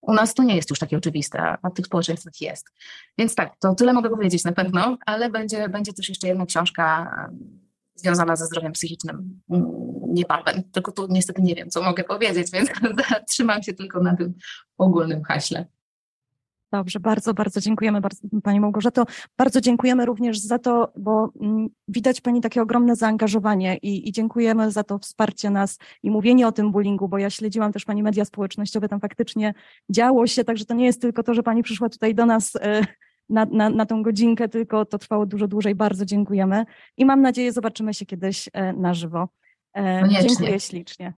U 0.00 0.12
nas 0.12 0.34
to 0.34 0.42
nie 0.42 0.56
jest 0.56 0.70
już 0.70 0.78
takie 0.78 0.96
oczywiste, 0.96 1.56
a 1.62 1.70
w 1.70 1.74
tych 1.74 1.86
społeczeństwach 1.86 2.40
jest. 2.40 2.66
Więc 3.18 3.34
tak, 3.34 3.56
to 3.58 3.74
tyle 3.74 3.92
mogę 3.92 4.10
powiedzieć 4.10 4.44
na 4.44 4.52
pewno, 4.52 4.98
ale 5.06 5.30
będzie, 5.30 5.68
będzie 5.68 5.92
też 5.92 6.08
jeszcze 6.08 6.28
jedna 6.28 6.46
książka 6.46 7.10
związana 7.98 8.36
ze 8.36 8.46
zdrowiem 8.46 8.72
psychicznym 8.72 9.40
mm, 9.50 9.66
niebawem. 10.08 10.62
Tylko 10.72 10.92
tu 10.92 11.06
niestety 11.10 11.42
nie 11.42 11.54
wiem, 11.54 11.70
co 11.70 11.82
mogę 11.82 12.04
powiedzieć, 12.04 12.50
więc 12.50 12.70
trzymam 13.30 13.62
się 13.62 13.72
tylko 13.72 14.02
na 14.02 14.16
tym 14.16 14.34
ogólnym 14.78 15.22
haśle. 15.22 15.66
Dobrze, 16.72 17.00
bardzo, 17.00 17.34
bardzo 17.34 17.60
dziękujemy 17.60 18.00
bardzo, 18.00 18.28
Pani 18.42 18.60
Małgorzato. 18.60 19.04
Bardzo 19.38 19.60
dziękujemy 19.60 20.06
również 20.06 20.38
za 20.38 20.58
to, 20.58 20.92
bo 20.96 21.32
mm, 21.40 21.68
widać 21.88 22.20
Pani 22.20 22.40
takie 22.40 22.62
ogromne 22.62 22.96
zaangażowanie 22.96 23.76
i, 23.76 24.08
i, 24.08 24.12
dziękujemy 24.12 24.70
za 24.70 24.84
to 24.84 24.98
wsparcie 24.98 25.50
nas 25.50 25.78
i 26.02 26.10
mówienie 26.10 26.46
o 26.46 26.52
tym 26.52 26.72
bullyingu, 26.72 27.08
bo 27.08 27.18
ja 27.18 27.30
śledziłam 27.30 27.72
też 27.72 27.84
Pani 27.84 28.02
media 28.02 28.24
społecznościowe, 28.24 28.88
tam 28.88 29.00
faktycznie 29.00 29.54
działo 29.90 30.26
się, 30.26 30.44
także 30.44 30.64
to 30.64 30.74
nie 30.74 30.86
jest 30.86 31.00
tylko 31.00 31.22
to, 31.22 31.34
że 31.34 31.42
Pani 31.42 31.62
przyszła 31.62 31.88
tutaj 31.88 32.14
do 32.14 32.26
nas 32.26 32.54
y, 32.54 32.58
na, 33.28 33.44
na, 33.44 33.70
na 33.70 33.86
tą 33.86 34.02
godzinkę, 34.02 34.48
tylko 34.48 34.84
to 34.84 34.98
trwało 34.98 35.26
dużo 35.26 35.48
dłużej. 35.48 35.74
Bardzo 35.74 36.04
dziękujemy 36.04 36.64
i 36.96 37.04
mam 37.04 37.22
nadzieję, 37.22 37.52
zobaczymy 37.52 37.94
się 37.94 38.06
kiedyś 38.06 38.48
e, 38.52 38.72
na 38.72 38.94
żywo. 38.94 39.28
E, 39.76 40.08
dziękuję 40.20 40.60
ślicznie. 40.60 41.14